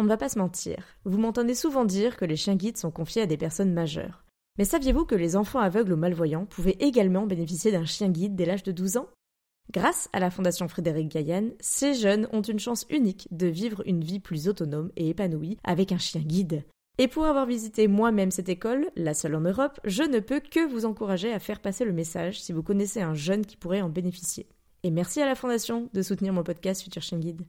On 0.00 0.04
ne 0.04 0.08
va 0.08 0.16
pas 0.16 0.30
se 0.30 0.38
mentir, 0.38 0.82
vous 1.04 1.18
m'entendez 1.18 1.54
souvent 1.54 1.84
dire 1.84 2.16
que 2.16 2.24
les 2.24 2.34
chiens 2.34 2.56
guides 2.56 2.78
sont 2.78 2.90
confiés 2.90 3.20
à 3.20 3.26
des 3.26 3.36
personnes 3.36 3.74
majeures. 3.74 4.24
Mais 4.56 4.64
saviez-vous 4.64 5.04
que 5.04 5.14
les 5.14 5.36
enfants 5.36 5.58
aveugles 5.58 5.92
ou 5.92 5.96
malvoyants 5.98 6.46
pouvaient 6.46 6.78
également 6.80 7.26
bénéficier 7.26 7.70
d'un 7.70 7.84
chien 7.84 8.08
guide 8.08 8.34
dès 8.34 8.46
l'âge 8.46 8.62
de 8.62 8.72
12 8.72 8.96
ans? 8.96 9.08
Grâce 9.70 10.08
à 10.14 10.18
la 10.18 10.30
Fondation 10.30 10.68
Frédéric 10.68 11.08
Gaillan, 11.08 11.50
ces 11.60 11.92
jeunes 11.92 12.28
ont 12.32 12.40
une 12.40 12.58
chance 12.58 12.86
unique 12.88 13.28
de 13.30 13.46
vivre 13.46 13.82
une 13.84 14.02
vie 14.02 14.20
plus 14.20 14.48
autonome 14.48 14.90
et 14.96 15.10
épanouie 15.10 15.58
avec 15.64 15.92
un 15.92 15.98
chien 15.98 16.22
guide. 16.22 16.64
Et 16.96 17.06
pour 17.06 17.26
avoir 17.26 17.44
visité 17.44 17.86
moi-même 17.86 18.30
cette 18.30 18.48
école, 18.48 18.90
la 18.96 19.12
seule 19.12 19.34
en 19.34 19.42
Europe, 19.42 19.80
je 19.84 20.04
ne 20.04 20.20
peux 20.20 20.40
que 20.40 20.66
vous 20.66 20.86
encourager 20.86 21.30
à 21.30 21.40
faire 21.40 21.60
passer 21.60 21.84
le 21.84 21.92
message 21.92 22.40
si 22.40 22.54
vous 22.54 22.62
connaissez 22.62 23.02
un 23.02 23.12
jeune 23.12 23.44
qui 23.44 23.58
pourrait 23.58 23.82
en 23.82 23.90
bénéficier. 23.90 24.48
Et 24.82 24.90
merci 24.90 25.20
à 25.20 25.26
la 25.26 25.34
Fondation 25.34 25.90
de 25.92 26.00
soutenir 26.00 26.32
mon 26.32 26.42
podcast 26.42 26.80
Futur 26.80 27.02
Chien 27.02 27.18
Guide. 27.18 27.42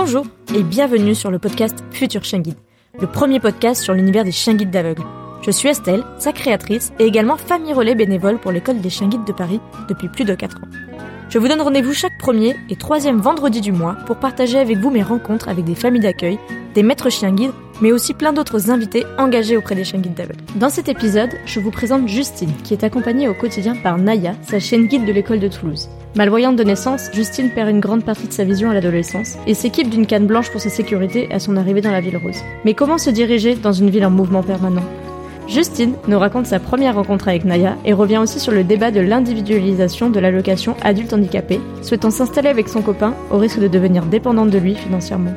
Bonjour 0.00 0.26
et 0.54 0.62
bienvenue 0.62 1.16
sur 1.16 1.28
le 1.28 1.40
podcast 1.40 1.82
Futur 1.90 2.22
Chien 2.22 2.38
Guide, 2.38 2.54
le 3.00 3.08
premier 3.08 3.40
podcast 3.40 3.82
sur 3.82 3.94
l'univers 3.94 4.22
des 4.22 4.30
chiens 4.30 4.54
guides 4.54 4.70
d'aveugles. 4.70 5.02
Je 5.42 5.50
suis 5.50 5.68
Estelle, 5.68 6.04
sa 6.20 6.32
créatrice 6.32 6.92
et 7.00 7.04
également 7.04 7.36
famille 7.36 7.72
relais 7.72 7.96
bénévole 7.96 8.38
pour 8.38 8.52
l'école 8.52 8.80
des 8.80 8.90
chiens 8.90 9.08
guides 9.08 9.24
de 9.24 9.32
Paris 9.32 9.58
depuis 9.88 10.08
plus 10.08 10.24
de 10.24 10.36
4 10.36 10.58
ans. 10.58 10.68
Je 11.28 11.40
vous 11.40 11.48
donne 11.48 11.60
rendez-vous 11.60 11.94
chaque 11.94 12.16
premier 12.16 12.54
et 12.70 12.76
troisième 12.76 13.18
vendredi 13.18 13.60
du 13.60 13.72
mois 13.72 13.96
pour 14.06 14.18
partager 14.18 14.60
avec 14.60 14.78
vous 14.78 14.90
mes 14.90 15.02
rencontres 15.02 15.48
avec 15.48 15.64
des 15.64 15.74
familles 15.74 16.02
d'accueil, 16.02 16.38
des 16.74 16.84
maîtres 16.84 17.10
chiens 17.10 17.32
guides, 17.32 17.50
mais 17.80 17.90
aussi 17.90 18.14
plein 18.14 18.32
d'autres 18.32 18.70
invités 18.70 19.04
engagés 19.18 19.56
auprès 19.56 19.74
des 19.74 19.82
chiens 19.82 19.98
guides 19.98 20.14
d'aveugles. 20.14 20.44
Dans 20.54 20.70
cet 20.70 20.88
épisode, 20.88 21.30
je 21.44 21.58
vous 21.58 21.72
présente 21.72 22.06
Justine, 22.06 22.52
qui 22.62 22.72
est 22.72 22.84
accompagnée 22.84 23.26
au 23.26 23.34
quotidien 23.34 23.74
par 23.74 23.98
Naya, 23.98 24.36
sa 24.42 24.60
chienne 24.60 24.86
guide 24.86 25.06
de 25.06 25.12
l'école 25.12 25.40
de 25.40 25.48
Toulouse. 25.48 25.88
Malvoyante 26.18 26.56
de 26.56 26.64
naissance, 26.64 27.10
Justine 27.12 27.48
perd 27.48 27.70
une 27.70 27.78
grande 27.78 28.02
partie 28.02 28.26
de 28.26 28.32
sa 28.32 28.42
vision 28.42 28.70
à 28.70 28.74
l'adolescence 28.74 29.38
et 29.46 29.54
s'équipe 29.54 29.88
d'une 29.88 30.04
canne 30.04 30.26
blanche 30.26 30.50
pour 30.50 30.60
sa 30.60 30.68
sécurité 30.68 31.28
à 31.32 31.38
son 31.38 31.56
arrivée 31.56 31.80
dans 31.80 31.92
la 31.92 32.00
ville 32.00 32.16
rose. 32.16 32.42
Mais 32.64 32.74
comment 32.74 32.98
se 32.98 33.10
diriger 33.10 33.54
dans 33.54 33.70
une 33.70 33.88
ville 33.88 34.04
en 34.04 34.10
mouvement 34.10 34.42
permanent? 34.42 34.82
Justine 35.46 35.94
nous 36.08 36.18
raconte 36.18 36.46
sa 36.46 36.58
première 36.58 36.96
rencontre 36.96 37.28
avec 37.28 37.44
Naya 37.44 37.76
et 37.84 37.92
revient 37.92 38.18
aussi 38.18 38.40
sur 38.40 38.50
le 38.50 38.64
débat 38.64 38.90
de 38.90 38.98
l'individualisation 38.98 40.10
de 40.10 40.18
l'allocation 40.18 40.74
adulte 40.82 41.12
handicapé, 41.12 41.60
souhaitant 41.82 42.10
s'installer 42.10 42.48
avec 42.48 42.68
son 42.68 42.82
copain 42.82 43.14
au 43.30 43.38
risque 43.38 43.60
de 43.60 43.68
devenir 43.68 44.04
dépendante 44.04 44.50
de 44.50 44.58
lui 44.58 44.74
financièrement. 44.74 45.34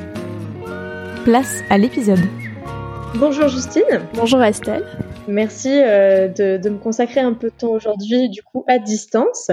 Place 1.22 1.62
à 1.70 1.78
l'épisode. 1.78 2.18
Bonjour 3.14 3.46
Justine. 3.46 4.00
Bonjour 4.16 4.42
Estelle. 4.42 4.82
Merci 5.28 5.70
euh, 5.70 6.26
de, 6.26 6.68
me 6.68 6.78
consacrer 6.78 7.20
un 7.20 7.32
peu 7.32 7.48
de 7.48 7.54
temps 7.54 7.70
aujourd'hui, 7.70 8.28
du 8.28 8.42
coup, 8.42 8.64
à 8.66 8.80
distance, 8.80 9.52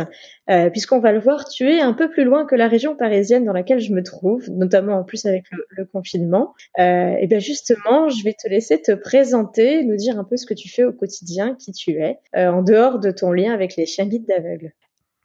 euh, 0.49 0.71
puisqu'on 0.71 0.99
va 0.99 1.11
le 1.11 1.19
voir, 1.19 1.47
tu 1.47 1.69
es 1.69 1.79
un 1.79 1.93
peu 1.93 2.09
plus 2.09 2.23
loin 2.23 2.45
que 2.45 2.55
la 2.55 2.67
région 2.67 2.95
parisienne 2.95 3.45
dans 3.45 3.53
laquelle 3.53 3.79
je 3.79 3.93
me 3.93 4.01
trouve, 4.01 4.49
notamment 4.49 4.97
en 4.97 5.03
plus 5.03 5.27
avec 5.27 5.43
le, 5.51 5.85
confinement. 5.85 6.55
Euh, 6.79 7.13
et 7.19 7.27
bien 7.27 7.39
justement, 7.39 8.09
je 8.09 8.23
vais 8.23 8.33
te 8.33 8.47
laisser 8.49 8.81
te 8.81 8.93
présenter, 8.93 9.83
nous 9.83 9.95
dire 9.95 10.17
un 10.17 10.23
peu 10.23 10.37
ce 10.37 10.47
que 10.47 10.55
tu 10.55 10.69
fais 10.69 10.83
au 10.83 10.91
quotidien, 10.91 11.55
qui 11.55 11.71
tu 11.71 11.91
es, 11.91 12.17
en 12.33 12.63
dehors 12.63 12.99
de 12.99 13.11
ton 13.11 13.31
lien 13.31 13.53
avec 13.53 13.75
les 13.75 13.85
chiens 13.85 14.05
guides 14.05 14.27
d'aveugles. 14.27 14.73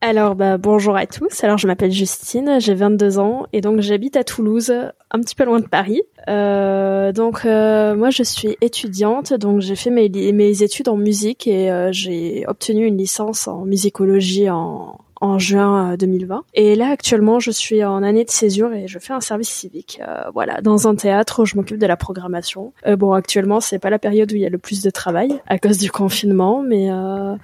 Alors 0.06 0.34
bah, 0.34 0.58
bonjour 0.58 0.98
à 0.98 1.06
tous. 1.06 1.42
Alors 1.44 1.56
je 1.56 1.66
m'appelle 1.66 1.90
Justine, 1.90 2.56
j'ai 2.58 2.74
22 2.74 3.18
ans 3.18 3.46
et 3.54 3.62
donc 3.62 3.80
j'habite 3.80 4.18
à 4.18 4.22
Toulouse, 4.22 4.70
un 5.10 5.20
petit 5.20 5.34
peu 5.34 5.46
loin 5.46 5.60
de 5.60 5.66
Paris. 5.66 6.02
Euh, 6.28 7.10
donc 7.10 7.46
euh, 7.46 7.96
moi 7.96 8.10
je 8.10 8.22
suis 8.22 8.58
étudiante, 8.60 9.32
donc 9.32 9.62
j'ai 9.62 9.76
fait 9.76 9.88
mes, 9.88 10.62
études 10.62 10.90
en 10.90 10.98
musique 10.98 11.46
et 11.46 11.70
euh, 11.70 11.88
j'ai 11.90 12.44
obtenu 12.46 12.84
une 12.84 12.98
licence 12.98 13.48
en 13.48 13.64
musicologie 13.64 14.50
en, 14.50 15.00
en 15.24 15.38
juin 15.38 15.96
2020. 15.96 16.36
Euh, 16.36 16.40
et 16.52 16.76
là, 16.76 16.90
actuellement, 16.90 17.40
je 17.40 17.50
suis 17.50 17.82
en 17.82 18.02
année 18.02 18.24
de 18.24 18.30
césure 18.30 18.72
et 18.72 18.86
je 18.86 18.98
fais 18.98 19.12
un 19.12 19.20
service 19.20 19.48
civique. 19.48 20.00
Euh, 20.06 20.24
voilà, 20.32 20.60
dans 20.60 20.86
un 20.86 20.94
théâtre 20.94 21.42
où 21.42 21.46
je 21.46 21.56
m'occupe 21.56 21.78
de 21.78 21.86
la 21.86 21.96
programmation. 21.96 22.72
Euh, 22.86 22.96
bon, 22.96 23.12
actuellement, 23.12 23.60
c'est 23.60 23.78
pas 23.78 23.90
la 23.90 23.98
période 23.98 24.30
où 24.32 24.36
il 24.36 24.42
y 24.42 24.46
a 24.46 24.50
le 24.50 24.58
plus 24.58 24.82
de 24.82 24.90
travail 24.90 25.40
à 25.46 25.58
cause 25.58 25.78
du 25.78 25.90
confinement, 25.90 26.62
mais 26.62 26.90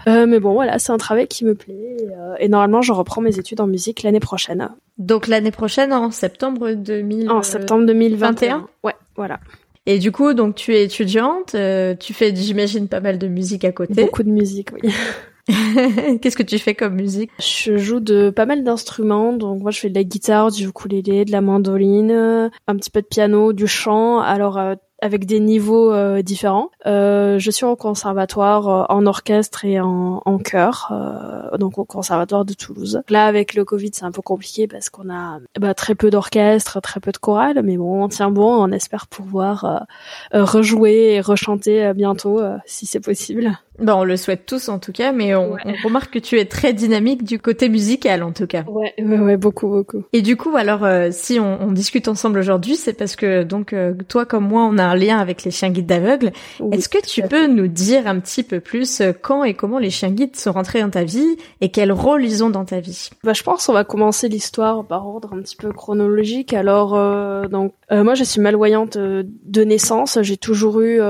mais 0.07 0.39
bon, 0.39 0.53
voilà, 0.53 0.79
c'est 0.79 0.93
un 0.93 0.99
travail 0.99 1.27
qui 1.27 1.45
me 1.45 1.55
plaît. 1.55 1.97
Et, 2.39 2.49
normalement, 2.49 2.83
je 2.83 2.93
reprends 2.93 3.21
mes 3.21 3.39
études 3.39 3.61
en 3.61 3.67
musique 3.67 4.03
l'année 4.03 4.21
prochaine. 4.21 4.69
Donc 4.99 5.27
l'année 5.27 5.51
prochaine, 5.51 5.93
en 5.93 6.11
septembre 6.11 6.73
2000... 6.73 7.31
En 7.31 7.43
septembre 7.43 7.87
2021. 7.87 8.67
Ouais, 8.85 8.95
voilà. 9.17 9.41
Et 9.87 9.99
du 9.99 10.13
coup, 10.13 10.35
donc 10.35 10.55
tu 10.55 10.75
es 10.75 10.85
étudiante, 10.85 11.57
tu 11.99 12.15
fais, 12.15 12.35
j'imagine, 12.37 12.87
pas 12.87 13.01
mal 13.01 13.19
de 13.19 13.27
musique 13.29 13.65
à 13.65 13.73
côté. 13.73 13.95
Beaucoup 13.95 14.23
de 14.23 14.31
musique, 14.31 14.69
oui. 14.73 14.93
Qu'est-ce 16.21 16.37
que 16.37 16.43
tu 16.43 16.59
fais 16.59 16.75
comme 16.75 16.95
musique? 16.95 17.31
Je 17.39 17.77
joue 17.77 18.01
de 18.01 18.31
pas 18.31 18.47
mal 18.47 18.65
d'instruments, 18.65 19.33
donc 19.33 19.63
moi 19.63 19.71
je 19.71 19.81
fais 19.81 19.91
de 19.91 19.95
la 19.95 20.05
guitare, 20.05 20.51
du 20.51 20.69
ukulélé, 20.69 21.25
de 21.25 21.33
la 21.33 21.41
mandoline, 21.41 22.51
un 22.67 22.77
petit 22.77 22.91
peu 22.91 23.03
de 23.03 23.07
piano, 23.07 23.53
du 23.53 23.67
chant. 23.67 24.21
Alors 24.21 24.59
euh, 24.59 24.75
avec 25.01 25.27
des 25.27 25.41
niveaux 25.41 25.93
euh, 25.93 26.23
différents. 26.23 26.71
Euh, 26.87 27.39
je 27.39 27.51
suis 27.51 27.65
au 27.65 27.77
conservatoire 27.77 28.69
euh, 28.69 28.85
en 28.89 29.07
orchestre 29.07 29.65
et 29.65 29.81
en, 29.81 30.23
en 30.25 30.39
chœur, 30.39 30.89
euh, 30.93 31.57
donc 31.57 31.79
au 31.79 31.85
conservatoire 31.85 32.45
de 32.45 32.55
Toulouse. 32.55 33.03
Là, 33.09 33.27
avec 33.27 33.55
le 33.55 33.65
Covid, 33.65 33.91
c'est 33.95 34.05
un 34.05 34.13
peu 34.13 34.23
compliqué 34.23 34.67
parce 34.67 34.91
qu'on 34.91 35.11
a 35.11 35.39
bah, 35.59 35.75
très 35.75 35.95
peu 35.95 36.11
d'orchestre, 36.11 36.81
très 36.81 37.01
peu 37.01 37.13
de 37.13 37.19
chorale, 37.19 37.63
mais 37.65 37.77
bon, 37.77 38.05
on 38.05 38.09
tient 38.09 38.31
bon, 38.31 38.63
on 38.63 38.71
espère 38.73 39.07
pouvoir 39.07 39.87
rejouer 40.33 41.15
et 41.15 41.21
rechanter 41.21 41.93
bientôt, 41.95 42.41
si 42.67 42.87
c'est 42.87 43.01
possible. 43.01 43.59
Bon, 43.81 43.95
on 43.95 44.05
le 44.05 44.17
souhaite 44.17 44.47
tous 44.47 44.69
en 44.69 44.79
tout 44.79 44.93
cas, 44.93 45.13
mais 45.13 45.35
on, 45.35 45.57
on, 45.65 45.75
remarque 45.85 46.15
que 46.15 46.19
tu 46.19 46.39
es 46.39 46.45
très 46.45 46.73
dynamique 46.73 47.25
du 47.25 47.39
côté 47.39 47.69
musical 47.69 48.23
en 48.23 48.33
tout 48.33 48.47
cas. 48.47 48.65
Ouais, 48.69 48.95
ouais, 48.99 49.19
ouais 49.19 49.37
beaucoup, 49.37 49.69
beaucoup. 49.69 50.05
Et 50.13 50.23
du 50.23 50.37
coup, 50.37 50.57
alors, 50.57 50.87
si 51.11 51.41
on, 51.41 51.63
on, 51.63 51.73
discute 51.73 52.09
ensemble 52.09 52.39
aujourd'hui, 52.39 52.77
c'est 52.77 52.93
parce 52.93 53.17
que 53.17 53.43
donc 53.43 53.75
toi 54.09 54.27
comme 54.27 54.47
moi, 54.47 54.69
on 54.71 54.79
a 54.79 54.85
un 54.85 54.97
lien 54.97 55.19
avec 55.19 55.45
les 55.45 55.51
chiens 55.51 55.71
guides 55.71 55.87
d'aveugles. 55.87 56.33
Est-ce 56.73 56.89
que 56.89 57.05
tu 57.05 57.23
peux 57.23 57.47
nous 57.47 57.69
dire 57.69 58.07
un 58.07 58.21
petit 58.21 58.43
peu 58.43 58.61
plus 58.61 59.01
euh, 59.01 59.13
quand 59.13 59.45
et 59.45 59.55
comment 59.55 59.79
les 59.79 59.91
chiens 59.91 60.11
guides 60.11 60.37
sont 60.37 60.53
rentrés 60.53 60.81
dans 60.81 60.91
ta 60.91 61.05
vie 61.05 61.37
et 61.61 61.71
quel 61.71 61.93
rôle 61.93 62.25
ils 62.25 62.45
ont 62.45 62.51
dans 62.51 62.65
ta 62.65 62.81
vie? 62.81 63.11
Bah, 63.25 63.33
Je 63.33 63.43
pense 63.43 63.67
qu'on 63.67 63.73
va 63.73 63.85
commencer 63.85 64.29
l'histoire 64.29 64.85
par 64.85 65.07
ordre 65.07 65.33
un 65.33 65.41
petit 65.41 65.57
peu 65.57 65.73
chronologique. 65.73 66.53
Alors, 66.55 66.95
euh, 66.95 67.47
donc, 67.49 67.73
euh, 67.91 68.05
moi, 68.05 68.15
je 68.15 68.25
suis 68.25 68.41
malvoyante 68.41 68.97
de 68.97 69.65
naissance. 69.65 70.19
J'ai 70.23 70.37
toujours 70.37 70.81
eu 70.81 71.01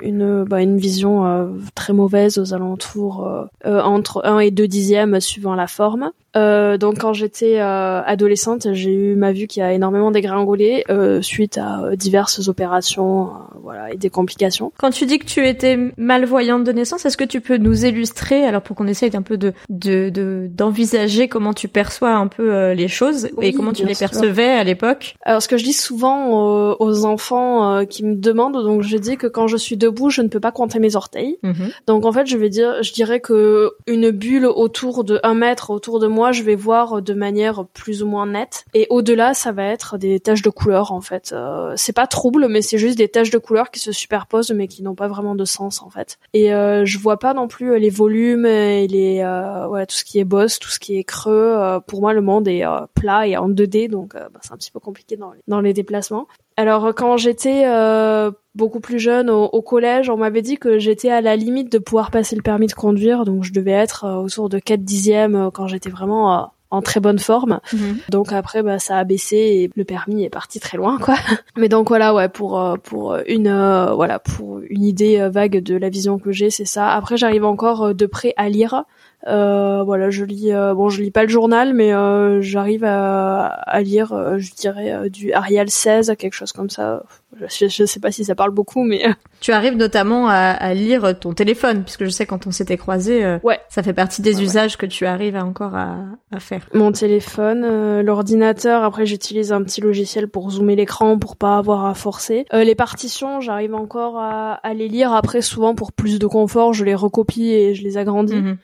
une, 0.00 0.44
bah, 0.44 0.62
une 0.62 0.78
vision 0.78 1.58
très 1.74 1.92
mauvaise 1.92 2.09
aux 2.14 2.54
alentours 2.54 3.28
entre 3.64 4.24
1 4.24 4.40
et 4.40 4.50
2 4.50 4.66
dixièmes 4.66 5.20
suivant 5.20 5.54
la 5.54 5.66
forme. 5.66 6.10
Euh, 6.36 6.78
donc 6.78 6.98
quand 6.98 7.12
j'étais 7.12 7.60
euh, 7.60 8.02
adolescente, 8.02 8.68
j'ai 8.72 8.92
eu 8.92 9.16
ma 9.16 9.32
vue 9.32 9.46
qui 9.46 9.60
a 9.60 9.72
énormément 9.72 10.10
dégringolé 10.10 10.84
euh, 10.88 11.22
suite 11.22 11.58
à 11.58 11.82
euh, 11.82 11.96
diverses 11.96 12.48
opérations, 12.48 13.28
euh, 13.28 13.58
voilà, 13.62 13.92
et 13.92 13.96
des 13.96 14.10
complications. 14.10 14.72
Quand 14.78 14.90
tu 14.90 15.06
dis 15.06 15.18
que 15.18 15.26
tu 15.26 15.46
étais 15.46 15.78
malvoyante 15.96 16.64
de 16.64 16.72
naissance, 16.72 17.04
est-ce 17.04 17.16
que 17.16 17.24
tu 17.24 17.40
peux 17.40 17.56
nous 17.56 17.84
illustrer, 17.84 18.44
alors 18.44 18.62
pour 18.62 18.76
qu'on 18.76 18.86
essaye 18.86 19.10
un 19.16 19.22
peu 19.22 19.36
de 19.36 19.52
d'envisager 19.68 21.26
de, 21.26 21.32
comment 21.32 21.52
tu 21.52 21.68
perçois 21.68 22.12
un 22.12 22.28
peu 22.28 22.72
les 22.72 22.88
choses 22.88 23.28
et 23.40 23.52
comment 23.52 23.72
tu 23.72 23.84
les 23.84 23.94
percevais 23.94 24.50
à 24.50 24.64
l'époque? 24.64 25.16
Alors 25.22 25.42
ce 25.42 25.48
que 25.48 25.56
je 25.56 25.64
dis 25.64 25.72
souvent 25.72 26.76
aux 26.78 27.04
enfants 27.04 27.84
qui 27.86 28.04
me 28.04 28.14
demandent, 28.14 28.62
donc 28.62 28.82
je 28.82 28.96
dis 28.96 29.16
que 29.16 29.26
quand 29.26 29.46
je 29.46 29.56
suis 29.56 29.76
debout, 29.76 30.10
je 30.10 30.22
ne 30.22 30.28
peux 30.28 30.40
pas 30.40 30.52
compter 30.52 30.78
mes 30.78 30.96
orteils. 30.96 31.38
Mhm. 31.42 31.70
Donc 31.86 32.04
en 32.04 32.12
fait, 32.12 32.26
je 32.26 32.36
vais 32.36 32.48
dire, 32.48 32.82
je 32.82 32.92
dirais 32.92 33.20
que 33.20 33.72
une 33.86 34.10
bulle 34.10 34.46
autour 34.46 35.04
de 35.04 35.18
un 35.22 35.34
mètre 35.34 35.70
autour 35.70 35.98
de 35.98 36.06
moi 36.06 36.19
moi, 36.20 36.32
je 36.32 36.42
vais 36.42 36.54
voir 36.54 37.00
de 37.00 37.14
manière 37.14 37.64
plus 37.72 38.02
ou 38.02 38.06
moins 38.06 38.26
nette. 38.26 38.66
Et 38.74 38.86
au-delà, 38.90 39.32
ça 39.32 39.52
va 39.52 39.64
être 39.64 39.96
des 39.96 40.20
taches 40.20 40.42
de 40.42 40.50
couleur, 40.50 40.92
en 40.92 41.00
fait. 41.00 41.32
Euh, 41.32 41.72
c'est 41.76 41.94
pas 41.94 42.06
trouble, 42.06 42.46
mais 42.46 42.60
c'est 42.60 42.76
juste 42.76 42.98
des 42.98 43.08
taches 43.08 43.30
de 43.30 43.38
couleur 43.38 43.70
qui 43.70 43.80
se 43.80 43.90
superposent, 43.90 44.50
mais 44.50 44.68
qui 44.68 44.82
n'ont 44.82 44.94
pas 44.94 45.08
vraiment 45.08 45.34
de 45.34 45.46
sens, 45.46 45.80
en 45.80 45.88
fait. 45.88 46.18
Et 46.34 46.52
euh, 46.52 46.84
je 46.84 46.98
vois 46.98 47.18
pas 47.18 47.32
non 47.32 47.48
plus 47.48 47.78
les 47.78 47.88
volumes 47.88 48.44
et 48.44 48.86
les, 48.86 49.20
euh, 49.20 49.66
voilà, 49.66 49.86
tout 49.86 49.96
ce 49.96 50.04
qui 50.04 50.18
est 50.18 50.24
boss, 50.24 50.58
tout 50.58 50.68
ce 50.68 50.78
qui 50.78 50.98
est 50.98 51.04
creux. 51.04 51.54
Euh, 51.56 51.80
pour 51.80 52.02
moi, 52.02 52.12
le 52.12 52.20
monde 52.20 52.46
est 52.48 52.66
euh, 52.66 52.80
plat 52.94 53.26
et 53.26 53.38
en 53.38 53.48
2D, 53.48 53.88
donc 53.88 54.12
bah, 54.14 54.40
c'est 54.42 54.52
un 54.52 54.58
petit 54.58 54.70
peu 54.70 54.80
compliqué 54.80 55.18
dans 55.48 55.60
les 55.62 55.72
déplacements. 55.72 56.26
Alors 56.60 56.94
quand 56.94 57.16
j'étais 57.16 57.62
euh, 57.64 58.30
beaucoup 58.54 58.80
plus 58.80 58.98
jeune 58.98 59.30
au, 59.30 59.62
collège, 59.62 60.10
on 60.10 60.18
m'avait 60.18 60.42
dit 60.42 60.58
que 60.58 60.78
j'étais 60.78 61.08
à 61.08 61.22
la 61.22 61.34
limite 61.34 61.72
de 61.72 61.78
pouvoir 61.78 62.10
passer 62.10 62.36
le 62.36 62.42
permis 62.42 62.66
de 62.66 62.74
conduire, 62.74 63.24
donc 63.24 63.44
je 63.44 63.52
devais 63.54 63.70
être 63.70 64.04
euh, 64.04 64.16
autour 64.16 64.50
de 64.50 64.58
4 64.58 64.84
dixièmes 64.84 65.36
euh, 65.36 65.50
quand 65.50 65.68
j'étais 65.68 65.88
vraiment 65.88 66.52
en 66.70 66.82
très 66.82 67.00
bonne 67.00 67.18
forme. 67.18 67.60
Mhm. 67.72 67.96
Donc 68.10 68.34
après 68.34 68.62
bah 68.62 68.78
ça 68.78 68.98
a 68.98 69.04
baissé 69.04 69.36
et 69.36 69.70
le 69.74 69.84
permis 69.84 70.22
est 70.22 70.28
parti 70.28 70.60
très 70.60 70.76
loin 70.76 70.98
quoi. 70.98 71.14
Mais 71.56 71.70
donc 71.70 71.88
voilà 71.88 72.12
ouais 72.12 72.28
pour 72.28 72.62
pour 72.82 73.16
une 73.26 73.48
voilà 73.94 74.18
pour 74.18 74.60
une 74.68 74.84
idée 74.84 75.30
vague 75.30 75.62
de 75.62 75.76
la 75.76 75.88
vision 75.88 76.18
que 76.18 76.30
j'ai, 76.30 76.50
c'est 76.50 76.66
ça. 76.66 76.90
Après 76.90 77.16
j'arrive 77.16 77.46
encore 77.46 77.94
de 77.94 78.04
près 78.04 78.34
à 78.36 78.50
lire 78.50 78.84
Euh, 79.26 79.82
voilà, 79.84 80.10
je 80.10 80.24
lis. 80.24 80.52
Euh, 80.52 80.74
bon, 80.74 80.88
je 80.88 81.02
lis 81.02 81.10
pas 81.10 81.22
le 81.22 81.28
journal, 81.28 81.74
mais 81.74 81.92
euh, 81.92 82.40
j'arrive 82.40 82.84
à, 82.84 83.46
à, 83.46 83.82
lire, 83.82 84.12
euh, 84.12 84.38
je 84.38 84.52
dirais, 84.54 85.10
du 85.10 85.32
Arial 85.32 85.68
16, 85.68 86.14
quelque 86.18 86.32
chose 86.32 86.52
comme 86.52 86.70
ça. 86.70 87.02
Je, 87.38 87.68
je, 87.68 87.84
sais 87.84 88.00
pas 88.00 88.10
si 88.10 88.24
ça 88.24 88.34
parle 88.34 88.50
beaucoup, 88.50 88.82
mais 88.82 89.04
tu 89.40 89.52
arrives 89.52 89.76
notamment 89.76 90.28
à, 90.28 90.34
à 90.34 90.74
lire 90.74 91.18
ton 91.18 91.32
téléphone, 91.32 91.84
puisque 91.84 92.04
je 92.04 92.10
sais 92.10 92.26
quand 92.26 92.46
on 92.46 92.50
s'était 92.50 92.76
croisés, 92.76 93.38
ouais, 93.44 93.60
ça 93.68 93.82
fait 93.82 93.92
partie 93.92 94.20
des 94.20 94.42
usages 94.42 94.76
que 94.76 94.86
tu 94.86 95.06
arrives 95.06 95.36
à 95.36 95.44
encore 95.44 95.74
à, 95.74 95.98
à 96.32 96.40
faire. 96.40 96.66
Mon 96.74 96.90
téléphone, 96.90 98.00
l'ordinateur. 98.00 98.82
Après, 98.84 99.06
j'utilise 99.06 99.52
un 99.52 99.62
petit 99.62 99.80
logiciel 99.80 100.28
pour 100.28 100.50
zoomer 100.50 100.76
l'écran 100.76 101.18
pour 101.18 101.36
pas 101.36 101.56
avoir 101.58 101.84
à 101.84 101.94
forcer. 101.94 102.46
les 102.52 102.74
partitions, 102.74 103.40
j'arrive 103.40 103.74
encore 103.74 104.18
à, 104.18 104.54
à, 104.54 104.74
les 104.74 104.88
lire. 104.88 105.12
Après, 105.12 105.40
souvent 105.40 105.74
pour 105.74 105.92
plus 105.92 106.18
de 106.18 106.26
confort, 106.26 106.72
je 106.72 106.84
les 106.84 106.94
recopie 106.94 107.50
et 107.50 107.74
je 107.74 107.84
les 107.84 107.96
agrandis. 107.96 108.34
Mhm. 108.36 108.56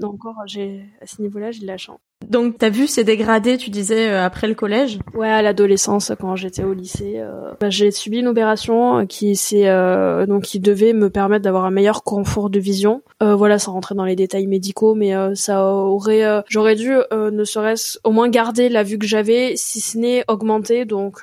Donc 0.00 0.14
encore, 0.26 0.46
j'ai 0.46 0.86
à 1.00 1.06
ce 1.06 1.22
niveau-là, 1.22 1.50
j'ai 1.52 1.60
de 1.62 1.66
la 1.66 1.78
chance. 1.78 2.00
Donc 2.28 2.58
t'as 2.58 2.70
vu 2.70 2.86
ces 2.86 3.04
dégradés, 3.04 3.56
tu 3.56 3.70
disais 3.70 4.08
euh, 4.08 4.24
après 4.24 4.46
le 4.46 4.54
collège? 4.54 4.98
Ouais, 5.14 5.28
à 5.28 5.42
l'adolescence 5.42 6.12
quand 6.20 6.36
j'étais 6.36 6.64
au 6.64 6.72
lycée, 6.72 7.14
euh, 7.16 7.52
bah, 7.60 7.70
j'ai 7.70 7.90
subi 7.90 8.18
une 8.18 8.28
opération 8.28 9.06
qui 9.06 9.36
c'est 9.36 9.68
euh, 9.68 10.26
donc 10.26 10.44
qui 10.44 10.60
devait 10.60 10.92
me 10.92 11.10
permettre 11.10 11.44
d'avoir 11.44 11.64
un 11.64 11.70
meilleur 11.70 12.04
confort 12.04 12.50
de 12.50 12.58
vision. 12.58 13.02
voilà, 13.20 13.58
sans 13.58 13.72
rentrer 13.72 13.94
dans 13.94 14.04
les 14.04 14.16
détails 14.16 14.46
médicaux, 14.46 14.94
mais 14.94 15.12
ça 15.36 15.64
aurait, 15.64 16.42
j'aurais 16.48 16.74
dû 16.74 16.92
ne 17.12 17.44
serait-ce 17.44 17.98
au 18.04 18.10
moins 18.10 18.28
garder 18.28 18.68
la 18.68 18.82
vue 18.82 18.98
que 18.98 19.06
j'avais, 19.06 19.54
si 19.56 19.80
ce 19.80 19.96
n'est 19.98 20.24
augmenter. 20.28 20.84
Donc 20.84 21.22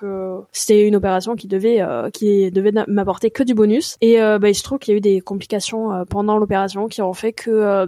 c'était 0.51 0.87
une 0.87 0.95
opération 0.95 1.35
qui 1.35 1.47
devait 1.47 1.81
qui 2.13 2.51
devait 2.51 2.71
m'apporter 2.87 3.31
que 3.31 3.43
du 3.43 3.53
bonus. 3.53 3.97
Et 4.01 4.17
bah, 4.17 4.49
il 4.49 4.55
se 4.55 4.63
trouve 4.63 4.79
qu'il 4.79 4.93
y 4.93 4.95
a 4.95 4.97
eu 4.97 5.01
des 5.01 5.21
complications 5.21 6.05
pendant 6.09 6.37
l'opération 6.37 6.87
qui 6.87 7.01
ont 7.01 7.13
fait 7.13 7.33
que 7.33 7.85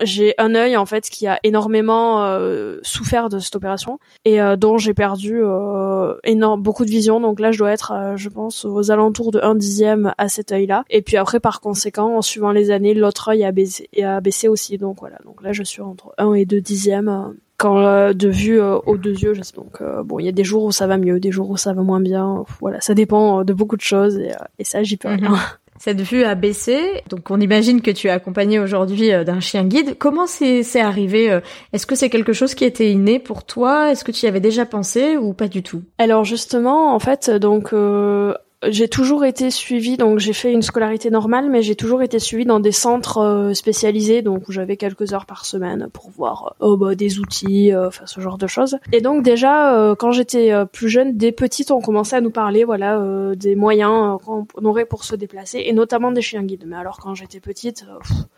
j'ai 0.00 0.34
un 0.38 0.54
œil 0.54 0.76
en 0.76 0.86
fait 0.86 1.08
qui 1.10 1.26
a 1.26 1.40
énormément 1.42 2.31
euh, 2.38 2.78
souffert 2.82 3.28
de 3.28 3.38
cette 3.38 3.56
opération 3.56 3.98
et 4.24 4.40
euh, 4.40 4.56
dont 4.56 4.78
j'ai 4.78 4.94
perdu 4.94 5.40
euh, 5.42 6.14
énorme 6.24 6.62
beaucoup 6.62 6.84
de 6.84 6.90
vision. 6.90 7.20
Donc 7.20 7.40
là, 7.40 7.52
je 7.52 7.58
dois 7.58 7.72
être, 7.72 8.14
je 8.16 8.28
pense, 8.28 8.64
aux 8.64 8.90
alentours 8.90 9.30
de 9.30 9.40
1 9.40 9.54
dixième 9.54 10.14
à 10.18 10.28
cet 10.28 10.52
œil-là. 10.52 10.84
Et 10.90 11.02
puis 11.02 11.16
après, 11.16 11.40
par 11.40 11.60
conséquent, 11.60 12.16
en 12.16 12.22
suivant 12.22 12.52
les 12.52 12.70
années, 12.70 12.94
l'autre 12.94 13.28
œil 13.28 13.44
a 13.44 13.52
baissé, 13.52 13.88
a 14.02 14.20
baissé 14.20 14.48
aussi. 14.48 14.78
Donc 14.78 14.98
voilà. 15.00 15.18
Donc 15.24 15.42
là, 15.42 15.52
je 15.52 15.62
suis 15.62 15.82
entre 15.82 16.12
1 16.18 16.34
et 16.34 16.44
2 16.44 16.60
dixièmes 16.60 17.34
quand 17.58 18.12
de 18.12 18.28
vue 18.28 18.60
aux 18.60 18.96
deux 18.96 19.14
yeux. 19.14 19.34
Donc 19.54 19.82
bon, 20.04 20.18
il 20.18 20.26
y 20.26 20.28
a 20.28 20.32
des 20.32 20.42
jours 20.42 20.64
où 20.64 20.72
ça 20.72 20.88
va 20.88 20.98
mieux, 20.98 21.20
des 21.20 21.30
jours 21.30 21.50
où 21.50 21.56
ça 21.56 21.72
va 21.72 21.82
moins 21.82 22.00
bien. 22.00 22.44
Voilà, 22.60 22.80
ça 22.80 22.94
dépend 22.94 23.44
de 23.44 23.52
beaucoup 23.52 23.76
de 23.76 23.82
choses 23.82 24.18
et, 24.18 24.32
et 24.58 24.64
ça, 24.64 24.82
j'y 24.82 24.96
peux 24.96 25.08
mhm. 25.08 25.20
rien 25.20 25.36
cette 25.82 26.00
vue 26.00 26.22
a 26.22 26.36
baissé. 26.36 27.02
Donc 27.08 27.28
on 27.32 27.40
imagine 27.40 27.82
que 27.82 27.90
tu 27.90 28.06
es 28.06 28.10
accompagné 28.10 28.60
aujourd'hui 28.60 29.12
euh, 29.12 29.24
d'un 29.24 29.40
chien 29.40 29.64
guide. 29.64 29.98
Comment 29.98 30.28
c'est 30.28 30.80
arrivé 30.80 31.28
euh, 31.28 31.40
Est-ce 31.72 31.86
que 31.86 31.96
c'est 31.96 32.08
quelque 32.08 32.32
chose 32.32 32.54
qui 32.54 32.64
était 32.64 32.92
inné 32.92 33.18
pour 33.18 33.42
toi? 33.42 33.90
Est-ce 33.90 34.04
que 34.04 34.12
tu 34.12 34.26
y 34.26 34.28
avais 34.28 34.38
déjà 34.38 34.64
pensé 34.64 35.16
ou 35.16 35.32
pas 35.32 35.48
du 35.48 35.64
tout? 35.64 35.82
Alors 35.98 36.24
justement, 36.24 36.94
en 36.94 37.00
fait, 37.00 37.30
donc 37.30 37.72
euh, 37.72 38.32
j'ai 38.68 38.88
toujours 38.88 39.24
été 39.24 39.50
suivie, 39.50 39.96
donc 39.96 40.18
j'ai 40.20 40.32
fait 40.32 40.52
une 40.52 40.62
scolarité 40.62 41.10
normale, 41.10 41.50
mais 41.50 41.62
j'ai 41.62 41.74
toujours 41.74 42.02
été 42.02 42.18
suivie 42.18 42.44
dans 42.44 42.60
des 42.60 42.72
centres 42.72 43.18
euh, 43.18 43.54
spécialisés, 43.54 44.22
donc 44.22 44.48
où 44.48 44.52
j'avais 44.52 44.76
quelques 44.76 45.12
heures 45.12 45.26
par 45.26 45.44
semaine 45.44 45.88
pour 45.92 46.10
voir 46.10 46.54
oh, 46.60 46.76
bah, 46.76 46.94
des 46.94 47.18
outils, 47.18 47.72
euh, 47.72 47.88
enfin 47.88 48.06
ce 48.06 48.20
genre 48.20 48.38
de 48.38 48.46
choses. 48.46 48.78
Et 48.92 49.00
donc 49.00 49.24
déjà, 49.24 49.94
quand 49.98 50.12
j'étais 50.12 50.52
plus 50.72 50.88
jeune, 50.88 51.16
des 51.16 51.32
petites 51.32 51.70
ont 51.70 51.80
commencé 51.80 52.14
à 52.14 52.20
nous 52.20 52.30
parler, 52.30 52.64
voilà, 52.64 53.02
des 53.34 53.56
moyens 53.56 54.18
qu'on 54.24 54.46
aurait 54.64 54.84
pour 54.84 55.04
se 55.04 55.16
déplacer, 55.16 55.62
et 55.64 55.72
notamment 55.72 56.12
des 56.12 56.22
chiens 56.22 56.42
guides. 56.42 56.64
Mais 56.66 56.76
alors 56.76 56.98
quand 56.98 57.14
j'étais 57.14 57.40
petite, 57.40 57.84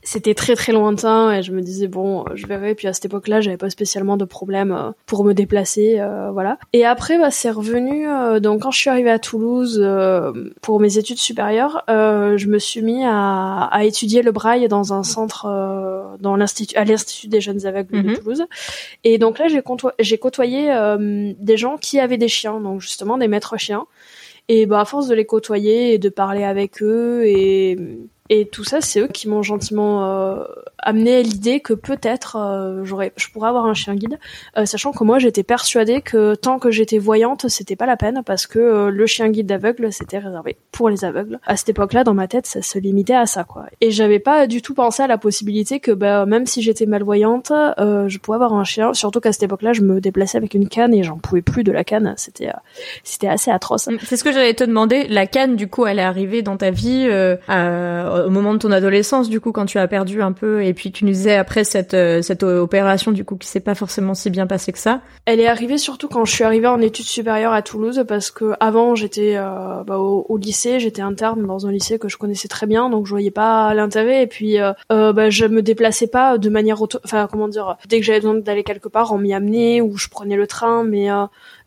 c'était 0.03 0.35
très 0.35 0.55
très 0.55 0.73
lointain, 0.73 1.33
et 1.33 1.43
je 1.43 1.53
me 1.53 1.61
disais 1.61 1.89
bon, 1.89 2.25
je 2.35 2.47
verrai. 2.47 2.75
Puis 2.75 2.89
à 2.89 2.93
cette 2.93 3.07
époque-là, 3.07 3.41
j'avais 3.41 3.57
pas 3.57 3.71
spécialement 3.71 4.17
de 4.17 4.25
problème 4.25 4.93
pour 5.07 5.25
me 5.25 5.35
déplacer, 5.35 6.01
voilà. 6.33 6.59
Et 6.73 6.85
après, 6.85 7.19
bah, 7.19 7.31
c'est 7.31 7.51
revenu. 7.51 8.07
donc 8.41 8.63
quand 8.63 8.71
je 8.71 8.79
suis 8.79 8.91
arrivée 8.91 9.11
à 9.11 9.19
Toulouse 9.19 9.81
pour 10.61 10.81
mes 10.81 10.99
études 10.99 11.19
supérieures, 11.19 11.85
euh, 11.89 12.37
je 12.37 12.49
me 12.49 12.59
suis 12.59 12.83
mis 12.83 13.05
à, 13.05 13.65
à, 13.65 13.85
étudier 13.85 14.23
le 14.23 14.33
braille 14.33 14.69
dans 14.69 14.93
un 14.93 15.03
centre 15.03 15.47
euh, 15.47 16.03
dans 16.21 16.37
l'institut 16.37 16.77
à 16.77 16.85
l'institut 16.85 17.29
des 17.29 17.41
jeunes 17.41 17.67
aveugles 17.67 18.03
de 18.03 18.09
mhm. 18.09 18.19
Toulouse. 18.19 18.45
Et 19.05 19.19
donc 19.19 19.39
là, 19.39 19.47
j'ai 19.99 20.19
côtoyé 20.19 20.73
des 21.39 21.57
gens 21.57 21.77
qui 21.77 22.01
avaient 22.01 22.19
des 22.19 22.29
chiens, 22.29 22.61
donc 22.61 22.81
justement 22.81 23.19
des 23.19 23.29
maîtres 23.29 23.57
chiens. 23.59 23.87
Et 24.49 24.67
bah 24.67 24.81
à 24.81 24.85
force 24.85 25.09
de 25.09 25.15
les 25.15 25.25
côtoyer 25.25 25.95
et 25.95 25.99
de 25.99 26.11
parler 26.11 26.45
avec 26.45 26.83
eux 26.83 27.23
et 27.25 27.79
et 28.31 28.47
tout 28.47 28.65
ça, 28.65 28.81
c'est 28.81 29.01
eux 29.01 29.07
qui 29.07 29.29
m'ont 29.29 29.43
gentiment 29.43 30.05
euh, 30.07 30.45
amené 30.85 31.17
à 31.17 31.23
l'idée 31.23 31.61
que 31.61 31.73
peut-être 31.73 32.37
euh, 32.37 32.85
j'aurais, 32.85 33.13
je 33.17 33.29
pourrais 33.29 33.49
avoir 33.49 33.67
un 33.67 33.75
chien 33.75 33.95
guide, 33.95 34.19
euh, 34.57 34.67
sachant 34.67 34.93
que 34.93 35.03
moi 35.03 35.19
j'étais 35.19 35.43
persuadée 35.43 36.01
que 36.01 36.35
tant 36.35 36.59
que 36.59 36.71
j'étais 36.71 36.99
voyante, 36.99 37.49
c'était 37.49 37.77
pas 37.77 37.87
la 37.87 37.97
peine 37.97 38.23
parce 38.25 38.47
que 38.47 38.59
euh, 38.59 38.91
le 38.91 39.07
chien 39.07 39.29
guide 39.29 39.47
d'aveugle 39.47 39.93
c'était 39.93 40.19
réservé 40.19 40.57
pour 40.73 40.89
les 40.89 41.05
aveugles. 41.05 41.41
À 41.47 41.57
cette 41.57 41.71
époque-là, 41.71 42.05
dans 42.05 42.15
ma 42.15 42.29
tête, 42.29 42.47
ça 42.47 42.63
se 42.63 42.79
limitait 42.79 43.15
à 43.15 43.27
ça, 43.27 43.45
quoi. 43.45 43.67
Et 43.81 43.91
j'avais 43.91 44.19
pas 44.19 44.47
du 44.47 44.63
tout 44.63 44.75
pensé 44.75 45.03
à 45.03 45.07
la 45.07 45.19
possibilité 45.19 45.81
que, 45.81 45.93
bah, 45.93 46.27
même 46.27 46.47
si 46.47 46.63
j'étais 46.63 46.87
malvoyante, 46.87 47.53
je 47.79 48.19
pourrais 48.19 48.37
avoir 48.37 48.55
un 48.55 48.65
chien. 48.65 48.93
Surtout 48.95 49.21
qu'à 49.21 49.33
cette 49.33 49.45
époque-là, 49.45 49.73
je 49.73 49.83
me 49.83 50.01
déplaçais 50.01 50.37
avec 50.39 50.55
une 50.55 50.69
canne 50.69 50.95
et 50.95 51.03
j'en 51.03 51.19
pouvais 51.19 51.43
plus 51.43 51.65
de 51.65 51.73
la 51.73 51.85
canne. 51.85 52.15
C'était, 52.17 52.51
c'était 53.03 53.29
assez 53.29 53.51
atroce. 53.51 53.89
C'est 54.03 54.17
ce 54.17 54.25
que 54.25 54.33
j'allais 54.33 54.55
te 54.55 54.65
demander. 54.65 55.07
La 55.09 55.27
canne, 55.27 55.57
du 55.57 55.69
coup, 55.69 55.87
elle 55.87 55.99
est 55.99 56.03
arrivée 56.03 56.43
dans 56.43 56.57
ta 56.57 56.71
vie. 56.71 57.09
Euh, 57.55 58.27
au 58.27 58.31
moment 58.31 58.55
de 58.55 58.59
ton 58.59 58.71
adolescence, 58.71 59.29
du 59.29 59.41
coup, 59.41 59.53
quand 59.53 59.67
tu 59.67 59.79
as 59.79 59.87
perdu 59.89 60.23
un 60.23 60.33
peu, 60.33 60.65
puis 60.75 60.93
tu 60.93 61.05
nous 61.05 61.13
disais 61.13 61.37
après 61.37 61.65
cette 61.65 61.95
euh, 61.95 62.23
cette 62.23 62.43
opération, 62.43 63.13
du 63.13 63.25
coup, 63.25 63.37
qui 63.37 63.49
s'est 63.49 63.61
pas 63.61 63.75
forcément 63.75 64.15
si 64.15 64.31
bien 64.31 64.47
passée 64.47 64.73
que 64.73 64.79
ça. 64.79 65.01
Elle 65.25 65.41
est 65.41 65.47
arrivée 65.47 65.79
surtout 65.79 66.09
quand 66.09 66.25
je 66.25 66.33
suis 66.33 66.45
arrivée 66.45 66.67
en 66.67 66.81
études 66.81 67.07
supérieures 67.07 67.53
à 67.53 67.63
Toulouse, 67.63 68.05
parce 68.07 68.31
que 68.31 68.53
avant 68.61 68.95
j'étais 68.95 69.37
euh, 69.37 69.83
bah, 69.85 69.99
au, 69.99 70.37
lycée, 70.37 70.81
j'étais 70.81 71.03
interne 71.03 71.47
dans 71.47 71.67
un 71.67 71.73
lycée 71.73 71.99
que 71.99 72.09
je 72.09 72.17
connaissais 72.17 72.49
très 72.49 72.67
bien, 72.67 72.91
donc 72.91 73.07
je 73.07 73.11
voyais 73.11 73.31
pas 73.31 73.73
l'intérêt, 73.75 74.23
et 74.23 74.27
puis 74.27 74.59
euh, 74.61 74.73
bah, 74.89 75.31
je 75.31 75.47
me 75.47 75.63
déplaçais 75.63 76.07
pas 76.09 76.39
de 76.39 76.49
manière 76.51 76.83
auto, 76.83 76.99
enfin 77.05 77.29
comment 77.31 77.49
dire, 77.49 77.77
dès 77.89 78.01
que 78.01 78.05
j'avais 78.05 78.21
besoin 78.21 78.35
d'aller 78.35 78.65
quelque 78.65 78.89
part, 78.89 79.13
on 79.13 79.19
m'y 79.19 79.33
amenait 79.33 79.81
ou 79.81 79.97
je 79.97 80.09
prenais 80.09 80.37
le 80.37 80.47
train, 80.47 80.85
mais 80.85 81.09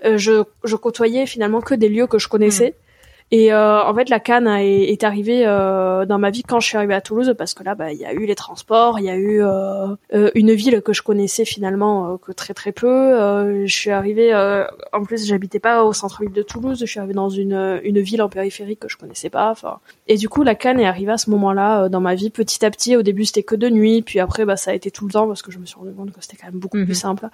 je 0.04 0.44
je 0.63 0.75
côtoyais 0.75 1.25
finalement 1.25 1.62
que 1.62 1.74
des 1.74 1.89
lieux 1.89 2.07
que 2.07 2.19
je 2.19 2.27
connaissais. 2.27 2.69
Mmh. 2.69 2.86
Et 3.29 3.51
euh, 3.51 3.83
en 3.83 3.94
fait, 3.94 4.09
la 4.09 4.21
canne 4.21 4.47
est, 4.47 5.03
arrivée 5.03 5.45
euh, 5.45 6.06
dans 6.06 6.18
ma 6.18 6.29
vie 6.29 6.44
quand 6.44 6.62
je 6.62 6.68
suis 6.68 6.77
arrivée 6.77 6.94
à 6.94 7.01
Toulouse 7.01 7.35
parce 7.38 7.53
que 7.53 7.63
là, 7.63 7.75
bah, 7.75 7.91
il 7.91 8.00
y 8.00 8.06
a 8.06 8.13
eu 8.13 8.25
les 8.25 8.35
transports, 8.35 9.00
il 9.00 9.06
y 9.06 9.09
a 9.09 9.18
eu 9.18 9.44
euh, 9.44 9.95
une 10.33 10.53
ville 10.53 10.81
que 10.81 10.94
je 10.94 11.01
connaissais 11.01 11.44
finalement 11.44 12.18
que 12.18 12.31
très 12.31 12.53
très 12.53 12.71
peu. 12.71 12.88
je 13.65 13.74
suis 13.74 13.91
arrivée, 13.91 14.33
en 14.94 15.03
plus, 15.03 15.27
j'habitais 15.27 15.59
pas 15.59 15.83
au 15.83 15.91
centre-ville 15.91 16.31
de 16.31 16.41
Toulouse, 16.41 16.79
je 16.79 16.85
suis 16.85 17.00
arrivée 17.00 17.13
dans 17.13 17.29
une 17.29 17.81
une 17.83 18.00
ville 18.00 18.21
en 18.21 18.29
périphérie 18.29 18.77
que 18.77 18.88
je 18.88 18.97
connaissais 18.97 19.30
pas. 19.30 19.51
Enfin, 19.51 19.80
et 20.07 20.15
du 20.15 20.30
coup, 20.30 20.44
la 20.44 20.56
canne 20.56 20.80
est 20.80 20.85
arrivée 20.85 21.12
à 21.12 21.18
ce 21.18 21.30
moment-là 21.31 21.89
dans 21.89 22.00
ma 22.00 22.15
vie 22.15 22.30
petit 22.30 22.65
à 22.65 22.71
petit. 22.71 22.95
Au 22.95 23.01
début, 23.01 23.25
c'était 23.25 23.44
que 23.44 23.56
de 23.56 23.69
nuit, 23.69 24.01
puis 24.01 24.19
après, 24.19 24.45
bah, 24.45 24.56
ça 24.56 24.71
a 24.71 24.73
été 24.73 24.89
tout 24.89 25.06
le 25.06 25.12
temps 25.12 25.27
parce 25.27 25.41
que 25.41 25.51
je 25.51 25.59
me 25.59 25.65
suis 25.65 25.77
rendu 25.77 25.94
compte 25.94 26.12
que 26.12 26.21
c'était 26.21 26.38
quand 26.38 26.47
même 26.47 26.59
beaucoup 26.59 26.77
plus 26.77 26.88
mhm. 26.88 26.94
simple. 26.94 27.30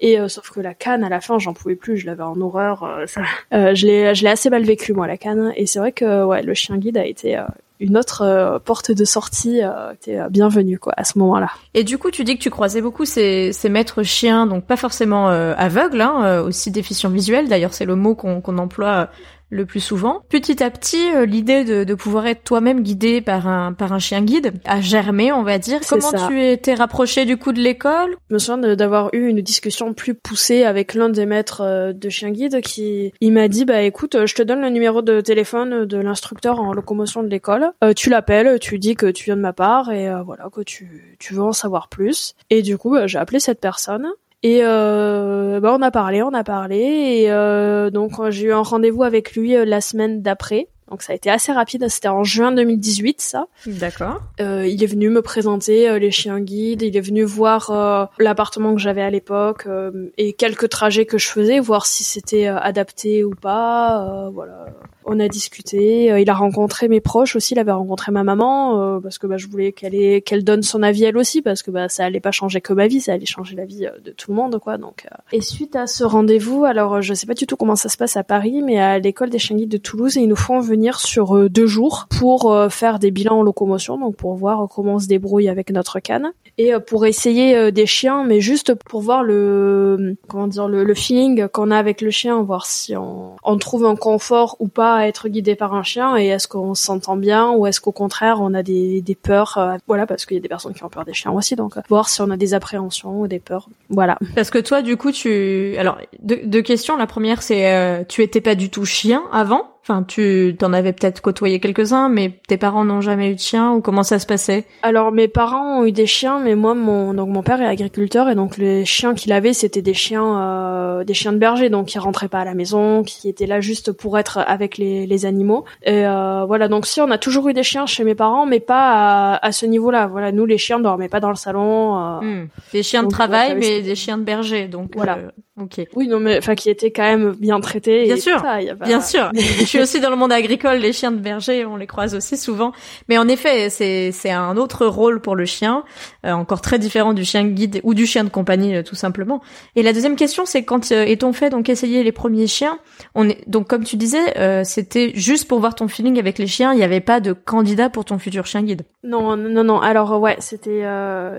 Et 0.00 0.18
sauf 0.28 0.50
que 0.50 0.60
la 0.60 0.74
canne, 0.74 1.04
à 1.04 1.08
la 1.08 1.20
fin, 1.20 1.38
j'en 1.38 1.54
pouvais 1.54 1.76
plus, 1.76 1.96
je 1.96 2.06
l'avais 2.06 2.22
en 2.22 2.38
horreur. 2.40 2.86
ça, 3.06 3.22
je 3.50 3.86
l'ai 3.86 4.14
je 4.14 4.24
l'ai 4.24 4.30
assez 4.30 4.50
mal 4.50 4.62
vécu 4.62 4.92
moi 4.92 5.06
la 5.06 5.16
et 5.56 5.66
c'est 5.66 5.78
vrai 5.78 5.92
que 5.92 6.42
le 6.42 6.54
chien 6.54 6.76
guide 6.78 6.96
a 6.98 7.06
été 7.06 7.36
euh, 7.36 7.42
une 7.80 7.96
autre 7.96 8.22
euh, 8.22 8.58
porte 8.58 8.90
de 8.90 9.04
sortie 9.04 9.62
euh, 9.62 9.92
était 9.92 10.18
bienvenue 10.30 10.78
quoi 10.78 10.92
à 10.96 11.04
ce 11.04 11.18
moment-là. 11.18 11.50
Et 11.74 11.84
du 11.84 11.98
coup, 11.98 12.10
tu 12.10 12.24
dis 12.24 12.36
que 12.36 12.42
tu 12.42 12.50
croisais 12.50 12.80
beaucoup 12.80 13.04
ces, 13.04 13.52
maîtres 13.70 14.02
chiens, 14.02 14.46
donc 14.46 14.64
pas 14.64 14.76
forcément 14.76 15.28
aveugles, 15.28 16.00
hein, 16.00 16.40
aussi 16.40 16.70
déficients 16.70 17.10
visuels. 17.10 17.48
D'ailleurs, 17.48 17.74
c'est 17.74 17.84
le 17.84 17.96
mot 17.96 18.14
qu'on 18.14 18.58
emploie 18.58 19.08
le 19.50 19.66
plus 19.66 19.80
souvent. 19.80 20.22
Petit 20.28 20.62
à 20.62 20.70
petit, 20.70 21.10
euh, 21.14 21.24
l'idée 21.24 21.64
de, 21.64 21.84
de, 21.84 21.94
pouvoir 21.94 22.26
être 22.26 22.44
toi-même 22.44 22.82
guidé 22.82 23.20
par 23.20 23.48
un 23.48 23.72
par 23.72 23.92
un 23.92 23.98
chien 23.98 24.22
guide 24.22 24.52
a 24.64 24.80
germé, 24.80 25.32
on 25.32 25.42
va 25.42 25.58
dire. 25.58 25.80
Comment 25.88 26.12
tu 26.28 26.42
étais 26.42 26.74
rapproché 26.74 27.24
du 27.24 27.36
coup 27.36 27.52
de 27.52 27.60
l'école? 27.60 28.16
Je 28.28 28.34
me 28.34 28.38
souviens 28.38 28.74
d'avoir 28.76 29.10
eu 29.14 29.26
une 29.26 29.40
discussion 29.40 29.94
plus 29.94 30.14
poussée 30.14 30.64
avec 30.64 30.94
l'un 30.94 31.08
des 31.08 31.26
maîtres 31.26 31.62
euh, 31.62 31.92
de 31.92 32.08
chien 32.08 32.30
guide 32.30 32.60
qui 32.60 33.12
il 33.20 33.32
m'a 33.32 33.48
dit 33.48 33.64
bah 33.64 33.82
écoute, 33.82 34.26
je 34.26 34.34
te 34.34 34.42
donne 34.42 34.60
le 34.60 34.70
numéro 34.70 35.02
de 35.02 35.20
téléphone 35.20 35.86
de 35.86 35.98
l'instructeur 35.98 36.60
en 36.60 36.72
locomotion 36.72 37.22
de 37.22 37.28
l'école. 37.28 37.72
Euh, 37.82 37.92
tu 37.94 38.10
l'appelles, 38.10 38.58
tu 38.58 38.78
dis 38.78 38.96
que 38.96 39.06
tu 39.06 39.24
viens 39.24 39.36
de 39.36 39.42
ma 39.42 39.52
part 39.52 39.90
et 39.90 40.08
voilà 40.24 40.48
que 40.52 40.60
tu 40.60 41.16
tu 41.18 41.34
veux 41.34 41.42
en 41.42 41.52
savoir 41.52 41.88
plus. 41.88 42.34
Et 42.50 42.62
du 42.62 42.76
coup, 42.78 42.90
bah, 42.90 43.06
j'ai 43.06 43.18
appelé 43.18 43.40
cette 43.40 43.60
personne. 43.60 44.08
Et 44.42 44.60
euh, 44.62 45.58
bah 45.60 45.74
on 45.76 45.82
a 45.82 45.90
parlé, 45.90 46.22
on 46.22 46.32
a 46.32 46.44
parlé, 46.44 46.76
et 46.76 47.30
euh, 47.30 47.90
donc 47.90 48.12
j'ai 48.30 48.46
eu 48.46 48.52
un 48.52 48.62
rendez-vous 48.62 49.02
avec 49.02 49.34
lui 49.34 49.56
euh, 49.56 49.64
la 49.64 49.80
semaine 49.80 50.22
d'après. 50.22 50.68
Donc 50.90 51.02
ça 51.02 51.12
a 51.12 51.16
été 51.16 51.28
assez 51.28 51.52
rapide, 51.52 51.86
c'était 51.88 52.08
en 52.08 52.24
juin 52.24 52.52
2018 52.52 53.20
ça. 53.20 53.46
D'accord. 53.66 54.22
Euh, 54.40 54.66
il 54.66 54.82
est 54.82 54.86
venu 54.86 55.10
me 55.10 55.20
présenter 55.22 55.88
euh, 55.88 55.98
les 55.98 56.10
chiens 56.10 56.40
guides, 56.40 56.82
il 56.82 56.96
est 56.96 57.00
venu 57.00 57.24
voir 57.24 57.70
euh, 57.70 58.06
l'appartement 58.18 58.74
que 58.74 58.80
j'avais 58.80 59.02
à 59.02 59.10
l'époque 59.10 59.68
et 60.16 60.32
quelques 60.32 60.68
trajets 60.68 61.04
que 61.04 61.18
je 61.18 61.28
faisais, 61.28 61.60
voir 61.60 61.84
si 61.84 62.04
c'était 62.04 62.46
adapté 62.46 63.24
ou 63.24 63.30
pas. 63.30 64.30
voilà 64.32 64.66
on 65.08 65.18
a 65.20 65.28
discuté. 65.28 66.12
Euh, 66.12 66.20
il 66.20 66.30
a 66.30 66.34
rencontré 66.34 66.88
mes 66.88 67.00
proches 67.00 67.34
aussi. 67.34 67.54
Il 67.54 67.58
avait 67.58 67.72
rencontré 67.72 68.12
ma 68.12 68.24
maman 68.24 68.80
euh, 68.80 69.00
parce 69.00 69.18
que 69.18 69.26
bah, 69.26 69.38
je 69.38 69.48
voulais 69.48 69.72
qu'elle 69.72 70.22
qu'elle 70.22 70.44
donne 70.44 70.62
son 70.62 70.82
avis 70.82 71.04
elle 71.04 71.16
aussi 71.16 71.42
parce 71.42 71.62
que 71.62 71.70
bah 71.70 71.88
ça 71.88 72.04
allait 72.04 72.20
pas 72.20 72.30
changer 72.30 72.60
que 72.60 72.72
ma 72.72 72.86
vie, 72.86 73.00
ça 73.00 73.14
allait 73.14 73.26
changer 73.26 73.56
la 73.56 73.64
vie 73.64 73.86
de 74.04 74.10
tout 74.12 74.30
le 74.30 74.36
monde 74.36 74.58
quoi. 74.58 74.76
Donc 74.76 75.06
et 75.32 75.40
suite 75.40 75.74
à 75.76 75.86
ce 75.86 76.04
rendez-vous, 76.04 76.64
alors 76.64 77.00
je 77.00 77.14
sais 77.14 77.26
pas 77.26 77.34
du 77.34 77.46
tout 77.46 77.56
comment 77.56 77.76
ça 77.76 77.88
se 77.88 77.96
passe 77.96 78.16
à 78.16 78.22
Paris, 78.22 78.62
mais 78.62 78.78
à 78.78 78.98
l'école 78.98 79.30
des 79.30 79.38
chiens 79.38 79.56
guides 79.56 79.70
de 79.70 79.78
Toulouse, 79.78 80.16
ils 80.16 80.28
nous 80.28 80.36
font 80.36 80.60
venir 80.60 81.00
sur 81.00 81.48
deux 81.48 81.66
jours 81.66 82.06
pour 82.10 82.54
faire 82.70 82.98
des 82.98 83.10
bilans 83.10 83.38
en 83.38 83.42
locomotion, 83.42 83.98
donc 83.98 84.16
pour 84.16 84.34
voir 84.34 84.68
comment 84.68 84.94
on 84.94 84.98
se 84.98 85.06
débrouille 85.06 85.48
avec 85.48 85.70
notre 85.70 86.00
canne 86.00 86.32
et 86.58 86.72
pour 86.86 87.06
essayer 87.06 87.72
des 87.72 87.86
chiens, 87.86 88.24
mais 88.24 88.40
juste 88.40 88.74
pour 88.74 89.00
voir 89.00 89.22
le 89.22 90.16
comment 90.28 90.48
dire 90.48 90.68
le, 90.68 90.84
le 90.84 90.94
feeling 90.94 91.48
qu'on 91.48 91.70
a 91.70 91.78
avec 91.78 92.00
le 92.00 92.10
chien, 92.10 92.42
voir 92.42 92.66
si 92.66 92.96
on, 92.96 93.36
on 93.42 93.58
trouve 93.58 93.86
un 93.86 93.96
confort 93.96 94.56
ou 94.58 94.68
pas 94.68 94.97
à 94.98 95.08
être 95.08 95.28
guidé 95.28 95.54
par 95.54 95.74
un 95.74 95.82
chien 95.82 96.16
et 96.16 96.26
est-ce 96.26 96.48
qu'on 96.48 96.74
s'entend 96.74 97.16
bien 97.16 97.50
ou 97.50 97.66
est-ce 97.66 97.80
qu'au 97.80 97.92
contraire 97.92 98.38
on 98.40 98.54
a 98.54 98.62
des, 98.62 99.02
peurs 99.20 99.58
euh, 99.58 99.76
voilà 99.86 100.06
parce 100.06 100.26
qu'il 100.26 100.36
y 100.36 100.40
a 100.40 100.42
des 100.42 100.48
personnes 100.48 100.74
qui 100.74 100.84
ont 100.84 100.88
peur 100.88 101.04
des 101.04 101.14
chiens 101.14 101.32
aussi 101.32 101.56
donc 101.56 101.76
euh, 101.76 101.80
voir 101.88 102.08
si 102.08 102.20
on 102.20 102.30
a 102.30 102.36
des 102.36 102.54
appréhensions 102.54 103.20
ou 103.20 103.26
des 103.26 103.38
peurs 103.38 103.68
voilà. 103.90 104.18
Parce 104.34 104.50
que 104.50 104.58
toi 104.58 104.82
du 104.82 104.96
coup 104.96 105.12
tu 105.12 105.74
alors 105.78 105.98
deux, 106.20 106.40
deux 106.44 106.62
questions. 106.62 106.96
La 106.96 107.06
première 107.06 107.42
c'est 107.42 107.72
euh, 107.72 108.04
tu 108.06 108.22
étais 108.22 108.40
pas 108.40 108.54
du 108.54 108.70
tout 108.70 108.84
chien 108.84 109.22
avant? 109.32 109.77
Enfin, 109.88 110.02
tu 110.02 110.54
t'en 110.58 110.74
avais 110.74 110.92
peut-être 110.92 111.22
côtoyé 111.22 111.60
quelques-uns, 111.60 112.10
mais 112.10 112.40
tes 112.46 112.58
parents 112.58 112.84
n'ont 112.84 113.00
jamais 113.00 113.30
eu 113.30 113.34
de 113.36 113.40
chien 113.40 113.72
ou 113.72 113.80
comment 113.80 114.02
ça 114.02 114.18
se 114.18 114.26
passait? 114.26 114.66
Alors 114.82 115.12
mes 115.12 115.28
parents 115.28 115.80
ont 115.80 115.86
eu 115.86 115.92
des 115.92 116.04
chiens, 116.04 116.40
mais 116.40 116.54
moi 116.54 116.74
mon 116.74 117.14
donc 117.14 117.30
mon 117.30 117.42
père 117.42 117.62
est 117.62 117.66
agriculteur 117.66 118.28
et 118.28 118.34
donc 118.34 118.58
les 118.58 118.84
chiens 118.84 119.14
qu'il 119.14 119.32
avait 119.32 119.54
c'était 119.54 119.80
des 119.80 119.94
chiens 119.94 120.40
euh, 120.42 121.04
des 121.04 121.14
chiens 121.14 121.32
de 121.32 121.38
berger 121.38 121.70
donc 121.70 121.86
qui 121.86 121.98
rentraient 121.98 122.28
pas 122.28 122.40
à 122.40 122.44
la 122.44 122.52
maison, 122.52 123.02
qui 123.02 123.30
étaient 123.30 123.46
là 123.46 123.62
juste 123.62 123.92
pour 123.92 124.18
être 124.18 124.36
avec 124.36 124.76
les, 124.76 125.06
les 125.06 125.24
animaux. 125.24 125.64
Et 125.82 126.06
euh, 126.06 126.44
voilà 126.44 126.68
donc 126.68 126.84
si 126.84 127.00
on 127.00 127.10
a 127.10 127.16
toujours 127.16 127.48
eu 127.48 127.54
des 127.54 127.62
chiens 127.62 127.86
chez 127.86 128.04
mes 128.04 128.14
parents, 128.14 128.44
mais 128.44 128.60
pas 128.60 129.32
à, 129.32 129.46
à 129.46 129.52
ce 129.52 129.64
niveau-là. 129.64 130.06
Voilà 130.06 130.32
nous 130.32 130.44
les 130.44 130.58
chiens 130.58 130.80
dormaient 130.80 131.08
pas 131.08 131.20
dans 131.20 131.30
le 131.30 131.36
salon. 131.36 131.96
Euh, 131.96 132.20
hmm. 132.20 132.48
Des 132.74 132.82
chiens 132.82 133.04
de 133.04 133.08
travail, 133.08 133.56
mais 133.58 133.80
des 133.80 133.94
chiens 133.94 134.18
de 134.18 134.24
berger 134.24 134.68
donc 134.68 134.90
voilà. 134.94 135.16
Euh, 135.58 135.64
ok. 135.64 135.86
Oui 135.94 136.08
non 136.08 136.20
mais 136.20 136.38
enfin 136.38 136.54
qui 136.54 136.70
étaient 136.70 136.90
quand 136.90 137.02
même 137.02 137.32
bien 137.32 137.60
traités. 137.60 138.04
Bien 138.04 138.16
sûr. 138.16 138.42
Bien 138.84 139.00
sûr. 139.00 139.30
aussi 139.80 140.00
dans 140.00 140.10
le 140.10 140.16
monde 140.16 140.32
agricole, 140.32 140.78
les 140.78 140.92
chiens 140.92 141.10
de 141.10 141.18
berger, 141.18 141.64
on 141.64 141.76
les 141.76 141.86
croise 141.86 142.14
aussi 142.14 142.36
souvent. 142.36 142.72
Mais 143.08 143.18
en 143.18 143.28
effet, 143.28 143.70
c'est 143.70 144.12
c'est 144.12 144.30
un 144.30 144.56
autre 144.56 144.86
rôle 144.86 145.20
pour 145.20 145.36
le 145.36 145.44
chien, 145.44 145.84
euh, 146.26 146.32
encore 146.32 146.60
très 146.60 146.78
différent 146.78 147.14
du 147.14 147.24
chien 147.24 147.46
guide 147.46 147.80
ou 147.84 147.94
du 147.94 148.06
chien 148.06 148.24
de 148.24 148.28
compagnie 148.28 148.76
euh, 148.76 148.82
tout 148.82 148.94
simplement. 148.94 149.40
Et 149.76 149.82
la 149.82 149.92
deuxième 149.92 150.16
question, 150.16 150.44
c'est 150.46 150.64
quand 150.64 150.92
euh, 150.92 151.04
est-on 151.04 151.32
fait 151.32 151.50
donc 151.50 151.68
essayer 151.68 152.02
les 152.02 152.12
premiers 152.12 152.46
chiens? 152.46 152.78
On 153.14 153.28
est 153.28 153.48
donc 153.48 153.68
comme 153.68 153.84
tu 153.84 153.96
disais, 153.96 154.64
c'était 154.64 155.12
juste 155.14 155.46
pour 155.48 155.60
voir 155.60 155.74
ton 155.74 155.88
feeling 155.88 156.18
avec 156.18 156.38
les 156.38 156.46
chiens. 156.46 156.72
Il 156.72 156.76
n'y 156.76 156.84
avait 156.84 157.00
pas 157.00 157.20
de 157.20 157.32
candidat 157.32 157.90
pour 157.90 158.04
ton 158.04 158.18
futur 158.18 158.46
chien 158.46 158.62
guide? 158.62 158.82
Non, 159.04 159.36
non, 159.36 159.64
non. 159.64 159.80
Alors 159.80 160.20
ouais, 160.20 160.36
c'était 160.40 160.84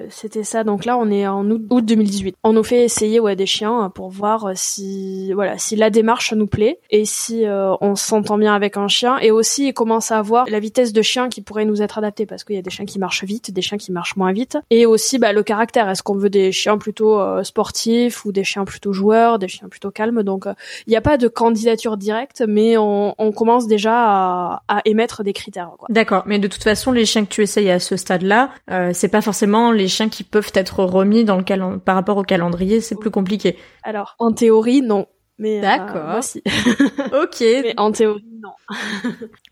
c'était 0.09 0.43
ça. 0.43 0.63
Donc 0.63 0.85
là, 0.85 0.97
on 0.97 1.09
est 1.11 1.27
en 1.27 1.49
août, 1.49 1.61
août 1.69 1.85
2018. 1.85 2.35
On 2.43 2.53
nous 2.53 2.63
fait 2.63 2.83
essayer 2.83 3.19
ouais 3.19 3.35
des 3.35 3.45
chiens 3.45 3.91
pour 3.93 4.08
voir 4.09 4.51
si 4.55 5.31
voilà 5.33 5.57
si 5.57 5.75
la 5.75 5.89
démarche 5.89 6.33
nous 6.33 6.47
plaît 6.47 6.79
et 6.89 7.05
si 7.05 7.45
on 7.81 7.95
s'entend 7.95 8.37
bien 8.37 8.53
avec 8.53 8.77
un 8.77 8.87
chien 8.87 9.17
et 9.19 9.31
aussi 9.31 9.67
il 9.67 9.73
commence 9.73 10.11
à 10.11 10.21
voir 10.21 10.45
la 10.49 10.59
vitesse 10.59 10.93
de 10.93 11.01
chien 11.01 11.29
qui 11.29 11.41
pourrait 11.41 11.65
nous 11.65 11.81
être 11.81 11.97
adaptée 11.97 12.25
parce 12.25 12.43
qu'il 12.43 12.55
y 12.55 12.59
a 12.59 12.61
des 12.61 12.69
chiens 12.69 12.85
qui 12.85 12.99
marchent 12.99 13.23
vite, 13.23 13.51
des 13.51 13.61
chiens 13.61 13.77
qui 13.77 13.91
marchent 13.91 14.15
moins 14.15 14.31
vite 14.31 14.57
et 14.69 14.85
aussi 14.85 15.19
bah, 15.19 15.33
le 15.33 15.43
caractère. 15.43 15.89
Est-ce 15.89 16.03
qu'on 16.03 16.15
veut 16.15 16.29
des 16.29 16.51
chiens 16.51 16.77
plutôt 16.77 17.19
euh, 17.19 17.43
sportifs 17.43 18.25
ou 18.25 18.31
des 18.31 18.43
chiens 18.43 18.65
plutôt 18.65 18.93
joueurs, 18.93 19.39
des 19.39 19.47
chiens 19.47 19.69
plutôt 19.69 19.91
calmes? 19.91 20.23
Donc 20.23 20.47
euh, 20.47 20.53
il 20.87 20.91
n'y 20.91 20.95
a 20.95 21.01
pas 21.01 21.17
de 21.17 21.27
candidature 21.27 21.97
directe, 21.97 22.43
mais 22.47 22.77
on, 22.77 23.15
on 23.17 23.31
commence 23.31 23.67
déjà 23.67 23.93
à, 23.95 24.63
à, 24.67 24.81
émettre 24.85 25.23
des 25.23 25.33
critères. 25.33 25.71
D'accord, 25.89 26.23
mais 26.25 26.39
de 26.39 26.47
toute 26.47 26.63
façon 26.63 26.91
les 26.91 27.05
chiens 27.05 27.25
que 27.25 27.29
tu 27.29 27.41
essayes 27.41 27.71
à 27.71 27.79
ce 27.79 27.97
stade-là, 27.97 28.51
euh, 28.71 28.91
c'est 28.93 29.07
pas 29.07 29.21
forcément 29.21 29.71
les 29.71 29.87
chiens 29.87 30.09
qui 30.09 30.23
peuvent 30.23 30.51
être 30.53 30.83
remis 30.83 31.25
dans 31.25 31.37
le 31.37 31.79
par 31.79 31.95
rapport 31.95 32.17
au 32.17 32.23
calendrier, 32.23 32.79
c'est 32.79 32.95
plus 32.95 33.09
compliqué. 33.09 33.57
Alors 33.83 33.98
en 34.19 34.31
théorie 34.31 34.81
non. 34.81 35.07
Mais 35.39 35.59
euh, 35.59 35.61
D'accord. 35.61 36.19
ok. 37.23 37.39
Mais 37.39 37.73
en 37.77 37.91
théorie, 37.91 38.25
non. 38.43 38.51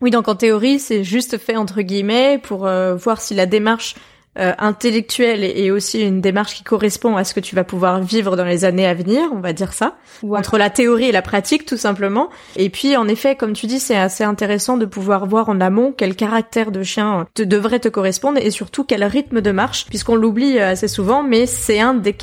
oui, 0.02 0.10
donc 0.10 0.28
en 0.28 0.36
théorie, 0.36 0.78
c'est 0.78 1.02
juste 1.02 1.38
fait 1.38 1.56
entre 1.56 1.80
guillemets 1.80 2.38
pour 2.38 2.66
euh, 2.66 2.94
voir 2.94 3.20
si 3.20 3.34
la 3.34 3.46
démarche 3.46 3.94
euh, 4.38 4.52
intellectuelle 4.58 5.44
est 5.44 5.70
aussi 5.70 6.00
une 6.00 6.20
démarche 6.20 6.54
qui 6.54 6.62
correspond 6.62 7.16
à 7.16 7.24
ce 7.24 7.34
que 7.34 7.40
tu 7.40 7.54
vas 7.54 7.64
pouvoir 7.64 8.00
vivre 8.00 8.36
dans 8.36 8.44
les 8.44 8.64
années 8.64 8.86
à 8.86 8.94
venir, 8.94 9.30
on 9.32 9.40
va 9.40 9.52
dire 9.52 9.72
ça. 9.72 9.96
Entre 10.22 10.58
la 10.58 10.70
théorie 10.70 11.06
et 11.06 11.12
la 11.12 11.22
pratique, 11.22 11.66
tout 11.66 11.76
simplement. 11.76 12.28
Et 12.56 12.70
puis, 12.70 12.96
en 12.96 13.08
effet, 13.08 13.36
comme 13.36 13.52
tu 13.52 13.66
dis, 13.66 13.80
c'est 13.80 13.96
assez 13.96 14.24
intéressant 14.24 14.76
de 14.76 14.86
pouvoir 14.86 15.26
voir 15.26 15.48
en 15.48 15.60
amont 15.60 15.92
quel 15.96 16.16
caractère 16.16 16.70
de 16.70 16.82
chien 16.82 17.26
te 17.34 17.42
devrait 17.42 17.80
te 17.80 17.88
correspondre 17.88 18.38
et 18.42 18.50
surtout 18.50 18.84
quel 18.84 19.04
rythme 19.04 19.40
de 19.40 19.50
marche, 19.50 19.86
puisqu'on 19.86 20.16
l'oublie 20.16 20.58
assez 20.58 20.88
souvent, 20.88 21.22
mais 21.22 21.46
c'est 21.46 21.80
un 21.80 21.94
des 21.94 22.16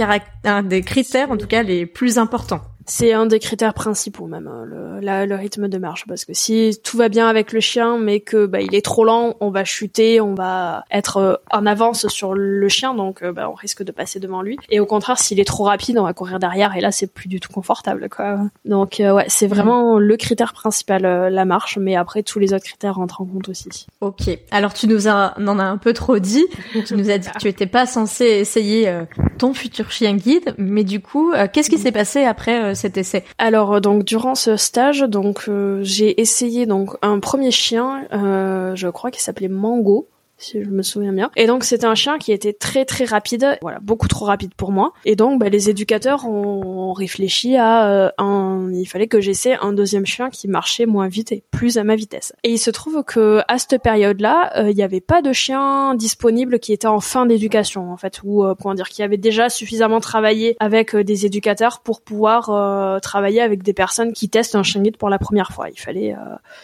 un 0.43 0.63
des 0.63 0.81
critères, 0.81 1.31
en 1.31 1.37
tout 1.37 1.47
cas, 1.47 1.63
les 1.63 1.85
plus 1.85 2.17
importants. 2.17 2.61
C'est 2.85 3.13
un 3.13 3.25
des 3.25 3.39
critères 3.39 3.73
principaux 3.73 4.27
même, 4.27 4.47
hein, 4.47 4.63
le, 4.65 5.25
le, 5.25 5.35
rythme 5.35 5.67
de 5.67 5.77
marche, 5.77 6.05
parce 6.07 6.23
que 6.23 6.33
si 6.33 6.79
tout 6.83 6.97
va 6.97 7.09
bien 7.09 7.27
avec 7.27 7.51
le 7.51 7.59
chien, 7.59 7.97
mais 7.97 8.19
que 8.19 8.45
bah, 8.45 8.61
il 8.61 8.75
est 8.75 8.83
trop 8.85 9.03
lent, 9.03 9.35
on 9.39 9.49
va 9.49 9.63
chuter, 9.63 10.21
on 10.21 10.35
va 10.35 10.85
être 10.91 11.17
euh, 11.17 11.35
en 11.51 11.65
avance 11.65 12.07
sur 12.07 12.35
le 12.35 12.69
chien, 12.69 12.93
donc 12.93 13.23
euh, 13.23 13.31
bah, 13.31 13.49
on 13.49 13.53
risque 13.53 13.83
de 13.83 13.91
passer 13.91 14.19
devant 14.19 14.41
lui. 14.41 14.57
Et 14.69 14.79
au 14.79 14.85
contraire, 14.85 15.17
s'il 15.17 15.39
est 15.39 15.45
trop 15.45 15.63
rapide, 15.63 15.97
on 15.97 16.03
va 16.03 16.13
courir 16.13 16.37
derrière, 16.37 16.75
et 16.75 16.81
là 16.81 16.91
c'est 16.91 17.11
plus 17.11 17.27
du 17.27 17.39
tout 17.39 17.51
confortable, 17.51 18.07
quoi. 18.09 18.37
Donc 18.65 18.99
euh, 18.99 19.13
ouais, 19.13 19.25
c'est 19.29 19.47
vraiment 19.47 19.97
le 19.97 20.17
critère 20.17 20.53
principal, 20.53 21.01
la 21.01 21.45
marche, 21.45 21.77
mais 21.79 21.95
après 21.95 22.21
tous 22.21 22.37
les 22.37 22.53
autres 22.53 22.65
critères 22.65 22.95
rentrent 22.95 23.21
en 23.21 23.25
compte 23.25 23.49
aussi. 23.49 23.87
Ok. 24.01 24.29
Alors 24.51 24.73
tu 24.73 24.87
nous 24.87 25.07
as, 25.07 25.33
en 25.39 25.59
as 25.59 25.63
un 25.63 25.77
peu 25.77 25.93
trop 25.93 26.19
dit. 26.19 26.45
tu 26.85 26.95
nous 26.95 27.09
as 27.09 27.17
dit 27.17 27.29
que 27.29 27.39
tu 27.39 27.47
étais 27.47 27.65
pas 27.65 27.87
censé 27.87 28.25
essayer 28.25 28.93
ton 29.39 29.53
futur 29.53 29.91
chien 29.91 30.15
guide, 30.15 30.53
mais 30.57 30.83
du 30.83 30.99
coup, 30.99 31.33
qu'est-ce 31.51 31.69
qui 31.69 31.77
s'est 31.77 31.91
passé 31.91 32.23
après 32.23 32.74
cet 32.75 32.97
essai. 32.97 33.23
Alors 33.37 33.75
euh, 33.75 33.79
donc 33.79 34.03
durant 34.03 34.35
ce 34.35 34.57
stage, 34.57 35.01
donc 35.01 35.45
euh, 35.47 35.79
j'ai 35.83 36.21
essayé 36.21 36.65
donc 36.65 36.95
un 37.01 37.19
premier 37.19 37.51
chien, 37.51 38.05
euh, 38.13 38.75
je 38.75 38.87
crois 38.87 39.11
qu'il 39.11 39.21
s'appelait 39.21 39.47
Mango 39.47 40.07
si 40.37 40.63
je 40.63 40.69
me 40.69 40.81
souviens 40.81 41.13
bien. 41.13 41.31
Et 41.35 41.47
donc 41.47 41.63
c'était 41.63 41.85
un 41.85 41.95
chien 41.95 42.17
qui 42.17 42.31
était 42.31 42.53
très 42.53 42.85
très 42.85 43.05
rapide, 43.05 43.57
voilà, 43.61 43.79
beaucoup 43.81 44.07
trop 44.07 44.25
rapide 44.25 44.53
pour 44.55 44.71
moi. 44.71 44.93
Et 45.05 45.15
donc 45.15 45.39
bah, 45.39 45.49
les 45.49 45.69
éducateurs 45.69 46.27
ont 46.27 46.93
réfléchi 46.93 47.55
à 47.55 47.89
euh, 47.89 48.09
un, 48.17 48.69
il 48.73 48.85
fallait 48.85 49.07
que 49.07 49.21
j'essaie 49.21 49.57
un 49.61 49.73
deuxième 49.73 50.05
chien 50.05 50.29
qui 50.29 50.47
marchait 50.47 50.85
moins 50.85 51.07
vite 51.07 51.31
et 51.31 51.43
plus 51.51 51.77
à 51.77 51.83
ma 51.83 51.95
vitesse. 51.95 52.33
Et 52.43 52.51
il 52.51 52.57
se 52.57 52.69
trouve 52.69 53.03
que 53.03 53.41
à 53.47 53.57
cette 53.57 53.81
période-là, 53.81 54.51
euh, 54.57 54.69
il 54.69 54.75
n'y 54.75 54.83
avait 54.83 55.01
pas 55.01 55.21
de 55.21 55.31
chien 55.31 55.95
disponible 55.95 56.59
qui 56.59 56.73
était 56.73 56.87
en 56.87 56.99
fin 56.99 57.25
d'éducation 57.25 57.91
en 57.91 57.97
fait, 57.97 58.21
ou 58.23 58.43
euh, 58.43 58.55
comment 58.59 58.75
dire, 58.75 58.89
qui 58.89 59.03
avait 59.03 59.17
déjà 59.17 59.49
suffisamment 59.49 59.99
travaillé 59.99 60.57
avec 60.59 60.95
des 60.95 61.25
éducateurs 61.25 61.79
pour 61.79 62.01
pouvoir 62.01 63.01
travailler 63.01 63.41
avec 63.41 63.63
des 63.63 63.73
personnes 63.73 64.13
qui 64.13 64.29
testent 64.29 64.55
un 64.55 64.63
chien 64.63 64.81
guide 64.81 64.97
pour 64.97 65.09
la 65.09 65.19
première 65.19 65.51
fois. 65.51 65.69
Il 65.69 65.79
fallait, 65.79 66.15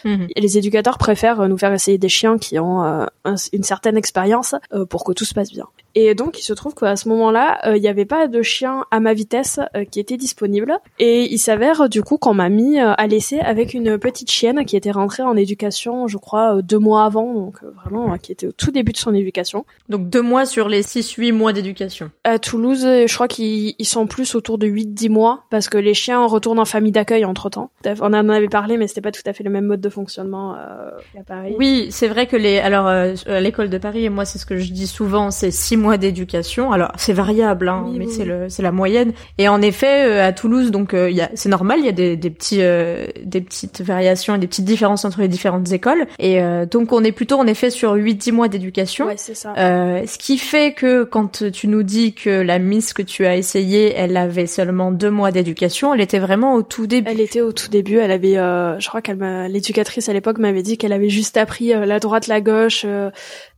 mhm. 0.04 0.28
les 0.36 0.58
éducateurs 0.58 0.98
préfèrent 0.98 1.48
nous 1.48 1.58
faire 1.58 1.72
essayer 1.72 1.98
des 1.98 2.08
chiens 2.08 2.38
qui 2.38 2.58
ont 2.58 3.06
une 3.52 3.61
une 3.62 3.66
certaine 3.66 3.96
expérience 3.96 4.56
euh, 4.72 4.84
pour 4.84 5.04
que 5.04 5.12
tout 5.12 5.24
se 5.24 5.34
passe 5.34 5.52
bien. 5.52 5.68
Et 5.94 6.14
donc, 6.14 6.38
il 6.38 6.42
se 6.42 6.52
trouve 6.52 6.74
qu'à 6.74 6.96
ce 6.96 7.08
moment-là, 7.08 7.60
euh, 7.66 7.76
il 7.76 7.80
n'y 7.80 7.88
avait 7.88 8.04
pas 8.04 8.28
de 8.28 8.42
chien 8.42 8.84
à 8.90 9.00
ma 9.00 9.14
vitesse 9.14 9.60
euh, 9.76 9.84
qui 9.84 10.00
était 10.00 10.16
disponible. 10.16 10.78
Et 10.98 11.32
il 11.32 11.38
s'avère 11.38 11.88
du 11.88 12.02
coup 12.02 12.18
qu'on 12.18 12.34
m'a 12.34 12.48
mis 12.48 12.78
à 12.78 13.06
l'essai 13.06 13.40
avec 13.40 13.74
une 13.74 13.98
petite 13.98 14.30
chienne 14.30 14.64
qui 14.64 14.76
était 14.76 14.90
rentrée 14.90 15.22
en 15.22 15.36
éducation, 15.36 16.06
je 16.06 16.16
crois, 16.16 16.62
deux 16.62 16.78
mois 16.78 17.04
avant, 17.04 17.34
donc 17.34 17.56
vraiment 17.82 18.16
qui 18.18 18.32
était 18.32 18.46
au 18.46 18.52
tout 18.52 18.70
début 18.70 18.92
de 18.92 18.96
son 18.96 19.14
éducation. 19.14 19.64
Donc 19.88 20.08
deux 20.08 20.22
mois 20.22 20.46
sur 20.46 20.68
les 20.68 20.82
six, 20.82 21.10
huit 21.12 21.32
mois 21.32 21.52
d'éducation. 21.52 22.10
À 22.24 22.38
Toulouse, 22.38 22.82
je 22.82 23.14
crois 23.14 23.28
qu'ils 23.28 23.74
sont 23.82 24.06
plus 24.06 24.34
autour 24.34 24.58
de 24.58 24.66
8-10 24.66 25.10
mois 25.10 25.44
parce 25.50 25.68
que 25.68 25.78
les 25.78 25.94
chiens 25.94 26.24
retournent 26.24 26.60
en 26.60 26.64
famille 26.64 26.92
d'accueil 26.92 27.24
entre-temps. 27.24 27.70
On 28.00 28.14
en 28.14 28.28
avait 28.28 28.48
parlé, 28.48 28.76
mais 28.76 28.86
c'était 28.86 29.00
pas 29.00 29.12
tout 29.12 29.22
à 29.26 29.32
fait 29.32 29.44
le 29.44 29.50
même 29.50 29.66
mode 29.66 29.80
de 29.80 29.88
fonctionnement 29.88 30.54
à 30.54 31.22
Paris. 31.26 31.54
Oui, 31.58 31.88
c'est 31.90 32.08
vrai 32.08 32.26
que 32.26 32.36
les 32.36 32.58
alors 32.58 32.90
l'école 33.26 33.70
de 33.70 33.78
Paris, 33.78 34.04
et 34.04 34.08
moi 34.08 34.24
c'est 34.24 34.38
ce 34.38 34.46
que 34.46 34.56
je 34.56 34.72
dis 34.72 34.86
souvent, 34.86 35.30
c'est 35.30 35.50
six 35.50 35.76
mois 35.82 35.98
d'éducation. 35.98 36.72
Alors 36.72 36.92
c'est 36.96 37.12
variable, 37.12 37.68
hein, 37.68 37.86
mais 37.94 38.06
c'est 38.06 38.24
le 38.24 38.48
c'est 38.48 38.62
la 38.62 38.72
moyenne. 38.72 39.12
Et 39.38 39.48
en 39.48 39.60
effet, 39.60 40.06
euh, 40.08 40.26
à 40.26 40.32
Toulouse, 40.32 40.70
donc 40.70 40.94
euh, 40.94 41.10
il 41.10 41.16
y 41.16 41.20
a 41.20 41.30
c'est 41.34 41.48
normal, 41.48 41.80
il 41.80 41.84
y 41.84 41.88
a 41.88 41.92
des, 41.92 42.16
des 42.16 42.30
petits 42.30 42.58
euh, 42.60 43.06
des 43.24 43.40
petites 43.40 43.82
variations 43.82 44.34
et 44.34 44.38
des 44.38 44.46
petites 44.46 44.64
différences 44.64 45.04
entre 45.04 45.20
les 45.20 45.28
différentes 45.28 45.70
écoles. 45.72 46.06
Et 46.18 46.40
donc 46.70 46.92
on 46.92 47.02
est 47.04 47.12
plutôt 47.12 47.38
en 47.38 47.46
effet 47.46 47.70
sur 47.70 47.94
8-10 47.94 48.32
mois 48.32 48.48
d'éducation. 48.48 49.06
Ouais, 49.06 49.16
c'est 49.16 49.34
ça. 49.34 49.54
ce 49.56 50.18
qui 50.18 50.38
fait 50.38 50.72
que 50.72 51.04
quand 51.04 51.50
tu 51.50 51.68
nous 51.68 51.82
dis 51.82 52.14
que 52.14 52.30
la 52.30 52.58
Miss 52.58 52.92
que 52.92 53.02
tu 53.02 53.26
as 53.26 53.36
essayée, 53.36 53.92
elle 53.94 54.16
avait 54.16 54.46
seulement 54.46 54.92
deux 54.92 55.10
mois 55.10 55.32
d'éducation, 55.32 55.92
elle 55.92 56.00
était 56.00 56.20
vraiment 56.20 56.54
au 56.54 56.62
tout 56.62 56.86
début. 56.86 57.10
Elle 57.10 57.20
était 57.20 57.40
au 57.40 57.52
tout 57.52 57.68
début. 57.68 57.98
Elle 57.98 58.12
avait, 58.12 58.34
je 58.34 58.88
crois 58.88 59.02
qu'elle 59.02 59.18
l'éducatrice 59.50 60.08
à 60.08 60.12
l'époque 60.12 60.38
m'avait 60.38 60.62
dit 60.62 60.78
qu'elle 60.78 60.92
avait 60.92 61.08
juste 61.08 61.36
appris 61.36 61.72
la 61.74 61.98
droite, 61.98 62.28
la 62.28 62.40
gauche 62.40 62.86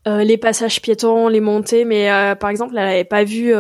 les 0.07 0.37
passages 0.37 0.83
piétons, 0.83 1.29
les 1.29 1.41
montées, 1.41 1.85
mais 1.85 2.09
par 2.39 2.51
exemple, 2.51 2.75
elle 2.77 2.87
avait 2.87 3.05
pas 3.05 3.25
vu 3.25 3.55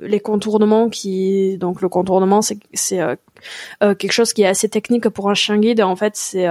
les 0.00 0.20
contournements 0.20 0.88
qui 0.88 1.58
donc 1.58 1.82
le 1.82 1.88
contournement 1.88 2.42
c'est 2.42 2.58
c'est 2.72 3.00
quelque 3.80 4.12
chose 4.12 4.32
qui 4.32 4.42
est 4.42 4.46
assez 4.46 4.68
technique 4.68 5.08
pour 5.08 5.30
un 5.30 5.34
chien 5.34 5.58
guide. 5.58 5.80
En 5.80 5.96
fait, 5.96 6.14
c'est 6.16 6.46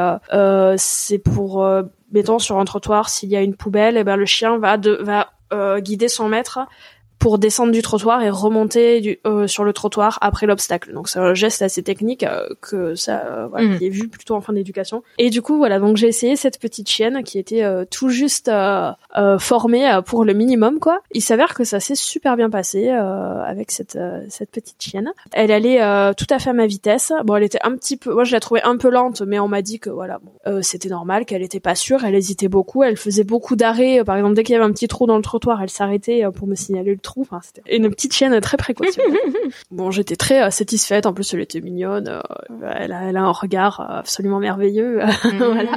c'est 0.78 1.20
pour 1.20 1.66
mettons 2.12 2.40
sur 2.40 2.60
un 2.60 2.66
trottoir 2.66 3.10
s'il 3.10 3.30
y 3.30 3.36
a 3.36 3.42
une 3.42 3.56
poubelle, 3.56 3.96
et 3.96 4.02
eh 4.02 4.04
ben 4.04 4.16
le 4.18 4.26
chien 4.26 4.58
va 4.58 4.78
de 4.78 5.00
va 5.02 5.30
guider 5.80 6.10
son 6.10 6.28
maître 6.28 6.60
pour 7.20 7.38
descendre 7.38 7.74
du 7.74 7.82
trottoir 7.82 8.24
et 8.24 8.30
remonter 8.30 9.02
du, 9.02 9.20
euh, 9.28 9.46
sur 9.46 9.66
le 9.66 9.74
trottoir 9.74 10.18
après 10.22 10.48
l'obstacle. 10.48 10.94
Donc 10.94 11.10
c'est 11.10 11.20
un 11.20 11.34
geste 11.34 11.62
assez 11.62 11.84
technique 11.84 12.24
euh, 12.24 12.48
que 12.62 12.96
ça 12.96 13.24
euh, 13.26 13.48
voilà, 13.48 13.68
mm. 13.68 13.78
qui 13.78 13.86
est 13.86 13.90
vu 13.90 14.08
plutôt 14.08 14.36
en 14.36 14.42
fin 14.42 14.54
d'éducation. 14.54 15.04
Et 15.18 15.30
du 15.30 15.42
coup 15.42 15.58
voilà, 15.58 15.80
donc 15.80 15.98
j'ai 15.98 16.08
essayé 16.08 16.38
cette 16.38 16.60
petite 16.60 16.90
chienne 16.90 17.24
qui 17.24 17.38
était 17.38 17.66
tout 17.92 18.10
juste 18.10 18.50
formée 19.40 20.00
pour 20.06 20.24
le 20.24 20.34
minimum 20.34 20.80
quoi. 20.80 21.02
Il 21.12 21.22
s'avère 21.22 21.54
que 21.54 21.66
ça 21.66 21.80
s'est 21.80 21.96
super 21.96 22.38
bien 22.38 22.50
passé 22.50 22.90
avec 22.90 23.72
cette 23.72 23.98
cette 24.30 24.52
petite 24.52 24.82
chienne. 24.82 25.12
Elle 25.34 25.52
allait 25.52 25.80
tout 26.16 26.28
à 26.30 26.40
fait 26.40 26.52
à 26.52 26.54
ma 26.54 26.68
vitesse. 26.68 27.12
Bon, 27.26 27.36
elle 27.36 27.44
était 27.44 27.60
un 27.64 27.76
petit 27.76 27.98
peu 27.98 28.14
moi 28.14 28.24
je 28.24 28.32
la 28.32 28.40
trouvais 28.40 28.62
un 28.64 28.78
peu 28.78 28.90
lente 28.90 29.22
mais 29.22 29.40
on 29.40 29.50
m'a 29.50 29.62
dit 29.62 29.80
que 29.80 29.90
voilà, 29.90 30.20
bon, 30.20 30.62
c'était 30.62 30.90
normal 30.90 31.26
qu'elle 31.26 31.44
était 31.44 31.60
pas 31.60 31.76
sûre, 31.76 32.06
elle 32.06 32.16
hésitait 32.16 32.48
beaucoup, 32.48 32.84
elle 32.84 32.98
faisait 32.98 33.26
beaucoup 33.26 33.58
d'arrêts 33.58 34.04
par 34.06 34.16
exemple 34.16 34.36
dès 34.36 34.44
qu'il 34.44 34.54
y 34.54 34.56
avait 34.56 34.66
un 34.66 34.72
petit 34.72 34.88
trou 34.88 35.06
dans 35.06 35.18
le 35.18 35.24
trottoir, 35.24 35.62
elle 35.62 35.70
s'arrêtait 35.70 36.24
pour 36.34 36.48
me 36.48 36.56
signaler 36.56 36.94
le 36.94 37.00
Enfin, 37.18 37.40
c'était 37.44 37.76
une 37.76 37.90
petite 37.90 38.14
chienne 38.14 38.40
très 38.42 38.58
précoce. 38.58 38.98
bon, 39.72 39.92
j'étais 39.92 40.16
très 40.16 40.44
euh, 40.44 40.50
satisfaite. 40.50 41.06
En 41.06 41.14
plus, 41.14 41.34
elle 41.34 41.42
était 41.42 41.62
mignonne. 41.62 42.08
Euh, 42.08 42.22
elle, 42.76 42.92
a, 42.92 43.10
elle, 43.10 43.18
a, 43.18 43.24
un 43.24 43.32
regard 43.32 43.80
euh, 43.80 44.00
absolument 44.00 44.40
merveilleux. 44.40 45.00
voilà. 45.38 45.72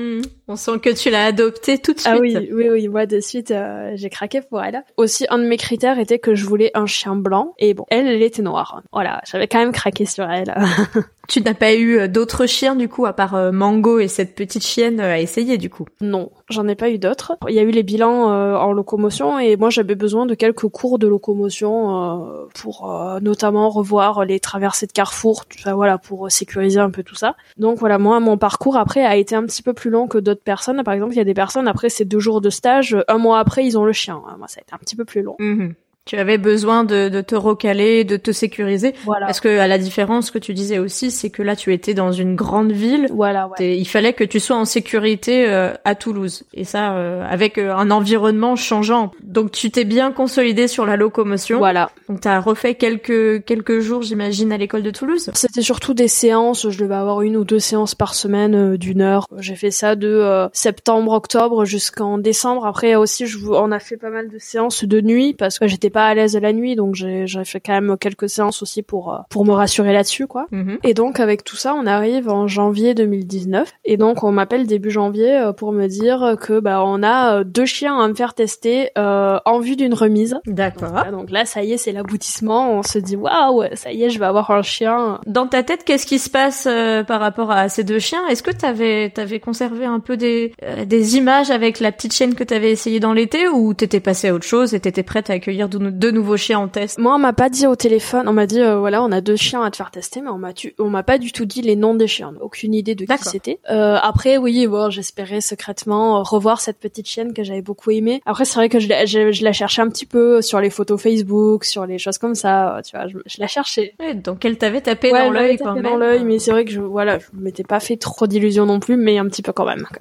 On 0.52 0.56
sent 0.56 0.80
que 0.80 0.90
tu 0.90 1.08
l'as 1.08 1.24
adoptée 1.24 1.78
tout 1.78 1.94
de 1.94 1.98
suite. 1.98 2.12
Ah 2.14 2.20
oui, 2.20 2.36
oui, 2.52 2.68
oui. 2.68 2.88
Moi, 2.88 3.06
de 3.06 3.20
suite, 3.20 3.54
j'ai 3.94 4.10
craqué 4.10 4.42
pour 4.42 4.62
elle. 4.62 4.84
Aussi, 4.98 5.24
un 5.30 5.38
de 5.38 5.44
mes 5.44 5.56
critères 5.56 5.98
était 5.98 6.18
que 6.18 6.34
je 6.34 6.44
voulais 6.44 6.70
un 6.74 6.84
chien 6.84 7.16
blanc. 7.16 7.54
Et 7.58 7.72
bon, 7.72 7.86
elle, 7.88 8.06
elle 8.06 8.22
était 8.22 8.42
noire. 8.42 8.82
Voilà, 8.92 9.22
j'avais 9.24 9.48
quand 9.48 9.60
même 9.60 9.72
craqué 9.72 10.04
sur 10.04 10.30
elle. 10.30 10.54
Tu 11.28 11.40
n'as 11.40 11.54
pas 11.54 11.74
eu 11.74 11.98
euh, 11.98 12.08
d'autres 12.08 12.46
chiens 12.46 12.74
du 12.74 12.88
coup 12.88 13.06
à 13.06 13.12
part 13.12 13.34
euh, 13.34 13.52
Mango 13.52 14.00
et 14.00 14.08
cette 14.08 14.34
petite 14.34 14.64
chienne 14.64 15.00
euh, 15.00 15.12
à 15.12 15.18
essayer 15.18 15.56
du 15.56 15.70
coup? 15.70 15.86
Non, 16.00 16.30
j'en 16.50 16.66
ai 16.66 16.74
pas 16.74 16.90
eu 16.90 16.98
d'autres. 16.98 17.36
Il 17.48 17.54
y 17.54 17.58
a 17.58 17.62
eu 17.62 17.70
les 17.70 17.82
bilans 17.82 18.02
en 18.12 18.72
locomotion 18.72 19.38
et 19.38 19.56
moi 19.56 19.70
j'avais 19.70 19.94
besoin 19.94 20.26
de 20.26 20.34
quelques 20.34 20.68
cours 20.68 20.98
de 20.98 21.06
locomotion 21.06 22.46
pour 22.54 22.92
notamment 23.20 23.68
revoir 23.68 24.24
les 24.24 24.40
traversées 24.40 24.86
de 24.86 24.92
carrefour, 24.92 25.46
tout 25.46 25.58
ça, 25.58 25.74
voilà, 25.74 25.98
pour 25.98 26.30
sécuriser 26.30 26.80
un 26.80 26.90
peu 26.90 27.02
tout 27.02 27.14
ça. 27.14 27.36
Donc 27.56 27.78
voilà, 27.78 27.98
moi 27.98 28.20
mon 28.20 28.36
parcours 28.36 28.76
après 28.76 29.04
a 29.04 29.16
été 29.16 29.34
un 29.34 29.44
petit 29.44 29.62
peu 29.62 29.72
plus 29.72 29.90
long 29.90 30.08
que 30.08 30.18
d'autres 30.18 30.41
personnes. 30.42 30.82
Par 30.82 30.94
exemple, 30.94 31.14
il 31.14 31.18
y 31.18 31.20
a 31.20 31.24
des 31.24 31.34
personnes 31.34 31.68
après 31.68 31.88
ces 31.88 32.04
deux 32.04 32.20
jours 32.20 32.40
de 32.40 32.50
stage, 32.50 32.96
un 33.08 33.18
mois 33.18 33.38
après 33.38 33.64
ils 33.64 33.78
ont 33.78 33.84
le 33.84 33.92
chien. 33.92 34.22
Moi 34.38 34.48
ça 34.48 34.60
a 34.60 34.62
été 34.62 34.74
un 34.74 34.78
petit 34.78 34.96
peu 34.96 35.04
plus 35.04 35.22
long. 35.22 35.36
Mhm. 35.38 35.74
Tu 36.04 36.16
avais 36.16 36.36
besoin 36.36 36.82
de, 36.82 37.08
de, 37.08 37.20
te 37.20 37.36
recaler, 37.36 38.02
de 38.02 38.16
te 38.16 38.32
sécuriser. 38.32 38.92
Voilà. 39.04 39.26
Parce 39.26 39.38
que 39.38 39.60
à 39.60 39.68
la 39.68 39.78
différence 39.78 40.32
que 40.32 40.38
tu 40.38 40.52
disais 40.52 40.80
aussi, 40.80 41.12
c'est 41.12 41.30
que 41.30 41.42
là 41.42 41.54
tu 41.54 41.72
étais 41.72 41.94
dans 41.94 42.10
une 42.10 42.34
grande 42.34 42.72
ville. 42.72 43.06
Voilà. 43.12 43.48
Ouais. 43.48 43.78
Il 43.78 43.84
fallait 43.84 44.12
que 44.12 44.24
tu 44.24 44.40
sois 44.40 44.56
en 44.56 44.64
sécurité 44.64 45.48
euh, 45.48 45.72
à 45.84 45.94
Toulouse. 45.94 46.42
Et 46.54 46.64
ça, 46.64 46.94
euh, 46.94 47.24
avec 47.30 47.56
euh, 47.56 47.72
un 47.72 47.92
environnement 47.92 48.56
changeant. 48.56 49.12
Donc 49.22 49.52
tu 49.52 49.70
t'es 49.70 49.84
bien 49.84 50.10
consolidé 50.10 50.66
sur 50.66 50.86
la 50.86 50.96
locomotion. 50.96 51.58
Voilà. 51.58 51.92
Donc 52.08 52.20
tu 52.20 52.26
as 52.26 52.40
refait 52.40 52.74
quelques 52.74 53.44
quelques 53.44 53.78
jours, 53.78 54.02
j'imagine, 54.02 54.50
à 54.50 54.58
l'école 54.58 54.82
de 54.82 54.90
Toulouse. 54.90 55.30
C'était 55.34 55.62
surtout 55.62 55.94
des 55.94 56.08
séances. 56.08 56.68
Je 56.68 56.78
devais 56.80 56.96
avoir 56.96 57.22
une 57.22 57.36
ou 57.36 57.44
deux 57.44 57.60
séances 57.60 57.94
par 57.94 58.14
semaine 58.14 58.76
d'une 58.76 59.02
heure. 59.02 59.28
J'ai 59.38 59.54
fait 59.54 59.70
ça 59.70 59.94
de 59.94 60.48
septembre, 60.52 61.12
octobre 61.12 61.64
jusqu'en 61.64 62.18
décembre. 62.18 62.66
Après 62.66 62.96
aussi, 62.96 63.28
je, 63.28 63.38
on 63.46 63.70
a 63.70 63.78
fait 63.78 63.96
pas 63.96 64.10
mal 64.10 64.28
de 64.28 64.38
séances 64.38 64.82
de 64.82 65.00
nuit 65.00 65.34
parce 65.34 65.60
que 65.60 65.68
j'étais 65.68 65.91
pas 65.92 66.06
à 66.06 66.14
l'aise 66.14 66.36
la 66.36 66.52
nuit, 66.52 66.74
donc 66.76 66.94
j'ai 66.94 67.26
fait 67.44 67.60
quand 67.60 67.72
même 67.72 67.96
quelques 67.98 68.28
séances 68.28 68.62
aussi 68.62 68.82
pour 68.82 69.14
euh, 69.14 69.18
pour 69.28 69.44
me 69.44 69.52
rassurer 69.52 69.92
là-dessus, 69.92 70.26
quoi. 70.26 70.46
Mhm. 70.50 70.78
Et 70.82 70.94
donc 70.94 71.20
avec 71.20 71.44
tout 71.44 71.56
ça, 71.56 71.74
on 71.74 71.86
arrive 71.86 72.28
en 72.28 72.46
janvier 72.46 72.94
2019, 72.94 73.72
et 73.84 73.96
donc 73.96 74.24
on 74.24 74.32
m'appelle 74.32 74.66
début 74.66 74.90
janvier 74.90 75.36
euh, 75.36 75.52
pour 75.52 75.72
me 75.72 75.86
dire 75.86 76.36
que 76.40 76.60
bah 76.60 76.82
on 76.84 77.02
a 77.02 77.38
euh, 77.40 77.44
deux 77.44 77.66
chiens 77.66 77.98
à 77.98 78.08
me 78.08 78.14
faire 78.14 78.34
tester 78.34 78.90
en 78.96 79.60
vue 79.60 79.76
d'une 79.76 79.94
remise. 79.94 80.38
D'accord. 80.46 81.04
Donc, 81.10 81.30
là, 81.30 81.44
ça 81.44 81.62
y 81.62 81.72
est, 81.72 81.76
c'est 81.76 81.92
l'aboutissement. 81.92 82.72
On 82.72 82.82
se 82.82 82.98
dit 82.98 83.16
waouh, 83.16 83.64
ça 83.74 83.92
y 83.92 84.04
est, 84.04 84.10
je 84.10 84.18
vais 84.18 84.24
avoir 84.24 84.50
un 84.50 84.62
chien. 84.62 85.20
Dans 85.26 85.46
ta 85.46 85.62
tête, 85.62 85.84
qu'est-ce 85.84 86.06
qui 86.06 86.18
se 86.18 86.30
passe 86.30 86.66
par 87.06 87.20
rapport 87.20 87.50
à 87.50 87.68
ces 87.68 87.84
deux 87.84 87.98
chiens? 87.98 88.26
Est-ce 88.28 88.42
que 88.42 88.50
t'avais 88.50 89.10
t'avais 89.10 89.40
conservé 89.40 89.84
un 89.84 90.00
peu 90.00 90.16
des 90.16 90.52
des 90.86 91.16
images 91.16 91.50
avec 91.50 91.80
la 91.80 91.92
petite 91.92 92.14
chienne 92.14 92.34
que 92.34 92.44
t'avais 92.44 92.70
essayé 92.70 93.00
dans 93.00 93.12
l'été, 93.12 93.48
ou 93.48 93.74
t'étais 93.74 94.00
passé 94.00 94.28
à 94.28 94.34
autre 94.34 94.46
chose 94.46 94.74
et 94.74 94.80
t'étais 94.80 95.02
prête 95.02 95.30
à 95.30 95.34
accueillir 95.34 95.68
deux 95.90 96.10
nouveaux 96.10 96.36
chiens 96.36 96.58
en 96.58 96.68
test 96.68 96.98
Moi, 96.98 97.14
on 97.14 97.18
m'a 97.18 97.32
pas 97.32 97.48
dit 97.48 97.66
au 97.66 97.76
téléphone. 97.76 98.28
On 98.28 98.32
m'a 98.32 98.46
dit 98.46 98.60
euh, 98.60 98.78
voilà, 98.78 99.02
on 99.02 99.12
a 99.12 99.20
deux 99.20 99.36
chiens 99.36 99.62
à 99.62 99.70
te 99.70 99.76
faire 99.76 99.90
tester, 99.90 100.20
mais 100.20 100.30
on 100.30 100.38
m'a 100.38 100.52
on 100.78 100.90
m'a 100.90 101.02
pas 101.02 101.18
du 101.18 101.32
tout 101.32 101.44
dit 101.44 101.62
les 101.62 101.76
noms 101.76 101.94
des 101.94 102.06
chiens. 102.06 102.34
Aucune 102.40 102.74
idée 102.74 102.94
de 102.94 103.04
qui 103.04 103.24
c'était. 103.24 103.58
Euh, 103.70 103.96
après, 104.00 104.36
oui, 104.36 104.66
bon, 104.66 104.90
j'espérais 104.90 105.40
secrètement 105.40 106.22
revoir 106.22 106.60
cette 106.60 106.78
petite 106.78 107.08
chienne 107.08 107.32
que 107.32 107.42
j'avais 107.42 107.62
beaucoup 107.62 107.90
aimée. 107.90 108.22
Après, 108.26 108.44
c'est 108.44 108.56
vrai 108.56 108.68
que 108.68 108.78
je, 108.78 108.88
je, 108.88 109.44
la 109.44 109.52
cherchais 109.52 109.82
un 109.82 109.88
petit 109.88 110.06
peu 110.06 110.42
sur 110.42 110.60
les 110.60 110.70
photos 110.70 111.00
Facebook, 111.00 111.64
sur 111.64 111.86
les 111.86 111.98
choses 111.98 112.18
comme 112.18 112.34
ça. 112.34 112.80
Tu 112.84 112.96
vois, 112.96 113.06
je, 113.08 113.18
la 113.38 113.46
cherchais. 113.46 113.94
donc 114.14 114.44
elle 114.44 114.58
t'avait 114.58 114.80
tapé 114.80 115.10
dans 115.10 115.30
l'œil 115.30 115.56
quand 115.58 115.74
même. 115.74 115.82
dans 115.82 115.96
l'œil, 115.96 116.24
mais 116.24 116.38
c'est 116.38 116.50
vrai 116.50 116.64
que 116.64 116.70
je 116.70 116.80
voilà, 116.80 117.18
je 117.18 117.26
m'étais 117.34 117.64
pas 117.64 117.80
fait 117.80 117.96
trop 117.96 118.26
d'illusions 118.26 118.66
non 118.66 118.80
plus, 118.80 118.96
mais 118.96 119.18
un 119.18 119.26
petit 119.26 119.42
peu 119.42 119.52
quand 119.52 119.66
même. 119.66 119.86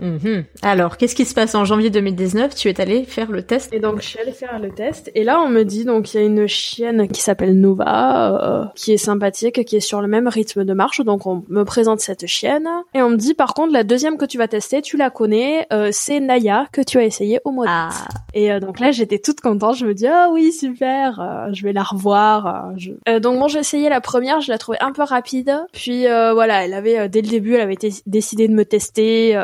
Mhm. 0.00 0.44
Alors, 0.62 0.96
qu'est-ce 0.96 1.16
qui 1.16 1.24
se 1.24 1.34
passe 1.34 1.56
en 1.56 1.64
janvier 1.64 1.90
2019 1.90 2.54
Tu 2.54 2.68
es 2.68 2.80
allé 2.80 3.04
faire 3.04 3.32
le 3.32 3.42
test. 3.42 3.72
Et 3.72 3.80
donc, 3.80 4.00
je 4.00 4.06
suis 4.06 4.18
allée 4.20 4.32
faire 4.32 4.58
le 4.60 4.70
test. 4.70 5.10
Et 5.18 5.24
là, 5.24 5.40
on 5.40 5.48
me 5.48 5.64
dit 5.64 5.84
donc 5.84 6.14
il 6.14 6.20
y 6.20 6.22
a 6.22 6.24
une 6.24 6.46
chienne 6.46 7.08
qui 7.08 7.20
s'appelle 7.20 7.58
Nova, 7.58 8.40
euh, 8.40 8.64
qui 8.76 8.92
est 8.92 8.98
sympathique, 8.98 9.64
qui 9.64 9.74
est 9.74 9.80
sur 9.80 10.00
le 10.00 10.06
même 10.06 10.28
rythme 10.28 10.64
de 10.64 10.72
marche. 10.74 11.00
Donc 11.00 11.26
on 11.26 11.42
me 11.48 11.64
présente 11.64 11.98
cette 11.98 12.28
chienne 12.28 12.68
et 12.94 13.02
on 13.02 13.10
me 13.10 13.16
dit 13.16 13.34
par 13.34 13.52
contre 13.52 13.72
la 13.72 13.82
deuxième 13.82 14.16
que 14.16 14.24
tu 14.24 14.38
vas 14.38 14.46
tester, 14.46 14.80
tu 14.80 14.96
la 14.96 15.10
connais, 15.10 15.66
euh, 15.72 15.88
c'est 15.90 16.20
Naya 16.20 16.66
que 16.70 16.82
tu 16.82 16.98
as 16.98 17.04
essayé 17.04 17.40
au 17.44 17.50
mois 17.50 17.66
d'août. 17.66 17.94
Ah. 18.00 18.08
Et 18.38 18.52
euh, 18.52 18.60
donc 18.60 18.80
là 18.80 18.90
j'étais 18.90 19.18
toute 19.18 19.40
contente, 19.40 19.76
je 19.76 19.86
me 19.86 19.94
dis 19.94 20.06
ah 20.06 20.28
oui 20.32 20.52
super, 20.52 21.48
je 21.52 21.62
vais 21.62 21.72
la 21.72 21.82
revoir. 21.82 22.72
donc 23.20 23.38
bon 23.38 23.48
j'ai 23.48 23.58
essayé 23.58 23.88
la 23.88 24.00
première, 24.00 24.40
je 24.40 24.50
la 24.50 24.58
trouvais 24.58 24.78
un 24.80 24.92
peu 24.92 25.02
rapide. 25.02 25.56
Puis 25.72 26.04
voilà, 26.06 26.64
elle 26.64 26.74
avait 26.74 27.08
dès 27.08 27.22
le 27.22 27.28
début, 27.28 27.54
elle 27.54 27.62
avait 27.62 27.78
décidé 28.06 28.48
de 28.48 28.54
me 28.54 28.64
tester. 28.64 29.34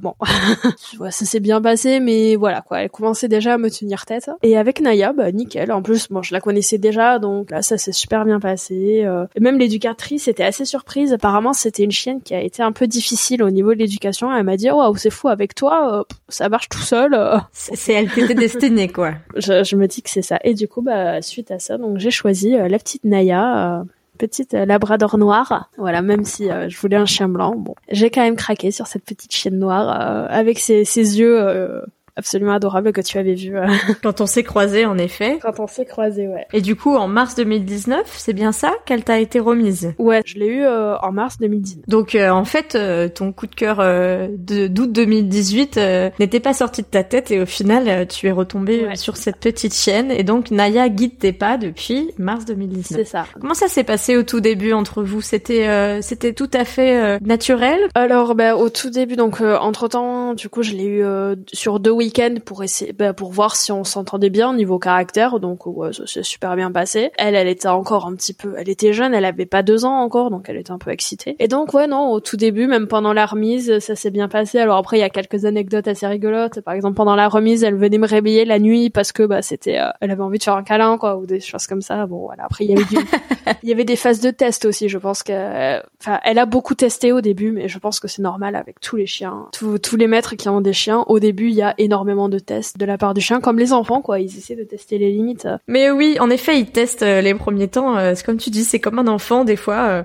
bon, 0.00 0.14
ça 1.10 1.24
s'est 1.24 1.40
bien 1.40 1.60
passé, 1.60 2.00
mais 2.00 2.36
voilà 2.36 2.60
quoi, 2.60 2.82
elle 2.82 2.90
commençait 2.90 3.28
déjà 3.28 3.54
à 3.54 3.58
me 3.58 3.70
tenir 3.70 4.06
tête. 4.06 4.30
Et 4.42 4.56
avec 4.56 4.80
Naya, 4.80 5.12
bah 5.12 5.32
nickel. 5.32 5.72
En 5.72 5.82
plus, 5.82 6.08
bon, 6.08 6.22
je 6.22 6.32
la 6.32 6.40
connaissais 6.40 6.78
déjà, 6.78 7.18
donc 7.18 7.50
là, 7.50 7.62
ça 7.62 7.78
s'est 7.78 7.92
super 7.92 8.24
bien 8.24 8.40
passé. 8.40 9.02
Euh. 9.04 9.26
Et 9.34 9.40
même 9.40 9.58
l'éducatrice 9.58 10.28
était 10.28 10.44
assez 10.44 10.64
surprise. 10.64 11.12
Apparemment, 11.12 11.52
c'était 11.52 11.84
une 11.84 11.90
chienne 11.90 12.22
qui 12.22 12.34
a 12.34 12.40
été 12.40 12.62
un 12.62 12.72
peu 12.72 12.86
difficile 12.86 13.42
au 13.42 13.50
niveau 13.50 13.74
de 13.74 13.78
l'éducation. 13.78 14.34
Elle 14.34 14.44
m'a 14.44 14.56
dit, 14.56 14.70
waouh, 14.70 14.96
c'est 14.96 15.10
fou, 15.10 15.28
avec 15.28 15.54
toi, 15.54 16.00
euh, 16.00 16.04
ça 16.28 16.48
marche 16.48 16.68
tout 16.68 16.78
seul. 16.78 17.14
Euh. 17.14 17.38
C'est 17.52 17.92
elle 17.92 18.10
qui 18.10 18.20
était 18.20 18.34
destinée, 18.36 18.88
quoi. 18.88 19.14
je, 19.36 19.76
me 19.76 19.86
dis 19.86 20.02
que 20.02 20.10
c'est 20.10 20.22
ça. 20.22 20.38
Et 20.44 20.54
du 20.54 20.68
coup, 20.68 20.82
bah, 20.82 21.20
suite 21.22 21.50
à 21.50 21.58
ça, 21.58 21.78
donc 21.78 21.98
j'ai 21.98 22.10
choisi 22.10 22.50
la 22.50 22.78
petite 22.78 23.04
Naya 23.04 23.84
petite 24.18 24.54
labrador 24.54 25.18
noire. 25.18 25.70
Voilà, 25.76 26.00
même 26.00 26.24
si 26.24 26.48
je 26.48 26.78
voulais 26.78 26.96
un 26.96 27.04
chien 27.04 27.28
blanc, 27.28 27.54
bon, 27.54 27.74
j'ai 27.90 28.08
quand 28.08 28.22
même 28.22 28.36
craqué 28.36 28.70
sur 28.70 28.86
cette 28.86 29.04
petite 29.04 29.32
chienne 29.32 29.58
noire 29.58 29.90
avec 30.30 30.58
ses, 30.58 30.86
ses 30.86 31.18
yeux 31.18 31.82
absolument 32.16 32.52
adorable 32.52 32.92
que 32.92 33.02
tu 33.02 33.18
avais 33.18 33.34
vu. 33.34 33.56
Euh. 33.56 33.66
Quand 34.02 34.20
on 34.20 34.26
s'est 34.26 34.42
croisé, 34.42 34.86
en 34.86 34.98
effet. 34.98 35.38
Quand 35.40 35.60
on 35.60 35.66
s'est 35.66 35.84
croisé, 35.84 36.26
ouais. 36.26 36.46
Et 36.52 36.62
du 36.62 36.74
coup, 36.74 36.94
en 36.96 37.08
mars 37.08 37.34
2019, 37.34 38.02
c'est 38.16 38.32
bien 38.32 38.52
ça 38.52 38.72
qu'elle 38.86 39.04
t'a 39.04 39.20
été 39.20 39.38
remise? 39.38 39.92
Ouais, 39.98 40.22
je 40.24 40.38
l'ai 40.38 40.46
eu 40.46 40.62
euh, 40.62 40.96
en 40.98 41.12
mars 41.12 41.36
2019. 41.38 41.84
Donc, 41.86 42.14
euh, 42.14 42.30
en 42.30 42.44
fait, 42.44 42.76
ton 43.14 43.32
coup 43.32 43.46
de 43.46 43.54
cœur 43.54 43.78
de 43.78 44.66
d'août 44.66 44.90
2018 44.90 45.78
n'était 46.18 46.40
pas 46.40 46.54
sorti 46.54 46.82
de 46.82 46.86
ta 46.86 47.04
tête 47.04 47.30
et 47.30 47.40
au 47.40 47.46
final, 47.46 48.06
tu 48.08 48.26
es 48.26 48.32
retombé 48.32 48.88
sur 48.96 49.16
cette 49.16 49.36
petite 49.36 49.74
chienne. 49.74 50.10
Et 50.10 50.22
donc, 50.22 50.50
Naya 50.50 50.88
guide 50.88 51.18
tes 51.18 51.32
pas 51.32 51.58
depuis 51.58 52.10
mars 52.18 52.44
2019. 52.46 53.00
C'est 53.00 53.04
ça. 53.04 53.26
Comment 53.38 53.54
ça 53.54 53.68
s'est 53.68 53.84
passé 53.84 54.16
au 54.16 54.22
tout 54.22 54.40
début 54.40 54.72
entre 54.72 55.02
vous? 55.02 55.20
C'était 55.20 56.00
c'était 56.00 56.32
tout 56.32 56.50
à 56.54 56.64
fait 56.64 57.20
naturel? 57.20 57.78
Alors, 57.94 58.34
bah, 58.34 58.56
au 58.56 58.70
tout 58.70 58.90
début, 58.90 59.16
donc 59.16 59.40
entre 59.40 59.88
temps, 59.88 60.34
du 60.34 60.48
coup, 60.48 60.62
je 60.62 60.72
l'ai 60.72 60.86
eu 60.86 61.04
sur 61.52 61.78
deux 61.80 61.90
week 61.90 62.05
week-end 62.06 62.36
pour 62.44 62.62
essayer, 62.62 62.92
bah, 62.92 63.12
pour 63.12 63.32
voir 63.32 63.56
si 63.56 63.72
on 63.72 63.84
s'entendait 63.84 64.30
bien 64.30 64.50
au 64.50 64.54
niveau 64.54 64.78
caractère. 64.78 65.40
Donc 65.40 65.66
ouais, 65.66 65.92
ça 65.92 66.06
s'est 66.06 66.22
super 66.22 66.56
bien 66.56 66.70
passé. 66.70 67.10
Elle, 67.18 67.34
elle 67.34 67.48
était 67.48 67.68
encore 67.68 68.06
un 68.06 68.14
petit 68.14 68.32
peu, 68.32 68.54
elle 68.56 68.68
était 68.68 68.92
jeune, 68.92 69.14
elle 69.14 69.24
avait 69.24 69.46
pas 69.46 69.62
deux 69.62 69.84
ans 69.84 70.00
encore, 70.00 70.30
donc 70.30 70.48
elle 70.48 70.56
était 70.56 70.70
un 70.70 70.78
peu 70.78 70.90
excitée. 70.90 71.36
Et 71.38 71.48
donc 71.48 71.74
ouais, 71.74 71.86
non, 71.86 72.10
au 72.10 72.20
tout 72.20 72.36
début, 72.36 72.66
même 72.66 72.86
pendant 72.86 73.12
la 73.12 73.26
remise, 73.26 73.78
ça 73.80 73.96
s'est 73.96 74.10
bien 74.10 74.28
passé. 74.28 74.58
Alors 74.58 74.76
après, 74.76 74.98
il 74.98 75.00
y 75.00 75.04
a 75.04 75.10
quelques 75.10 75.44
anecdotes 75.44 75.88
assez 75.88 76.06
rigolotes. 76.06 76.60
Par 76.60 76.74
exemple, 76.74 76.94
pendant 76.94 77.16
la 77.16 77.28
remise, 77.28 77.64
elle 77.64 77.76
venait 77.76 77.98
me 77.98 78.06
réveiller 78.06 78.44
la 78.44 78.58
nuit 78.58 78.90
parce 78.90 79.12
que 79.12 79.24
bah 79.24 79.42
c'était, 79.42 79.78
euh, 79.78 79.88
elle 80.00 80.10
avait 80.10 80.22
envie 80.22 80.38
de 80.38 80.44
faire 80.44 80.56
un 80.56 80.62
câlin 80.62 80.98
quoi, 80.98 81.16
ou 81.16 81.26
des 81.26 81.40
choses 81.40 81.66
comme 81.66 81.82
ça. 81.82 82.06
Bon 82.06 82.26
voilà. 82.26 82.44
Après, 82.44 82.64
il 82.64 82.70
y 82.70 82.74
avait 82.74 82.84
du, 82.84 82.96
il 83.62 83.68
y 83.68 83.72
avait 83.72 83.84
des 83.84 83.96
phases 83.96 84.20
de 84.20 84.30
test 84.30 84.64
aussi. 84.64 84.88
Je 84.88 84.98
pense 84.98 85.22
que, 85.22 85.78
enfin, 86.00 86.20
elle 86.24 86.38
a 86.38 86.46
beaucoup 86.46 86.74
testé 86.74 87.12
au 87.12 87.20
début, 87.20 87.50
mais 87.50 87.68
je 87.68 87.78
pense 87.78 88.00
que 88.00 88.08
c'est 88.08 88.22
normal 88.22 88.54
avec 88.54 88.80
tous 88.80 88.96
les 88.96 89.06
chiens, 89.06 89.48
tous, 89.52 89.78
tous 89.78 89.96
les 89.96 90.06
maîtres 90.06 90.36
qui 90.36 90.48
ont 90.48 90.60
des 90.60 90.72
chiens. 90.72 91.04
Au 91.08 91.18
début, 91.18 91.48
il 91.48 91.54
y 91.54 91.62
a 91.62 91.74
énormément 91.78 91.95
énormément 91.96 92.28
de 92.28 92.38
tests 92.38 92.78
de 92.78 92.84
la 92.84 92.98
part 92.98 93.14
du 93.14 93.20
chien, 93.20 93.40
comme 93.40 93.58
les 93.58 93.72
enfants, 93.72 94.02
quoi. 94.02 94.20
Ils 94.20 94.36
essaient 94.36 94.56
de 94.56 94.64
tester 94.64 94.98
les 94.98 95.10
limites. 95.10 95.48
Mais 95.66 95.90
oui, 95.90 96.16
en 96.20 96.30
effet, 96.30 96.58
ils 96.58 96.70
testent 96.70 97.02
les 97.02 97.34
premiers 97.34 97.68
temps. 97.68 97.96
c'est 98.14 98.24
comme 98.24 98.36
tu 98.36 98.50
dis, 98.50 98.64
c'est 98.64 98.80
comme 98.80 98.98
un 98.98 99.08
enfant 99.08 99.44
des 99.44 99.56
fois. 99.56 100.04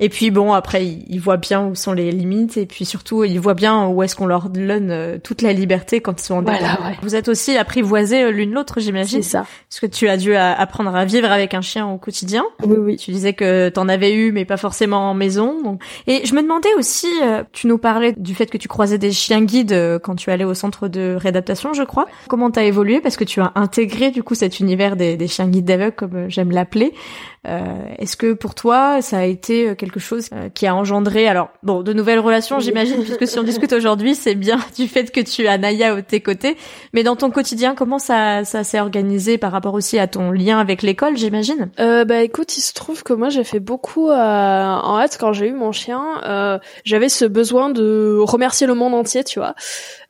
Et 0.00 0.08
puis 0.08 0.32
bon, 0.32 0.52
après, 0.52 0.84
ils, 0.84 1.20
voient 1.20 1.36
bien 1.36 1.64
où 1.64 1.76
sont 1.76 1.92
les 1.92 2.10
limites 2.10 2.56
et 2.56 2.66
puis 2.66 2.84
surtout, 2.84 3.22
ils 3.22 3.38
voient 3.38 3.54
bien 3.54 3.86
où 3.86 4.02
est-ce 4.02 4.16
qu'on 4.16 4.26
leur 4.26 4.50
donne 4.50 4.90
euh, 4.90 5.18
toute 5.22 5.40
la 5.40 5.52
liberté 5.52 6.00
quand 6.00 6.20
ils 6.20 6.24
sont 6.24 6.34
en 6.34 6.42
voilà, 6.42 6.78
Vous 7.02 7.14
êtes 7.14 7.28
aussi 7.28 7.56
apprivoisés 7.56 8.24
euh, 8.24 8.30
l'une 8.32 8.52
l'autre, 8.52 8.80
j'imagine. 8.80 9.22
C'est 9.22 9.30
ça. 9.30 9.46
Parce 9.68 9.78
que 9.78 9.86
tu 9.86 10.08
as 10.08 10.16
dû 10.16 10.34
apprendre 10.34 10.94
à 10.96 11.04
vivre 11.04 11.30
avec 11.30 11.54
un 11.54 11.60
chien 11.60 11.86
au 11.86 11.96
quotidien. 11.96 12.44
Oui, 12.66 12.76
oui. 12.76 12.96
Tu 12.96 13.12
disais 13.12 13.34
que 13.34 13.68
t'en 13.68 13.88
avais 13.88 14.14
eu, 14.14 14.32
mais 14.32 14.44
pas 14.44 14.56
forcément 14.56 15.10
en 15.10 15.14
maison. 15.14 15.78
Et 16.08 16.26
je 16.26 16.34
me 16.34 16.42
demandais 16.42 16.74
aussi, 16.76 17.08
euh, 17.22 17.44
tu 17.52 17.68
nous 17.68 17.78
parlais 17.78 18.14
du 18.16 18.34
fait 18.34 18.46
que 18.46 18.58
tu 18.58 18.66
croisais 18.66 18.98
des 18.98 19.12
chiens 19.12 19.42
guides 19.42 20.00
quand 20.02 20.16
tu 20.16 20.30
allais 20.30 20.44
au 20.44 20.54
centre 20.54 20.88
de 20.88 21.16
réadaptation, 21.16 21.72
je 21.72 21.84
crois. 21.84 22.06
Comment 22.28 22.50
t'as 22.50 22.64
évolué? 22.64 23.00
Parce 23.00 23.16
que 23.16 23.24
tu 23.24 23.40
as 23.40 23.52
intégré 23.54 24.10
du 24.10 24.24
coup 24.24 24.34
cet 24.34 24.58
univers 24.58 24.96
des, 24.96 25.16
des 25.16 25.28
chiens 25.28 25.46
guides 25.46 25.66
d'aveugles, 25.66 25.94
comme 25.94 26.28
j'aime 26.28 26.50
l'appeler. 26.50 26.94
Euh, 27.46 27.60
Est-ce 27.98 28.16
que 28.16 28.32
pour 28.32 28.54
toi, 28.54 29.02
ça 29.02 29.18
a 29.18 29.24
été 29.24 29.74
quelque 29.84 30.00
chose 30.00 30.28
euh, 30.32 30.48
qui 30.48 30.66
a 30.66 30.74
engendré, 30.74 31.28
alors 31.28 31.50
bon, 31.62 31.82
de 31.82 31.92
nouvelles 31.92 32.18
relations, 32.18 32.58
j'imagine, 32.60 33.02
puisque 33.02 33.26
si 33.26 33.38
on 33.38 33.42
discute 33.42 33.72
aujourd'hui, 33.74 34.14
c'est 34.14 34.34
bien 34.34 34.58
du 34.76 34.88
fait 34.88 35.10
que 35.10 35.20
tu 35.20 35.46
as 35.46 35.58
Naya 35.58 35.94
au 35.94 36.00
tes 36.00 36.20
côtés. 36.20 36.56
Mais 36.92 37.02
dans 37.02 37.16
ton 37.16 37.30
quotidien, 37.30 37.74
comment 37.74 37.98
ça, 37.98 38.44
ça 38.44 38.64
s'est 38.64 38.80
organisé 38.80 39.38
par 39.38 39.52
rapport 39.52 39.74
aussi 39.74 39.98
à 39.98 40.06
ton 40.06 40.30
lien 40.30 40.58
avec 40.58 40.82
l'école, 40.82 41.16
j'imagine? 41.16 41.70
Euh, 41.80 42.04
Bah 42.04 42.22
écoute, 42.22 42.56
il 42.56 42.60
se 42.60 42.72
trouve 42.72 43.02
que 43.02 43.12
moi 43.12 43.28
j'ai 43.28 43.44
fait 43.44 43.60
beaucoup. 43.60 44.10
Euh, 44.10 44.14
en 44.14 45.00
fait, 45.00 45.16
quand 45.18 45.32
j'ai 45.32 45.48
eu 45.48 45.52
mon 45.52 45.72
chien, 45.72 46.02
euh, 46.24 46.58
j'avais 46.84 47.08
ce 47.08 47.24
besoin 47.24 47.70
de 47.70 48.18
remercier 48.20 48.66
le 48.66 48.74
monde 48.74 48.94
entier, 48.94 49.24
tu 49.24 49.38
vois. 49.38 49.54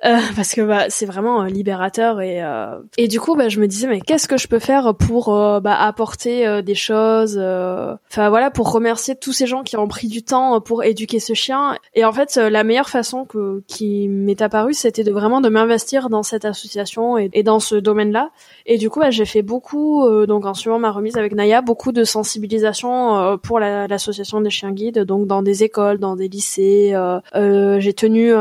Euh, 0.05 0.19
parce 0.37 0.53
que 0.53 0.61
bah, 0.61 0.87
c'est 0.89 1.07
vraiment 1.07 1.43
euh, 1.43 1.47
libérateur 1.47 2.21
et 2.21 2.43
euh, 2.43 2.79
et 2.99 3.09
du 3.09 3.21
coup 3.21 3.37
bah, 3.37 3.49
je 3.49 3.61
me 3.61 3.67
disais 3.67 3.87
mais 3.87 4.01
qu'est-ce 4.01 4.29
que 4.29 4.37
je 4.37 4.49
peux 4.49 4.59
faire 4.59 4.95
pour 4.95 5.33
bah, 5.61 5.77
apporter 5.81 6.63
des 6.63 6.75
choses 6.75 7.39
enfin 7.39 8.29
voilà 8.29 8.51
pour 8.51 8.71
remercier 8.73 9.15
tous 9.17 9.33
ces 9.33 9.47
gens 9.47 9.63
qui 9.65 9.77
ont 9.77 9.89
pris 9.89 10.09
du 10.09 10.23
temps 10.23 10.61
pour 10.61 10.85
éduquer 10.85 11.21
ce 11.21 11.35
chien 11.35 11.77
et 11.95 12.05
en 12.05 12.13
fait 12.13 12.37
la 12.37 12.65
meilleure 12.65 12.89
façon 12.89 13.27
qui 13.67 14.09
m'est 14.09 14.43
apparue 14.43 14.75
c'était 14.75 15.05
de 15.05 15.13
vraiment 15.13 15.41
de 15.41 15.49
m'investir 15.49 16.11
dans 16.11 16.23
cette 16.23 16.45
association 16.45 17.19
et, 17.19 17.43
dans 17.43 17.61
ce 17.61 17.75
domaine-là 17.75 18.31
et 18.67 18.79
du 18.79 18.91
coup 18.91 19.01
bah, 19.01 19.11
j'ai 19.11 19.25
fait 19.25 19.43
beaucoup 19.43 20.07
donc 20.27 20.47
en 20.47 20.55
suivant 20.55 20.79
ma 20.79 20.91
remise 20.91 21.17
avec 21.17 21.35
Naya 21.35 21.63
beaucoup 21.63 21.93
de 21.93 22.05
sensibilisation 22.05 23.39
pour 23.43 23.59
l'association 23.61 24.41
des 24.41 24.51
chiens 24.51 24.73
guides 24.73 25.01
donc 25.01 25.27
dans 25.27 25.43
des 25.43 25.65
écoles 25.65 25.99
dans 25.99 26.17
des 26.17 26.29
lycées 26.29 26.95
j'ai 27.35 27.93
tenu 27.95 28.33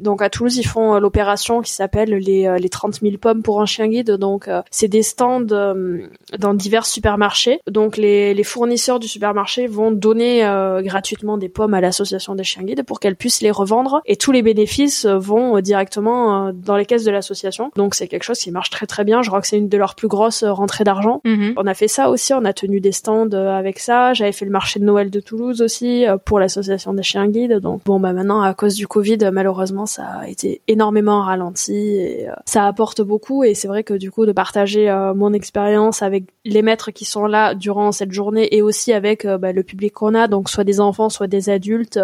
donc 0.00 0.22
à 0.22 0.30
Toulouse 0.30 0.56
ils 0.56 0.66
font 0.66 0.94
euh, 0.94 1.00
l'opération 1.00 1.62
qui 1.62 1.72
s'appelle 1.72 2.10
les, 2.10 2.46
euh, 2.46 2.58
les 2.58 2.68
30 2.68 3.00
000 3.00 3.16
pommes 3.18 3.42
pour 3.42 3.60
un 3.60 3.66
chien 3.66 3.88
guide. 3.88 4.12
Donc, 4.12 4.48
euh, 4.48 4.62
c'est 4.70 4.88
des 4.88 5.02
stands 5.02 5.40
dans 5.40 6.54
divers 6.54 6.86
supermarchés. 6.86 7.60
Donc, 7.70 7.96
les, 7.96 8.34
les 8.34 8.44
fournisseurs 8.44 8.98
du 8.98 9.08
supermarché 9.08 9.66
vont 9.66 9.90
donner 9.90 10.42
gratuitement 10.82 11.38
des 11.38 11.48
pommes 11.48 11.74
à 11.74 11.80
l'association 11.80 12.34
des 12.34 12.44
chiens 12.44 12.62
guides 12.62 12.82
pour 12.82 13.00
qu'elle 13.00 13.16
puisse 13.16 13.42
les 13.42 13.50
revendre. 13.50 14.00
Et 14.06 14.16
tous 14.16 14.32
les 14.32 14.42
bénéfices 14.42 15.06
vont 15.06 15.60
directement 15.60 16.52
dans 16.52 16.76
les 16.76 16.86
caisses 16.86 17.04
de 17.04 17.10
l'association. 17.10 17.70
Donc, 17.76 17.94
c'est 17.94 18.08
quelque 18.08 18.22
chose 18.22 18.38
qui 18.38 18.50
marche 18.50 18.70
très 18.70 18.86
très 18.86 19.04
bien. 19.04 19.22
Je 19.22 19.28
crois 19.28 19.40
que 19.40 19.46
c'est 19.46 19.58
une 19.58 19.68
de 19.68 19.78
leurs 19.78 19.94
plus 19.94 20.08
grosses 20.08 20.44
rentrées 20.44 20.84
d'argent. 20.84 21.20
Mhm. 21.24 21.54
On 21.56 21.66
a 21.66 21.74
fait 21.74 21.88
ça 21.88 22.10
aussi. 22.10 22.32
On 22.34 22.44
a 22.44 22.52
tenu 22.52 22.80
des 22.80 22.92
stands 22.92 23.30
avec 23.30 23.78
ça. 23.78 24.14
J'avais 24.14 24.32
fait 24.32 24.44
le 24.44 24.50
marché 24.50 24.80
de 24.80 24.84
Noël 24.84 25.10
de 25.10 25.20
Toulouse 25.20 25.62
aussi 25.62 26.04
pour 26.24 26.38
l'association 26.38 26.94
des 26.94 27.02
chiens 27.02 27.28
guides. 27.28 27.58
Donc, 27.60 27.82
bon, 27.84 28.00
bah 28.00 28.12
maintenant, 28.12 28.40
à 28.40 28.54
cause 28.54 28.74
du 28.74 28.86
Covid, 28.86 29.18
malheureusement, 29.32 29.86
ça 29.86 30.04
a 30.20 30.28
été 30.28 30.62
énormément 30.68 30.86
énormément 30.86 31.22
ralenti 31.22 31.74
et 31.74 32.28
euh, 32.28 32.32
ça 32.44 32.66
apporte 32.66 33.02
beaucoup 33.02 33.42
et 33.42 33.54
c'est 33.54 33.66
vrai 33.66 33.82
que 33.82 33.94
du 33.94 34.10
coup 34.10 34.24
de 34.24 34.32
partager 34.32 34.88
euh, 34.88 35.14
mon 35.14 35.32
expérience 35.32 36.02
avec 36.02 36.24
les 36.44 36.62
maîtres 36.62 36.92
qui 36.92 37.04
sont 37.04 37.26
là 37.26 37.54
durant 37.54 37.90
cette 37.92 38.12
journée 38.12 38.54
et 38.54 38.62
aussi 38.62 38.92
avec 38.92 39.24
euh, 39.24 39.36
bah, 39.36 39.52
le 39.52 39.62
public 39.62 39.92
qu'on 39.92 40.14
a 40.14 40.28
donc 40.28 40.45
soit 40.48 40.64
des 40.64 40.80
enfants 40.80 41.08
soit 41.08 41.26
des 41.26 41.50
adultes 41.50 41.98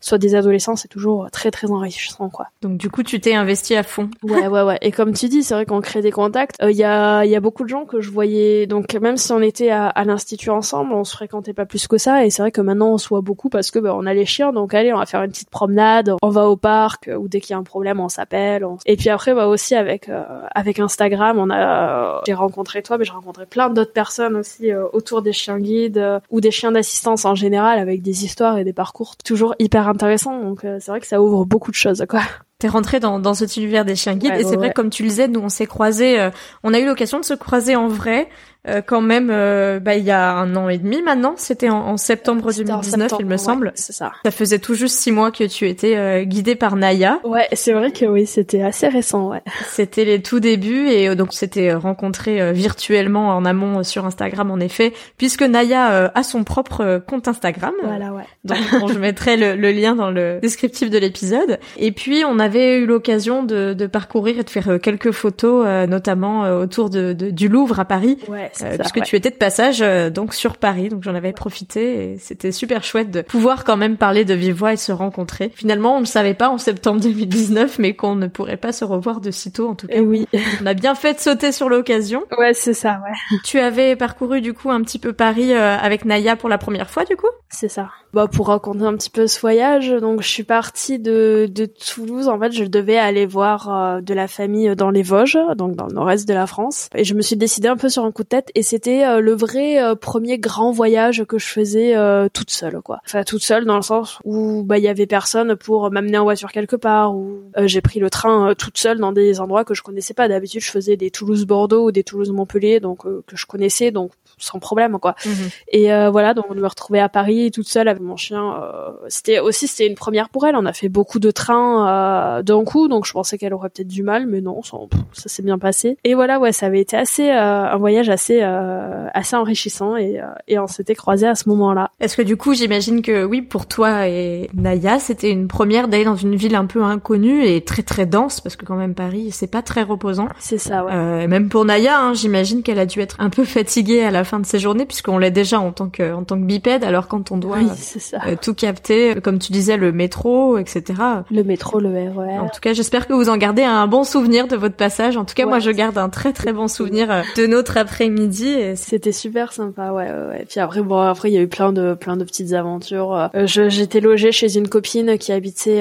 soit 0.00 0.18
des 0.18 0.34
adolescents 0.34 0.76
c'est 0.76 0.88
toujours 0.88 1.30
très 1.30 1.50
très 1.50 1.70
enrichissant 1.70 2.28
quoi. 2.28 2.46
Donc 2.62 2.78
du 2.78 2.90
coup 2.90 3.02
tu 3.02 3.20
t'es 3.20 3.34
investi 3.34 3.76
à 3.76 3.82
fond. 3.82 4.10
Ouais 4.22 4.48
ouais 4.48 4.62
ouais. 4.62 4.78
Et 4.82 4.90
comme 4.90 5.12
tu 5.12 5.28
dis 5.28 5.42
c'est 5.42 5.54
vrai 5.54 5.66
qu'on 5.66 5.80
crée 5.80 6.02
des 6.02 6.10
contacts. 6.10 6.56
Il 6.62 6.76
y 6.76 6.84
a 6.84 7.24
il 7.24 7.30
y 7.30 7.36
a 7.36 7.40
beaucoup 7.40 7.64
de 7.64 7.68
gens 7.68 7.84
que 7.84 8.00
je 8.00 8.10
voyais 8.10 8.66
donc 8.66 8.92
même 8.94 9.16
si 9.16 9.32
on 9.32 9.40
était 9.40 9.70
à, 9.70 9.86
à 9.86 10.04
l'institut 10.04 10.50
ensemble 10.50 10.92
on 10.92 11.04
se 11.04 11.12
fréquentait 11.12 11.52
pas 11.52 11.64
plus 11.64 11.86
que 11.86 11.98
ça. 11.98 12.24
Et 12.24 12.30
c'est 12.30 12.42
vrai 12.42 12.50
que 12.50 12.60
maintenant 12.60 12.92
on 12.92 12.98
se 12.98 13.08
voit 13.08 13.20
beaucoup 13.20 13.48
parce 13.48 13.70
que 13.70 13.78
bah, 13.78 13.94
on 13.94 14.06
a 14.06 14.14
les 14.14 14.26
chiens. 14.26 14.52
Donc 14.52 14.74
allez 14.74 14.92
on 14.92 14.98
va 14.98 15.06
faire 15.06 15.22
une 15.22 15.30
petite 15.30 15.50
promenade 15.50 16.14
on 16.22 16.28
va 16.28 16.48
au 16.48 16.56
parc 16.56 17.08
ou 17.16 17.28
dès 17.28 17.40
qu'il 17.40 17.52
y 17.52 17.54
a 17.54 17.58
un 17.58 17.62
problème 17.62 18.00
on 18.00 18.08
s'appelle. 18.08 18.66
Et 18.86 18.96
puis 18.96 19.08
après, 19.08 19.34
bah 19.34 19.46
aussi 19.46 19.74
avec 19.74 20.08
euh, 20.08 20.22
avec 20.54 20.78
Instagram, 20.78 21.38
on 21.38 21.50
a, 21.50 22.22
j'ai 22.26 22.34
rencontré 22.34 22.82
toi, 22.82 22.98
mais 22.98 23.04
j'ai 23.04 23.12
rencontré 23.12 23.46
plein 23.46 23.70
d'autres 23.70 23.92
personnes 23.92 24.36
aussi 24.36 24.72
euh, 24.72 24.86
autour 24.92 25.22
des 25.22 25.32
chiens 25.32 25.58
guides 25.58 25.98
euh, 25.98 26.20
ou 26.30 26.40
des 26.40 26.50
chiens 26.50 26.72
d'assistance 26.72 27.24
en 27.24 27.34
général, 27.34 27.78
avec 27.86 28.02
des 28.02 28.24
histoires 28.24 28.58
et 28.58 28.64
des 28.64 28.72
parcours 28.72 29.16
toujours 29.16 29.54
hyper 29.58 29.88
intéressants. 29.88 30.40
Donc 30.40 30.60
c'est 30.62 30.88
vrai 30.88 31.00
que 31.00 31.06
ça 31.06 31.22
ouvre 31.22 31.44
beaucoup 31.44 31.70
de 31.70 31.76
choses, 31.76 32.04
quoi. 32.08 32.22
T'es 32.58 32.68
rentré 32.68 33.00
dans, 33.00 33.18
dans 33.18 33.34
cet 33.34 33.58
univers 33.58 33.84
des 33.84 33.96
chiens 33.96 34.16
guides 34.16 34.34
et 34.38 34.44
c'est 34.44 34.56
vrai 34.56 34.72
comme 34.72 34.88
tu 34.88 35.02
le 35.02 35.10
disais, 35.10 35.28
nous 35.28 35.40
on 35.40 35.50
s'est 35.50 35.66
croisés, 35.66 36.30
on 36.62 36.72
a 36.72 36.78
eu 36.78 36.86
l'occasion 36.86 37.20
de 37.20 37.24
se 37.24 37.34
croiser 37.34 37.76
en 37.76 37.86
vrai 37.86 38.30
euh, 38.68 38.82
quand 38.84 39.00
même 39.00 39.28
euh, 39.30 39.78
bah, 39.78 39.94
il 39.94 40.04
y 40.04 40.10
a 40.10 40.32
un 40.32 40.56
an 40.56 40.68
et 40.68 40.78
demi 40.78 41.02
maintenant. 41.02 41.34
C'était 41.36 41.68
en, 41.68 41.96
septembre 41.96 42.52
2019, 42.52 43.12
il 43.20 43.26
me 43.26 43.36
semble. 43.36 43.72
c'est 43.74 43.92
ça. 43.92 44.12
Ça 44.24 44.30
faisait 44.30 44.58
tout 44.58 44.74
juste 44.74 44.96
six 44.96 45.12
mois 45.12 45.30
que 45.30 45.44
tu 45.44 45.68
étais 45.68 45.96
euh, 45.96 46.24
guidée 46.24 46.56
par 46.56 46.76
Naya. 46.76 47.20
Ouais, 47.24 47.48
c'est 47.52 47.72
vrai 47.72 47.92
que 47.92 48.04
oui, 48.04 48.26
c'était 48.26 48.62
assez 48.62 48.88
récent. 48.88 49.30
Ouais. 49.30 49.42
C'était 49.68 50.04
les 50.04 50.20
tout 50.20 50.40
débuts 50.40 50.88
et 50.88 51.14
donc 51.14 51.32
c'était 51.32 51.74
rencontré 51.74 52.52
virtuellement 52.52 53.28
en 53.28 53.44
amont 53.44 53.82
sur 53.82 54.04
Instagram 54.04 54.50
en 54.50 54.58
effet, 54.58 54.92
puisque 55.16 55.42
Naya 55.42 56.10
a 56.14 56.22
son 56.22 56.44
propre 56.44 57.02
compte 57.06 57.28
Instagram. 57.28 57.72
Voilà, 57.82 58.12
ouais. 58.12 58.24
Donc 58.44 58.58
je 58.92 58.98
mettrai 58.98 59.36
le, 59.36 59.54
le, 59.54 59.70
lien 59.70 59.94
dans 59.94 60.10
le 60.10 60.38
descriptif 60.40 60.90
de 60.90 60.98
l'épisode. 60.98 61.58
Et 61.76 61.92
puis 61.92 62.24
on 62.24 62.38
avait 62.38 62.78
eu 62.78 62.86
l'occasion 62.86 63.42
de, 63.42 63.74
de, 63.74 63.86
parcourir 63.86 64.38
et 64.38 64.42
de 64.42 64.50
faire 64.50 64.78
quelques 64.80 65.12
photos, 65.12 65.66
notamment 65.88 66.42
autour 66.58 66.90
de, 66.90 67.12
de, 67.12 67.30
du 67.30 67.48
Louvre 67.48 67.80
à 67.80 67.84
Paris. 67.84 68.18
Ouais 68.28 68.50
euh, 68.62 68.76
puisque 68.78 69.02
tu 69.02 69.16
étais 69.16 69.30
de 69.30 69.36
passage 69.36 69.82
euh, 69.82 70.10
donc 70.10 70.34
sur 70.34 70.56
Paris, 70.56 70.88
donc 70.88 71.02
j'en 71.02 71.14
avais 71.14 71.32
profité 71.32 72.12
et 72.12 72.18
c'était 72.18 72.52
super 72.52 72.84
chouette 72.84 73.10
de 73.10 73.22
pouvoir 73.22 73.64
quand 73.64 73.76
même 73.76 73.96
parler 73.96 74.24
de 74.24 74.34
vive 74.34 74.54
voix 74.54 74.72
et 74.72 74.76
se 74.76 74.92
rencontrer. 74.92 75.50
Finalement, 75.54 75.96
on 75.96 76.00
ne 76.00 76.06
savait 76.06 76.34
pas 76.34 76.48
en 76.48 76.58
septembre 76.58 77.00
2019, 77.00 77.78
mais 77.78 77.94
qu'on 77.94 78.14
ne 78.14 78.26
pourrait 78.26 78.56
pas 78.56 78.72
se 78.72 78.84
revoir 78.84 79.20
de 79.20 79.30
sitôt 79.30 79.68
en 79.68 79.74
tout 79.74 79.86
cas. 79.86 79.94
Et 79.94 79.98
eh 79.98 80.00
oui, 80.00 80.26
on 80.62 80.66
a 80.66 80.74
bien 80.74 80.94
fait 80.94 81.14
de 81.14 81.20
sauter 81.20 81.52
sur 81.52 81.68
l'occasion. 81.68 82.24
Ouais, 82.38 82.54
c'est 82.54 82.74
ça, 82.74 83.00
ouais. 83.04 83.38
Tu 83.44 83.58
avais 83.58 83.96
parcouru 83.96 84.40
du 84.40 84.52
coup 84.52 84.70
un 84.70 84.82
petit 84.82 84.98
peu 84.98 85.12
Paris 85.12 85.52
euh, 85.52 85.76
avec 85.76 86.04
Naya 86.04 86.36
pour 86.36 86.48
la 86.48 86.58
première 86.58 86.90
fois 86.90 87.04
du 87.04 87.16
coup? 87.16 87.26
C'est 87.48 87.68
ça. 87.68 87.90
Bah 88.12 88.26
pour 88.26 88.48
raconter 88.48 88.84
un 88.84 88.94
petit 88.94 89.10
peu 89.10 89.26
ce 89.26 89.40
voyage, 89.40 89.90
donc 89.90 90.22
je 90.22 90.28
suis 90.28 90.42
partie 90.42 90.98
de, 90.98 91.48
de 91.50 91.66
Toulouse. 91.66 92.28
En 92.28 92.38
fait, 92.38 92.52
je 92.52 92.64
devais 92.64 92.96
aller 92.96 93.26
voir 93.26 94.00
de 94.00 94.14
la 94.14 94.26
famille 94.26 94.74
dans 94.74 94.90
les 94.90 95.02
Vosges, 95.02 95.38
donc 95.56 95.76
dans 95.76 95.86
le 95.86 95.92
nord-est 95.92 96.26
de 96.26 96.34
la 96.34 96.46
France, 96.46 96.88
et 96.94 97.04
je 97.04 97.14
me 97.14 97.20
suis 97.20 97.36
décidée 97.36 97.68
un 97.68 97.76
peu 97.76 97.88
sur 97.88 98.04
un 98.04 98.12
coup 98.12 98.22
de 98.22 98.28
tête 98.28 98.45
et 98.54 98.62
c'était 98.62 99.04
euh, 99.04 99.20
le 99.20 99.32
vrai 99.32 99.82
euh, 99.82 99.94
premier 99.94 100.38
grand 100.38 100.70
voyage 100.70 101.24
que 101.24 101.38
je 101.38 101.46
faisais 101.46 101.96
euh, 101.96 102.28
toute 102.32 102.50
seule 102.50 102.80
quoi. 102.82 103.00
Enfin 103.04 103.24
toute 103.24 103.42
seule 103.42 103.64
dans 103.64 103.76
le 103.76 103.82
sens 103.82 104.18
où 104.24 104.62
bah 104.62 104.78
il 104.78 104.84
y 104.84 104.88
avait 104.88 105.06
personne 105.06 105.56
pour 105.56 105.90
m'amener 105.90 106.18
en 106.18 106.24
voiture 106.24 106.52
quelque 106.52 106.76
part 106.76 107.14
ou 107.14 107.42
j'ai 107.64 107.80
pris 107.80 108.00
le 108.00 108.10
train 108.10 108.54
toute 108.54 108.78
seule 108.78 108.98
dans 108.98 109.12
des 109.12 109.40
endroits 109.40 109.64
que 109.64 109.74
je 109.74 109.82
connaissais 109.82 110.14
pas. 110.14 110.28
D'habitude 110.28 110.60
je 110.60 110.70
faisais 110.70 110.96
des 110.96 111.10
Toulouse-Bordeaux 111.10 111.86
ou 111.86 111.92
des 111.92 112.04
Toulouse-Montpellier 112.04 112.80
donc 112.80 113.02
que 113.02 113.36
je 113.36 113.46
connaissais 113.46 113.90
donc 113.90 114.12
sans 114.38 114.58
problème 114.58 114.98
quoi. 114.98 115.14
Mhm. 115.24 115.48
Et 115.72 115.86
voilà 116.10 116.34
donc 116.34 116.46
on 116.50 116.54
me 116.54 116.66
retrouvait 116.66 117.00
à 117.00 117.08
Paris 117.08 117.50
toute 117.50 117.68
seule 117.68 117.88
avec 117.88 118.02
mon 118.02 118.16
chien. 118.16 118.60
c'était 119.08 119.38
aussi 119.38 119.66
c'était 119.66 119.86
une 119.86 119.94
première 119.94 120.28
pour 120.28 120.46
elle. 120.46 120.56
On 120.56 120.66
a 120.66 120.72
fait 120.72 120.88
beaucoup 120.88 121.18
de 121.18 121.30
trains 121.30 122.42
d'un 122.42 122.64
coup 122.64 122.88
donc 122.88 123.06
je 123.06 123.12
pensais 123.12 123.38
qu'elle 123.38 123.54
aurait 123.54 123.70
peut-être 123.70 123.88
du 123.88 124.02
mal 124.02 124.26
mais 124.26 124.40
non 124.40 124.62
ça, 124.62 124.76
ça 125.12 125.28
s'est 125.28 125.42
bien 125.42 125.58
passé. 125.58 125.98
Et 126.04 126.14
voilà 126.14 126.38
ouais 126.38 126.52
ça 126.52 126.66
avait 126.66 126.80
été 126.80 126.96
assez 126.96 127.30
un 127.30 127.76
voyage 127.76 128.08
assez 128.08 128.42
euh, 128.42 129.08
assez 129.14 129.36
enrichissant 129.36 129.96
et, 129.96 130.20
euh, 130.20 130.24
et 130.48 130.58
on 130.58 130.66
s'était 130.66 130.94
croisés 130.94 131.26
à 131.26 131.34
ce 131.34 131.48
moment-là. 131.48 131.90
Est-ce 132.00 132.16
que 132.16 132.22
du 132.22 132.36
coup, 132.36 132.54
j'imagine 132.54 133.02
que 133.02 133.24
oui, 133.24 133.42
pour 133.42 133.66
toi 133.66 134.08
et 134.08 134.50
Naya, 134.54 134.98
c'était 134.98 135.30
une 135.30 135.48
première 135.48 135.88
d'aller 135.88 136.04
dans 136.04 136.16
une 136.16 136.34
ville 136.36 136.54
un 136.54 136.66
peu 136.66 136.82
inconnue 136.82 137.44
et 137.44 137.62
très 137.62 137.82
très 137.82 138.06
dense 138.06 138.40
parce 138.40 138.56
que 138.56 138.64
quand 138.64 138.76
même 138.76 138.94
Paris, 138.94 139.30
c'est 139.32 139.46
pas 139.46 139.62
très 139.62 139.82
reposant. 139.82 140.28
C'est 140.38 140.58
ça, 140.58 140.84
ouais. 140.84 140.92
Euh, 140.92 141.28
même 141.28 141.48
pour 141.48 141.64
Naya, 141.64 141.98
hein, 141.98 142.14
j'imagine 142.14 142.62
qu'elle 142.62 142.78
a 142.78 142.86
dû 142.86 143.00
être 143.00 143.16
un 143.18 143.30
peu 143.30 143.44
fatiguée 143.44 144.02
à 144.02 144.10
la 144.10 144.24
fin 144.26 144.38
de 144.38 144.44
ses 144.44 144.58
journées 144.58 144.84
puisqu'on 144.84 145.16
l'est 145.16 145.30
déjà 145.30 145.58
en 145.58 145.72
tant 145.72 145.88
que 145.88 146.12
en 146.12 146.24
tant 146.24 146.36
que 146.36 146.44
bipède. 146.44 146.84
Alors 146.84 147.08
quand 147.08 147.30
on 147.30 147.38
doit 147.38 147.56
euh, 147.58 148.36
tout 148.40 148.52
capter, 148.52 149.14
comme 149.22 149.38
tu 149.38 149.52
disais, 149.52 149.78
le 149.78 149.92
métro, 149.92 150.58
etc. 150.58 150.84
Le 151.30 151.42
métro, 151.42 151.80
le 151.80 151.88
RER. 151.88 152.38
En 152.38 152.48
tout 152.48 152.60
cas, 152.60 152.74
j'espère 152.74 153.06
que 153.06 153.14
vous 153.14 153.30
en 153.30 153.38
gardez 153.38 153.62
un 153.62 153.86
bon 153.86 154.04
souvenir 154.04 154.48
de 154.48 154.56
votre 154.56 154.76
passage. 154.76 155.16
En 155.16 155.24
tout 155.24 155.34
cas, 155.34 155.46
moi, 155.46 155.58
je 155.58 155.70
garde 155.70 155.96
un 155.96 156.10
très 156.10 156.34
très 156.34 156.52
bon 156.52 156.68
souvenir 156.68 157.10
euh, 157.10 157.22
de 157.36 157.46
notre 157.46 157.78
après-midi. 157.78 158.76
C'était 158.76 159.12
super 159.12 159.52
sympa, 159.52 159.92
ouais, 159.92 160.10
ouais. 160.10 160.44
Puis 160.48 160.60
après, 160.60 160.82
bon, 160.82 161.00
après, 161.00 161.30
il 161.30 161.34
y 161.34 161.38
a 161.38 161.42
eu 161.42 161.48
plein 161.48 161.72
de 161.72 161.94
plein 161.94 162.18
de 162.18 162.24
petites 162.24 162.52
aventures. 162.52 163.30
J'étais 163.44 164.00
logée 164.00 164.32
chez 164.32 164.56
une 164.58 164.68
copine 164.68 165.16
qui 165.16 165.32
habitait 165.32 165.80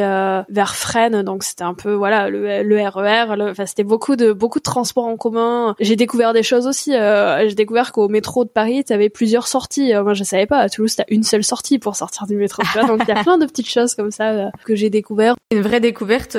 vers 0.49 0.75
Fresnes, 0.75 1.23
donc 1.23 1.43
c'était 1.43 1.63
un 1.63 1.73
peu 1.73 1.93
voilà 1.93 2.29
le, 2.29 2.63
le 2.63 2.87
RER. 2.87 3.35
Le, 3.35 3.51
enfin, 3.51 3.65
c'était 3.65 3.83
beaucoup 3.83 4.15
de 4.15 4.31
beaucoup 4.31 4.59
de 4.59 4.63
transports 4.63 5.05
en 5.05 5.17
commun. 5.17 5.75
J'ai 5.79 5.95
découvert 5.95 6.33
des 6.33 6.43
choses 6.43 6.67
aussi. 6.67 6.95
Euh, 6.95 7.47
j'ai 7.47 7.55
découvert 7.55 7.91
qu'au 7.91 8.07
métro 8.07 8.34
de 8.43 8.49
Paris, 8.49 8.83
tu 8.83 8.93
avais 8.93 9.09
plusieurs 9.09 9.47
sorties. 9.47 9.93
Euh, 9.93 10.03
moi, 10.03 10.13
je 10.13 10.23
savais 10.23 10.45
pas. 10.45 10.59
À 10.59 10.69
Toulouse, 10.69 10.95
t'as 10.95 11.05
une 11.07 11.23
seule 11.23 11.43
sortie 11.43 11.79
pour 11.79 11.95
sortir 11.95 12.27
du 12.27 12.35
métro. 12.35 12.61
donc 12.87 13.03
il 13.07 13.15
y 13.15 13.17
a 13.17 13.23
plein 13.23 13.37
de 13.37 13.45
petites 13.45 13.69
choses 13.69 13.95
comme 13.95 14.11
ça 14.11 14.31
euh, 14.31 14.49
que 14.65 14.75
j'ai 14.75 14.89
découvert. 14.89 15.35
Une 15.51 15.61
vraie 15.61 15.79
découverte 15.79 16.37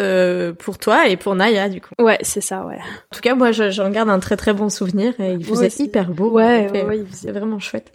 pour 0.58 0.78
toi 0.78 1.08
et 1.08 1.16
pour 1.16 1.34
Naya, 1.34 1.68
du 1.68 1.80
coup. 1.80 1.94
Ouais, 1.98 2.18
c'est 2.20 2.40
ça, 2.40 2.66
ouais. 2.66 2.76
En 2.76 3.14
tout 3.14 3.20
cas, 3.20 3.34
moi, 3.34 3.52
j'en 3.52 3.90
garde 3.90 4.10
un 4.10 4.18
très 4.18 4.36
très 4.36 4.52
bon 4.52 4.68
souvenir. 4.68 5.14
Et 5.20 5.32
il 5.32 5.44
faisait 5.44 5.72
hyper 5.82 6.10
beau. 6.10 6.30
Ouais, 6.30 6.70
ouais, 6.70 6.98
il 6.98 7.06
faisait 7.06 7.32
vraiment 7.32 7.58
chouette. 7.58 7.92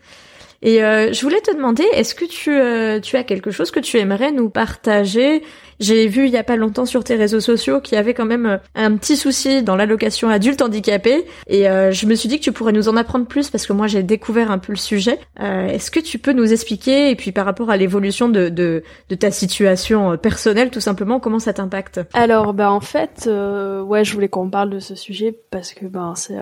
Et 0.64 0.78
je 0.80 1.22
voulais 1.22 1.42
te 1.42 1.54
demander, 1.54 1.84
est-ce 1.94 2.16
que 2.16 2.26
tu, 2.26 2.58
tu 3.02 3.18
as 3.18 3.24
quelque 3.24 3.52
chose 3.52 3.72
que 3.72 3.80
tu 3.80 3.98
aimerais 3.98 4.32
nous 4.32 4.50
partager 4.50 5.44
j'ai 5.82 6.08
vu 6.08 6.28
il 6.28 6.32
y 6.32 6.38
a 6.38 6.44
pas 6.44 6.56
longtemps 6.56 6.86
sur 6.86 7.04
tes 7.04 7.15
réseaux 7.15 7.39
sociaux 7.39 7.82
qu'il 7.82 7.96
y 7.96 7.98
avait 7.98 8.13
quand 8.13 8.26
même 8.26 8.46
euh, 8.46 8.58
un 8.76 8.96
petit 8.96 9.17
souci 9.17 9.63
dans 9.63 9.76
l'allocation 9.76 10.30
adulte 10.30 10.62
handicapé 10.62 11.26
et 11.48 11.67
euh, 11.67 11.91
je 11.91 12.06
me 12.06 12.13
suis 12.13 12.30
dit 12.30 12.38
que 12.38 12.44
tu 12.44 12.52
pourrais 12.52 12.72
nous 12.72 12.88
en 12.88 12.96
apprendre 12.96 13.26
plus 13.26 13.50
parce 13.50 13.65
que 13.65 13.74
moi 13.74 13.88
j'ai 13.88 14.04
découvert 14.04 14.52
un 14.52 14.60
peu 14.60 14.72
le 14.72 14.78
sujet. 14.78 15.20
Euh, 15.41 15.67
Est-ce 15.67 15.89
que 15.89 16.00
tu 16.00 16.20
peux 16.20 16.34
nous 16.34 16.54
expliquer 16.54 17.10
et 17.10 17.15
puis 17.15 17.32
par 17.32 17.46
rapport 17.46 17.72
à 17.72 17.78
l'évolution 17.78 18.30
de, 18.30 18.50
de, 18.50 18.84
de, 19.10 19.15
ta 19.15 19.32
situation 19.32 20.17
personnelle 20.17 20.70
tout 20.70 20.80
simplement 20.80 21.20
comment 21.20 21.39
ça 21.39 21.52
t'impacte? 21.52 22.00
Alors 22.13 22.54
bah 22.54 22.72
en 22.72 22.80
fait 22.80 23.28
ouais 23.28 24.06
je 24.06 24.13
voulais 24.13 24.30
qu'on 24.30 24.50
parle 24.50 24.70
de 24.70 24.80
ce 24.80 24.94
sujet 24.94 25.36
parce 25.50 25.74
que 25.74 25.86
ben 25.86 26.13
c'est 26.15 26.38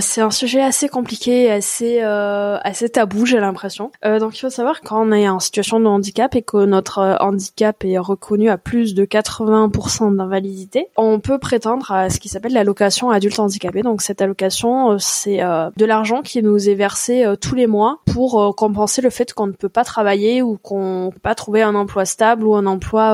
c'est 0.00 0.20
un 0.20 0.30
sujet 0.30 0.60
assez 0.60 0.88
compliqué 0.88 1.50
assez 1.50 2.00
assez 2.00 2.88
tabou 2.88 3.26
j'ai 3.26 3.38
l'impression. 3.38 3.92
donc 4.04 4.36
il 4.36 4.40
faut 4.40 4.50
savoir 4.50 4.80
quand 4.80 5.06
on 5.06 5.12
est 5.12 5.28
en 5.28 5.38
situation 5.38 5.78
de 5.78 5.86
handicap 5.86 6.34
et 6.34 6.42
que 6.42 6.64
notre 6.64 7.16
handicap 7.20 7.84
est 7.84 7.98
reconnu 7.98 8.39
à 8.48 8.58
plus 8.58 8.94
de 8.94 9.04
80% 9.04 10.16
d'invalidité, 10.16 10.88
on 10.96 11.20
peut 11.20 11.38
prétendre 11.38 11.90
à 11.92 12.10
ce 12.10 12.18
qui 12.18 12.28
s'appelle 12.28 12.52
l'allocation 12.52 13.10
adulte 13.10 13.38
handicapé. 13.38 13.82
Donc 13.82 14.02
cette 14.02 14.22
allocation, 14.22 14.92
euh, 14.92 14.96
c'est 14.98 15.42
euh, 15.42 15.70
de 15.76 15.84
l'argent 15.84 16.22
qui 16.22 16.42
nous 16.42 16.68
est 16.68 16.74
versé 16.74 17.24
euh, 17.24 17.36
tous 17.36 17.54
les 17.54 17.66
mois 17.66 18.00
pour 18.12 18.54
compenser 18.56 19.02
le 19.02 19.10
fait 19.10 19.32
qu'on 19.32 19.46
ne 19.46 19.52
peut 19.52 19.68
pas 19.68 19.84
travailler 19.84 20.42
ou 20.42 20.56
qu'on 20.56 21.06
ne 21.06 21.10
peut 21.10 21.20
pas 21.20 21.34
trouver 21.34 21.62
un 21.62 21.74
emploi 21.74 22.04
stable 22.04 22.44
ou 22.44 22.54
un 22.54 22.66
emploi 22.66 23.10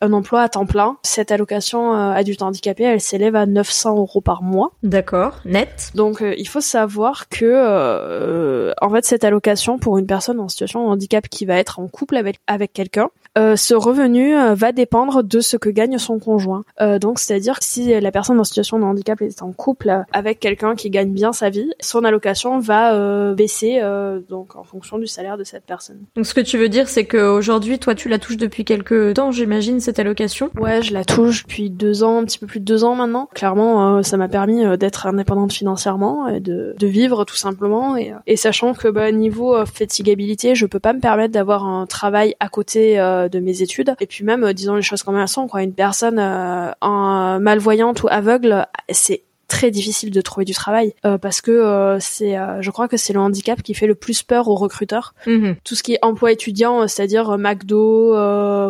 un 0.00 0.12
emploi 0.12 0.42
à 0.42 0.48
temps 0.48 0.66
plein. 0.66 0.96
Cette 1.02 1.30
allocation 1.30 1.92
adulte 1.92 2.42
handicapé, 2.42 2.84
elle 2.84 3.00
s'élève 3.00 3.36
à 3.36 3.46
900 3.46 3.96
euros 3.96 4.20
par 4.20 4.42
mois. 4.42 4.72
D'accord, 4.82 5.40
net. 5.44 5.90
Donc 5.94 6.22
il 6.36 6.48
faut 6.48 6.60
savoir 6.60 7.28
que 7.28 8.72
en 8.80 8.90
fait 8.90 9.04
cette 9.04 9.24
allocation 9.24 9.78
pour 9.78 9.98
une 9.98 10.06
personne 10.06 10.40
en 10.40 10.48
situation 10.48 10.84
de 10.84 10.88
handicap 10.88 11.28
qui 11.28 11.44
va 11.44 11.56
être 11.56 11.78
en 11.78 11.88
couple 11.88 12.16
avec 12.16 12.38
avec 12.46 12.72
quelqu'un, 12.72 13.10
ce 13.36 13.74
revenu 13.74 14.34
va 14.62 14.70
dépendre 14.70 15.24
de 15.24 15.40
ce 15.40 15.56
que 15.56 15.68
gagne 15.68 15.98
son 15.98 16.20
conjoint. 16.20 16.62
Euh, 16.80 17.00
donc, 17.00 17.18
c'est-à-dire 17.18 17.58
que 17.58 17.64
si 17.64 18.00
la 18.00 18.12
personne 18.12 18.38
en 18.38 18.44
situation 18.44 18.78
de 18.78 18.84
handicap 18.84 19.20
est 19.20 19.42
en 19.42 19.50
couple 19.50 20.04
avec 20.12 20.38
quelqu'un 20.38 20.76
qui 20.76 20.88
gagne 20.88 21.12
bien 21.12 21.32
sa 21.32 21.50
vie, 21.50 21.72
son 21.80 22.04
allocation 22.04 22.60
va 22.60 22.94
euh, 22.94 23.34
baisser 23.34 23.80
euh, 23.82 24.20
donc 24.28 24.54
en 24.54 24.62
fonction 24.62 24.98
du 24.98 25.08
salaire 25.08 25.36
de 25.36 25.42
cette 25.42 25.64
personne. 25.64 25.98
Donc, 26.14 26.26
ce 26.26 26.34
que 26.34 26.40
tu 26.40 26.58
veux 26.58 26.68
dire, 26.68 26.88
c'est 26.88 27.06
qu'aujourd'hui, 27.06 27.80
toi, 27.80 27.96
tu 27.96 28.08
la 28.08 28.20
touches 28.20 28.36
depuis 28.36 28.64
quelques 28.64 29.14
temps, 29.14 29.32
j'imagine, 29.32 29.80
cette 29.80 29.98
allocation? 29.98 30.50
Ouais, 30.56 30.80
je 30.80 30.92
la 30.92 31.04
touche 31.04 31.42
depuis 31.42 31.68
deux 31.68 32.04
ans, 32.04 32.20
un 32.20 32.24
petit 32.24 32.38
peu 32.38 32.46
plus 32.46 32.60
de 32.60 32.64
deux 32.64 32.84
ans 32.84 32.94
maintenant. 32.94 33.28
Clairement, 33.34 34.02
ça 34.04 34.16
m'a 34.16 34.28
permis 34.28 34.62
d'être 34.78 35.06
indépendante 35.06 35.52
financièrement 35.52 36.28
et 36.28 36.38
de, 36.38 36.76
de 36.78 36.86
vivre 36.86 37.24
tout 37.24 37.34
simplement. 37.36 37.96
Et, 37.96 38.12
et 38.28 38.36
sachant 38.36 38.74
que 38.74 38.86
bah, 38.86 39.10
niveau 39.10 39.66
fatigabilité, 39.66 40.54
je 40.54 40.66
peux 40.66 40.78
pas 40.78 40.92
me 40.92 41.00
permettre 41.00 41.32
d'avoir 41.32 41.66
un 41.66 41.86
travail 41.86 42.36
à 42.38 42.48
côté 42.48 42.96
de 42.96 43.38
mes 43.40 43.62
études. 43.62 43.94
Et 43.98 44.06
puis 44.06 44.24
même 44.24 44.51
disons 44.52 44.74
les 44.74 44.82
choses 44.82 45.02
comme 45.02 45.18
elles 45.18 45.28
sont 45.28 45.48
quoi. 45.48 45.62
Une 45.62 45.74
personne 45.74 46.18
euh, 46.18 47.38
malvoyante 47.38 48.02
ou 48.02 48.08
aveugle 48.10 48.66
c'est 48.90 49.24
très 49.52 49.70
difficile 49.70 50.10
de 50.10 50.20
trouver 50.22 50.46
du 50.46 50.54
travail 50.54 50.94
euh, 51.04 51.18
parce 51.18 51.42
que 51.42 51.50
euh, 51.50 51.98
c'est, 52.00 52.38
euh, 52.38 52.62
je 52.62 52.70
crois 52.70 52.88
que 52.88 52.96
c'est 52.96 53.12
le 53.12 53.20
handicap 53.20 53.62
qui 53.62 53.74
fait 53.74 53.86
le 53.86 53.94
plus 53.94 54.22
peur 54.22 54.48
aux 54.48 54.54
recruteurs. 54.54 55.14
Mhm. 55.26 55.56
Tout 55.62 55.74
ce 55.74 55.82
qui 55.82 55.92
est 55.92 55.98
emploi 56.00 56.32
étudiant, 56.32 56.88
c'est-à-dire 56.88 57.36
McDo 57.36 58.16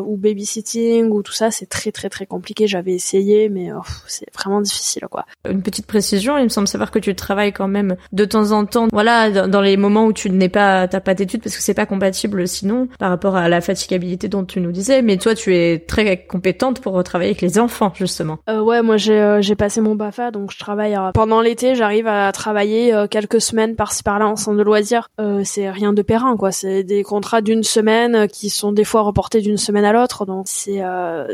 ou 0.01 0.16
babysitting 0.16 1.09
ou 1.11 1.23
tout 1.23 1.33
ça, 1.33 1.53
c'est 1.53 1.66
très 1.66 1.92
très 1.92 2.09
très 2.09 2.27
compliqué. 2.27 2.66
J'avais 2.66 2.95
essayé, 2.95 3.49
mais 3.49 3.68
c'est 4.09 4.27
vraiment 4.35 4.61
difficile 4.61 5.07
quoi. 5.09 5.25
Une 5.49 5.62
petite 5.62 5.87
précision, 5.87 6.37
il 6.37 6.45
me 6.45 6.49
semble 6.49 6.66
savoir 6.66 6.90
que 6.90 6.99
tu 6.99 7.14
travailles 7.14 7.53
quand 7.53 7.68
même 7.68 7.95
de 8.12 8.25
temps 8.25 8.51
en 8.51 8.66
temps. 8.66 8.88
Voilà, 8.92 9.47
dans 9.47 9.61
les 9.61 9.77
moments 9.77 10.07
où 10.07 10.12
tu 10.12 10.31
n'es 10.31 10.49
pas, 10.49 10.88
t'as 10.88 11.01
pas 11.01 11.14
d'études 11.14 11.42
parce 11.42 11.57
que 11.57 11.62
c'est 11.62 11.75
pas 11.75 11.87
compatible 11.87 12.49
sinon 12.49 12.88
par 12.99 13.11
rapport 13.11 13.37
à 13.37 13.49
la 13.49 13.61
fatigabilité 13.61 14.27
dont 14.29 14.45
tu 14.45 14.61
nous 14.61 14.73
disais. 14.73 15.01
Mais 15.01 15.16
toi, 15.16 15.37
tu 15.37 15.55
es 15.55 15.79
très 15.79 16.25
compétente 16.25 16.81
pour 16.81 17.03
travailler 17.05 17.31
avec 17.31 17.40
les 17.40 17.61
enfants 17.61 17.92
justement. 17.95 18.40
ouais, 18.49 18.83
moi 18.83 18.97
j'ai 18.97 19.38
j'ai 19.42 19.55
passé 19.55 19.81
mon 19.81 19.95
Bafa, 19.95 20.33
donc 20.33 20.51
je 20.51 20.59
travaille 20.59 20.71
euh, 20.78 21.11
pendant 21.12 21.40
l'été, 21.40 21.74
j'arrive 21.74 22.06
à 22.06 22.30
travailler 22.32 22.94
euh, 22.94 23.06
quelques 23.06 23.40
semaines 23.40 23.76
par-ci 23.76 24.02
par-là 24.02 24.28
en 24.28 24.37
centre 24.37 24.56
de 24.56 24.62
loisirs. 24.62 25.08
Euh, 25.20 25.42
c'est 25.44 25.70
rien 25.70 25.92
de 25.92 26.02
périn, 26.02 26.37
quoi. 26.37 26.52
C'est 26.52 26.82
des 26.82 27.02
contrats 27.02 27.40
d'une 27.40 27.62
semaine 27.62 28.28
qui 28.28 28.50
sont 28.50 28.72
des 28.72 28.85
fois 28.85 29.02
reportés 29.02 29.40
d'une 29.40 29.56
semaine 29.56 29.85
à 29.85 29.92
l'autre, 29.92 30.26
donc 30.26 30.44
c'est 30.46 30.82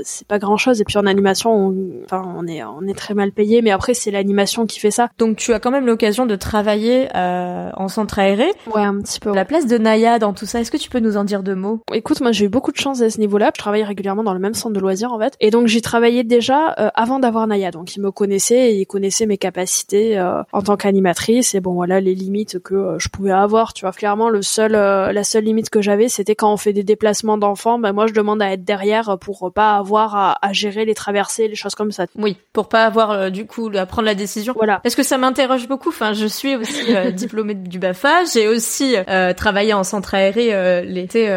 c'est 0.04 0.26
pas 0.26 0.38
grand-chose. 0.38 0.80
Et 0.80 0.84
puis 0.84 0.98
en 0.98 1.06
animation, 1.06 1.52
on, 1.52 1.74
enfin, 2.04 2.22
on 2.36 2.46
est 2.46 2.62
on 2.64 2.86
est 2.86 2.94
très 2.94 3.14
mal 3.14 3.32
payé, 3.32 3.62
mais 3.62 3.70
après 3.70 3.94
c'est 3.94 4.10
l'animation 4.10 4.66
qui 4.66 4.80
fait 4.80 4.90
ça. 4.90 5.08
Donc 5.18 5.36
tu 5.36 5.52
as 5.52 5.60
quand 5.60 5.70
même 5.70 5.86
l'occasion 5.86 6.26
de 6.26 6.36
travailler 6.36 7.08
en 7.14 7.88
centre 7.88 8.18
aéré. 8.18 8.48
Ouais, 8.74 8.82
un 8.82 9.00
petit 9.00 9.20
peu. 9.20 9.34
La 9.34 9.44
place 9.44 9.66
de 9.66 9.78
Naya 9.78 10.18
dans 10.18 10.32
tout 10.32 10.46
ça, 10.46 10.60
est-ce 10.60 10.70
que 10.70 10.76
tu 10.76 10.90
peux 10.90 11.00
nous 11.00 11.16
en 11.16 11.24
dire 11.24 11.42
deux 11.42 11.54
mots? 11.54 11.80
Écoute, 11.92 12.20
moi 12.20 12.32
j'ai 12.32 12.46
eu 12.46 12.48
beaucoup 12.48 12.72
de 12.72 12.78
chance 12.78 13.00
à 13.00 13.10
ce 13.10 13.18
niveau-là. 13.18 13.50
Je 13.54 13.58
travaille 13.58 13.84
régulièrement 13.84 14.24
dans 14.24 14.34
le 14.34 14.40
même 14.40 14.54
centre 14.54 14.74
de 14.74 14.80
loisirs 14.80 15.12
en 15.12 15.18
fait, 15.18 15.34
et 15.40 15.50
donc 15.50 15.66
j'y 15.66 15.82
travaillais 15.82 16.24
déjà 16.24 16.66
avant 16.66 17.18
d'avoir 17.18 17.46
Naya. 17.46 17.70
Donc 17.70 17.96
ils 17.96 18.00
me 18.00 18.10
connaissaient 18.10 18.72
et 18.72 18.80
ils 18.80 18.86
connaissaient 18.86 19.26
mes 19.28 19.38
capacités 19.38 20.18
euh, 20.18 20.42
en 20.52 20.62
tant 20.62 20.76
qu'animatrice. 20.76 21.54
Et 21.54 21.60
bon 21.60 21.74
voilà 21.74 22.00
les 22.00 22.14
limites 22.14 22.58
que 22.58 22.74
euh, 22.74 22.98
je 22.98 23.08
pouvais 23.08 23.30
avoir 23.30 23.72
tu 23.72 23.84
vois. 23.84 23.92
Clairement 23.92 24.28
le 24.28 24.42
seul 24.42 24.74
euh, 24.74 25.12
la 25.12 25.22
seule 25.22 25.44
limite 25.44 25.70
que 25.70 25.80
j'avais 25.80 26.08
c'était 26.08 26.34
quand 26.34 26.52
on 26.52 26.56
fait 26.56 26.72
des 26.72 26.82
déplacements 26.82 27.38
d'enfants 27.38 27.78
ben 27.78 27.92
moi 27.92 28.06
je 28.06 28.12
demande 28.12 28.42
à 28.42 28.52
être 28.52 28.64
derrière 28.64 29.18
pour 29.20 29.52
pas 29.52 29.76
avoir 29.76 30.16
à, 30.16 30.38
à, 30.42 30.52
gérer 30.52 30.84
les 30.84 30.94
traversées 30.94 31.46
les 31.46 31.54
choses 31.54 31.74
comme 31.74 31.92
ça. 31.92 32.06
Oui 32.16 32.36
pour 32.52 32.68
pas 32.68 32.84
avoir 32.84 33.30
du 33.30 33.46
coup 33.46 33.70
à 33.74 33.86
prendre 33.86 34.06
la 34.06 34.14
décision. 34.14 34.54
Voilà. 34.56 34.80
Est-ce 34.84 34.96
que 34.96 35.02
ça 35.02 35.18
m'interroge 35.18 35.68
beaucoup? 35.68 35.90
Enfin 35.90 36.12
je 36.14 36.26
suis 36.26 36.56
aussi 36.56 36.94
diplômée 37.12 37.54
du 37.54 37.78
Bafa 37.78 38.24
j'ai 38.32 38.48
aussi 38.48 38.96
travaillé 39.36 39.74
en 39.74 39.84
centre 39.84 40.14
aéré 40.14 40.82
l'été 40.84 41.28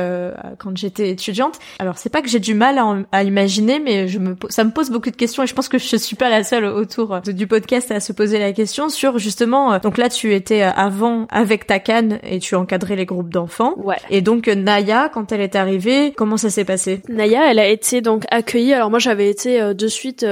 quand 0.58 0.76
j'étais 0.78 1.10
étudiante. 1.10 1.60
Alors 1.80 1.98
c'est 1.98 2.10
pas 2.10 2.22
que 2.22 2.30
j'ai 2.30 2.40
du 2.40 2.54
mal 2.54 2.78
à, 2.78 2.96
à, 3.12 3.24
imaginer 3.24 3.80
mais 3.80 4.08
je 4.08 4.20
me 4.20 4.36
ça 4.50 4.64
me 4.64 4.72
pose 4.72 4.90
beaucoup 4.90 5.12
de 5.12 5.16
questions 5.16 5.44
et 5.44 5.48
je 5.48 5.54
pense 5.54 5.68
que 5.68 5.78
je 5.78 5.98
suis 5.98 6.16
pas 6.16 6.30
la 6.30 6.44
seule 6.44 6.66
autour 6.66 7.20
du 7.22 7.48
podcast 7.48 7.71
à 7.74 8.00
se 8.00 8.12
poser 8.12 8.38
la 8.38 8.52
question 8.52 8.90
sur 8.90 9.18
justement, 9.18 9.74
euh, 9.74 9.80
donc 9.80 9.98
là 9.98 10.10
tu 10.10 10.34
étais 10.34 10.64
euh, 10.64 10.72
avant 10.76 11.26
avec 11.30 11.66
ta 11.66 11.80
canne 11.80 12.20
et 12.24 12.40
tu 12.40 12.56
encadrais 12.56 12.98
les 12.98 13.06
groupes 13.06 13.32
d'enfants. 13.32 13.76
Ouais. 13.78 13.96
Et 14.10 14.22
donc 14.22 14.48
euh, 14.48 14.56
Naya, 14.56 15.10
quand 15.10 15.32
elle 15.32 15.40
est 15.40 15.56
arrivée, 15.56 16.14
comment 16.16 16.36
ça 16.36 16.50
s'est 16.50 16.66
passé? 16.66 17.02
Naya, 17.08 17.50
elle 17.50 17.60
a 17.60 17.68
été 17.68 18.02
donc 18.02 18.26
accueillie. 18.30 18.74
Alors 18.74 18.90
moi 18.90 19.00
j'avais 19.00 19.30
été 19.30 19.74
de 19.74 19.88
suite 19.88 20.26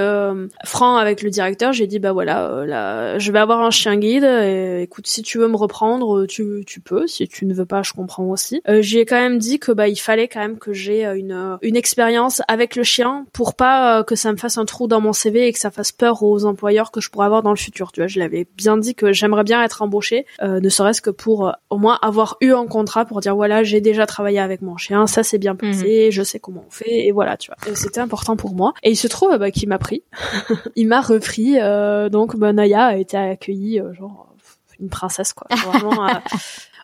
franc 0.65 0.97
avec 0.97 1.21
le 1.21 1.29
directeur. 1.29 1.71
J'ai 1.71 1.87
dit 1.87 1.99
bah 1.99 2.11
voilà, 2.11 2.65
là, 2.65 3.17
je 3.17 3.31
vais 3.31 3.39
avoir 3.39 3.61
un 3.61 3.71
chien 3.71 3.95
guide. 3.95 4.23
Et, 4.25 4.81
écoute, 4.83 5.07
si 5.07 5.21
tu 5.21 5.37
veux 5.37 5.47
me 5.47 5.55
reprendre, 5.55 6.25
tu, 6.25 6.63
tu 6.67 6.81
peux. 6.81 7.07
Si 7.07 7.27
tu 7.27 7.45
ne 7.45 7.53
veux 7.53 7.65
pas, 7.65 7.83
je 7.83 7.93
comprends 7.93 8.25
aussi. 8.25 8.61
Euh, 8.67 8.81
J'ai 8.81 9.05
quand 9.05 9.19
même 9.19 9.37
dit 9.37 9.59
que 9.59 9.71
bah 9.71 9.87
il 9.87 9.97
fallait 9.97 10.27
quand 10.27 10.41
même 10.41 10.57
que 10.57 10.73
j'ai 10.73 11.05
une 11.05 11.57
une 11.61 11.75
expérience 11.77 12.41
avec 12.47 12.75
le 12.75 12.83
chien 12.83 13.25
pour 13.31 13.55
pas 13.55 14.03
que 14.03 14.15
ça 14.15 14.31
me 14.31 14.37
fasse 14.37 14.57
un 14.57 14.65
trou 14.65 14.87
dans 14.87 14.99
mon 14.99 15.13
CV 15.13 15.47
et 15.47 15.53
que 15.53 15.59
ça 15.59 15.71
fasse 15.71 15.91
peur 15.91 16.23
aux 16.23 16.45
employeurs 16.45 16.91
que 16.91 16.99
je 16.99 17.09
pourrais 17.09 17.28
avoir 17.29 17.43
dans 17.43 17.51
le 17.51 17.57
futur. 17.57 17.91
Tu 17.91 18.01
vois, 18.01 18.07
je 18.07 18.19
l'avais 18.19 18.47
bien 18.57 18.77
dit 18.77 18.95
que 18.95 19.13
j'aimerais 19.13 19.43
bien 19.43 19.63
être 19.63 19.81
embauchée, 19.81 20.25
euh, 20.41 20.59
ne 20.59 20.69
serait-ce 20.69 21.01
que 21.01 21.09
pour 21.09 21.47
euh, 21.47 21.51
au 21.69 21.77
moins 21.77 21.99
avoir 22.01 22.37
eu 22.41 22.53
un 22.53 22.67
contrat 22.67 23.05
pour 23.05 23.21
dire 23.21 23.35
voilà, 23.35 23.63
j'ai 23.63 23.81
déjà 23.81 24.05
travaillé 24.05 24.39
avec 24.39 24.61
mon 24.61 24.77
chien, 24.77 25.07
ça 25.07 25.23
s'est 25.23 25.37
bien 25.37 25.55
passé, 25.55 26.05
mhm. 26.05 26.11
je 26.11 26.23
sais 26.23 26.39
comment 26.39 26.63
on 26.67 26.71
fait 26.71 27.07
et 27.07 27.11
voilà, 27.11 27.37
tu 27.37 27.51
vois. 27.51 27.75
C'était 27.75 28.01
important 28.01 28.35
pour 28.35 28.55
moi. 28.55 28.73
Et 28.83 28.91
il 28.91 28.95
se 28.95 29.07
trouve 29.07 29.37
bah, 29.37 29.51
qu'il 29.51 29.69
m'a 29.69 29.79
pris, 29.79 30.03
il 30.75 30.87
m'a 30.87 31.01
repris. 31.01 31.59
Euh, 31.59 32.09
donc 32.09 32.35
bah, 32.35 32.53
Naya 32.53 32.85
a 32.85 32.95
été 32.95 33.17
accueillie 33.17 33.81
genre 33.93 34.33
une 34.79 34.89
princesse 34.89 35.33
quoi. 35.33 35.47
Vraiment 35.71 36.07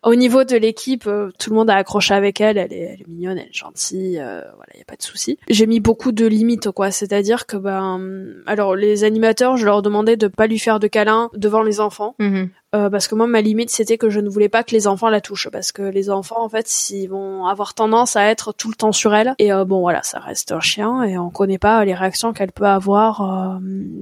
Au 0.06 0.14
niveau 0.14 0.44
de 0.44 0.56
l'équipe, 0.56 1.08
euh, 1.08 1.32
tout 1.40 1.50
le 1.50 1.56
monde 1.56 1.70
a 1.72 1.76
accroché 1.76 2.14
avec 2.14 2.40
elle. 2.40 2.60
Elle 2.60 2.72
est, 2.72 2.98
elle 3.00 3.08
mignonne, 3.08 3.40
elle 3.40 3.48
est 3.48 3.54
gentille. 3.54 4.20
Euh, 4.20 4.42
voilà, 4.56 4.72
il 4.76 4.78
y 4.78 4.82
a 4.82 4.86
pas 4.86 4.96
de 4.96 5.02
souci. 5.02 5.40
J'ai 5.50 5.66
mis 5.66 5.80
beaucoup 5.80 6.12
de 6.12 6.28
limites, 6.28 6.70
quoi. 6.70 6.92
C'est-à-dire 6.92 7.48
que 7.48 7.58
ben, 7.58 8.00
alors 8.46 8.76
les 8.76 9.04
animateurs, 9.04 9.58
je 9.58 9.66
leur 9.66 9.82
demandais 9.82 10.16
de 10.16 10.28
pas 10.28 10.46
lui 10.46 10.60
faire 10.60 10.80
de 10.80 10.88
câlins 10.88 11.32
devant 11.34 11.64
les 11.64 11.80
enfants. 11.80 12.16
Mm-hmm. 12.20 12.50
Euh, 12.74 12.90
parce 12.90 13.08
que 13.08 13.16
moi 13.16 13.28
ma 13.28 13.42
limite 13.42 13.70
c'était 13.70 13.98
que 13.98 14.10
je 14.10 14.20
ne 14.20 14.28
voulais 14.28 14.50
pas 14.50 14.64
que 14.64 14.72
les 14.72 14.88
enfants 14.88 15.10
la 15.10 15.22
touchent. 15.22 15.50
Parce 15.50 15.72
que 15.72 15.84
les 15.84 16.10
enfants 16.10 16.44
en 16.44 16.50
fait 16.50 16.68
ils 16.90 17.08
vont 17.08 17.46
avoir 17.46 17.74
tendance 17.74 18.16
à 18.16 18.26
être 18.26 18.54
tout 18.54 18.70
le 18.70 18.76
temps 18.76 18.92
sur 18.92 19.14
elle 19.16 19.36
et 19.40 19.54
euh, 19.54 19.66
bon 19.66 19.82
voilà 19.82 20.04
ça 20.04 20.20
reste 20.20 20.52
un 20.52 20.60
chien 20.60 21.04
et 21.04 21.18
on 21.18 21.30
connaît 21.30 21.58
pas 21.58 21.86
les 21.86 21.94
réactions 21.94 22.34
qu'elle 22.34 22.52
peut 22.52 22.66
avoir 22.66 23.22
euh, 23.22 23.60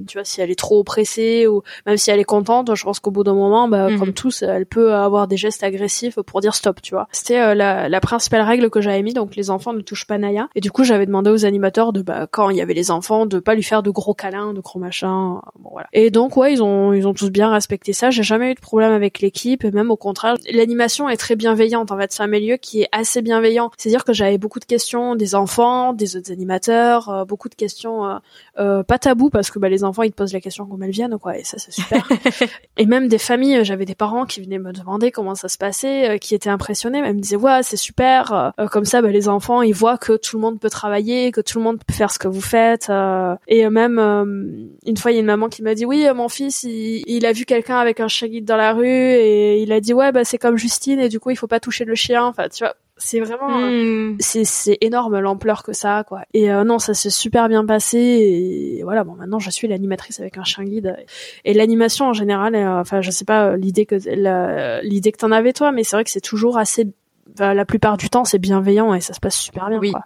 tu 0.08 0.18
vois 0.18 0.26
si 0.26 0.42
elle 0.42 0.50
est 0.50 0.58
trop 0.58 0.80
oppressée 0.80 1.46
ou 1.46 1.62
même 1.86 1.98
si 1.98 2.10
elle 2.10 2.20
est 2.20 2.24
contente 2.24 2.74
je 2.74 2.84
pense 2.84 3.00
qu'au 3.00 3.12
bout 3.12 3.24
d'un 3.24 3.34
moment 3.34 3.68
bah, 3.68 3.90
mhm. 3.90 4.00
comme 4.00 4.14
tous 4.14 4.42
elle 4.42 4.66
peut 4.66 4.94
avoir 4.94 5.28
des 5.28 5.38
gestes 5.38 5.64
agressifs 5.64 6.20
pour 6.22 6.42
dire 6.42 6.56
stop 6.56 6.82
tu 6.82 6.96
vois. 6.96 7.08
C'était 7.12 7.54
la, 7.56 7.90
la, 7.90 8.00
principale 8.00 8.42
règle 8.42 8.70
que 8.70 8.82
j'avais 8.82 9.04
mis 9.04 9.14
donc 9.14 9.36
les 9.36 9.50
enfants 9.50 9.74
ne 9.74 9.82
touchent 9.82 10.08
pas 10.08 10.18
Naya. 10.18 10.50
Et 10.56 10.62
du 10.62 10.72
coup 10.72 10.84
j'avais 10.84 11.06
demandé 11.06 11.30
aux 11.30 11.46
animateurs 11.46 11.94
de 11.94 12.02
bah, 12.02 12.28
quand 12.30 12.50
il 12.50 12.58
y 12.58 12.62
avait 12.62 12.74
les 12.74 12.92
enfants 12.92 13.26
de 13.26 13.40
pas 13.40 13.56
lui 13.56 13.64
faire 13.64 13.84
de 13.84 13.92
gros 13.92 14.14
câlins 14.14 14.54
de 14.54 14.62
gros 14.62 14.80
machins 14.80 15.40
bon 15.60 15.70
voilà. 15.72 15.88
Et 15.94 16.10
donc 16.10 16.38
ouais 16.38 16.54
ils 16.54 16.64
ont 16.64 16.94
ils 16.94 17.08
ont 17.08 17.14
tous 17.14 17.30
bien 17.30 17.52
respecté 17.52 17.94
ça. 17.94 18.10
J'ai 18.10 18.24
jamais 18.24 18.52
eu 18.52 18.53
de 18.54 18.60
problème 18.60 18.92
avec 18.92 19.20
l'équipe, 19.20 19.64
même 19.64 19.92
au 19.92 19.98
contraire, 19.98 20.36
l'animation 20.52 21.10
est 21.10 21.18
très 21.18 21.36
bienveillante. 21.36 21.92
En 21.92 21.98
fait, 21.98 22.12
c'est 22.12 22.24
un 22.24 22.28
milieu 22.28 22.58
qui 22.58 22.82
est 22.82 22.90
assez 22.92 23.22
bienveillant. 23.22 23.72
C'est-à-dire 23.78 24.04
que 24.04 24.14
j'avais 24.14 24.38
beaucoup 24.38 24.60
de 24.60 24.66
questions 24.66 25.16
des 25.16 25.36
enfants, 25.36 25.94
des 25.94 26.16
autres 26.16 26.32
animateurs, 26.32 27.10
euh, 27.10 27.26
beaucoup 27.26 27.50
de 27.50 27.56
questions 27.56 28.06
euh, 28.06 28.18
euh, 28.60 28.84
pas 28.84 29.00
tabou 29.00 29.30
parce 29.30 29.52
que 29.52 29.60
bah, 29.60 29.70
les 29.70 29.84
enfants 29.84 30.04
ils 30.04 30.12
te 30.12 30.16
posent 30.16 30.34
la 30.34 30.42
question 30.42 30.66
comme 30.66 30.84
elles 30.84 30.92
viennent 30.92 31.18
quoi, 31.18 31.38
et 31.38 31.44
ça 31.44 31.58
c'est 31.58 31.72
super. 31.72 32.08
et 32.78 32.86
même 32.86 33.08
des 33.08 33.18
familles, 33.18 33.64
j'avais 33.64 33.86
des 33.86 33.96
parents 33.96 34.26
qui 34.26 34.42
venaient 34.42 34.60
me 34.60 34.72
demander 34.72 35.12
comment 35.12 35.36
ça 35.36 35.48
se 35.48 35.58
passait, 35.58 36.18
qui 36.20 36.36
étaient 36.36 36.50
impressionnés, 36.50 37.02
même 37.02 37.18
me 37.18 37.22
disaient 37.22 37.36
ouais 37.36 37.64
c'est 37.64 37.78
super, 37.78 38.54
comme 38.72 38.86
ça 38.86 39.02
bah, 39.02 39.10
les 39.10 39.30
enfants 39.30 39.62
ils 39.62 39.74
voient 39.74 39.98
que 39.98 40.14
tout 40.14 40.38
le 40.38 40.42
monde 40.42 40.60
peut 40.60 40.70
travailler, 40.70 41.32
que 41.32 41.42
tout 41.42 41.60
le 41.60 41.64
monde 41.64 41.80
peut 41.86 41.94
faire 41.94 42.12
ce 42.12 42.20
que 42.20 42.28
vous 42.28 42.42
faites. 42.42 42.92
et 43.48 43.70
même 43.70 44.00
une 44.86 44.98
fois 44.98 45.12
il 45.12 45.16
y 45.16 45.18
a 45.18 45.22
une 45.22 45.28
maman 45.28 45.50
qui 45.50 45.62
m'a 45.62 45.76
dit 45.76 45.86
oui 45.86 46.06
mon 46.16 46.30
fils 46.30 46.64
il, 46.64 47.04
il 47.08 47.26
a 47.26 47.32
vu 47.32 47.46
quelqu'un 47.46 47.78
avec 47.78 48.00
un 48.00 48.08
chien 48.08 48.28
dans 48.44 48.58
la 48.58 48.74
rue 48.74 48.88
et 48.88 49.62
il 49.62 49.72
a 49.72 49.80
dit 49.80 49.94
ouais 49.94 50.12
bah 50.12 50.24
c'est 50.24 50.38
comme 50.38 50.58
Justine 50.58 51.00
et 51.00 51.10
du 51.10 51.20
coup 51.20 51.30
il 51.30 51.36
faut 51.36 51.48
pas 51.48 51.60
toucher 51.60 51.86
le 51.86 51.96
chien 51.96 52.24
enfin 52.26 52.50
tu 52.50 52.64
vois 52.64 52.76
c'est 52.98 53.20
vraiment 53.20 53.50
hmm. 53.50 54.18
c'est 54.20 54.44
c'est 54.44 54.78
énorme 54.82 55.20
l'ampleur 55.20 55.64
que 55.64 55.74
ça 55.74 55.98
a 55.98 56.04
quoi 56.04 56.22
et 56.34 56.52
euh, 56.52 56.64
non 56.64 56.80
ça 56.80 56.94
s'est 56.94 57.10
super 57.10 57.50
bien 57.50 57.66
passé 57.66 57.98
et 57.98 58.84
voilà 58.84 59.04
bon 59.04 59.14
maintenant 59.14 59.40
je 59.40 59.50
suis 59.50 59.68
l'animatrice 59.68 60.20
avec 60.20 60.38
un 60.38 60.44
chien 60.44 60.64
guide 60.64 60.96
et 61.46 61.54
l'animation 61.54 62.06
en 62.06 62.14
général 62.14 62.56
euh, 62.56 62.80
enfin 62.80 63.02
je 63.02 63.12
sais 63.12 63.26
pas 63.26 63.56
l'idée 63.56 63.86
que 63.86 63.96
l'idée 64.84 65.12
que 65.12 65.18
t'en 65.18 65.32
avais 65.32 65.54
toi 65.54 65.72
mais 65.72 65.84
c'est 65.84 65.96
vrai 65.96 66.04
que 66.04 66.12
c'est 66.12 66.22
toujours 66.22 66.58
assez 66.58 66.88
la 67.40 67.66
plupart 67.66 67.98
du 67.98 68.10
temps 68.10 68.26
c'est 68.26 68.40
bienveillant 68.40 68.94
et 68.94 69.02
ça 69.02 69.14
se 69.14 69.20
passe 69.20 69.38
super 69.38 69.70
bien 69.70 69.80
quoi. 69.80 70.04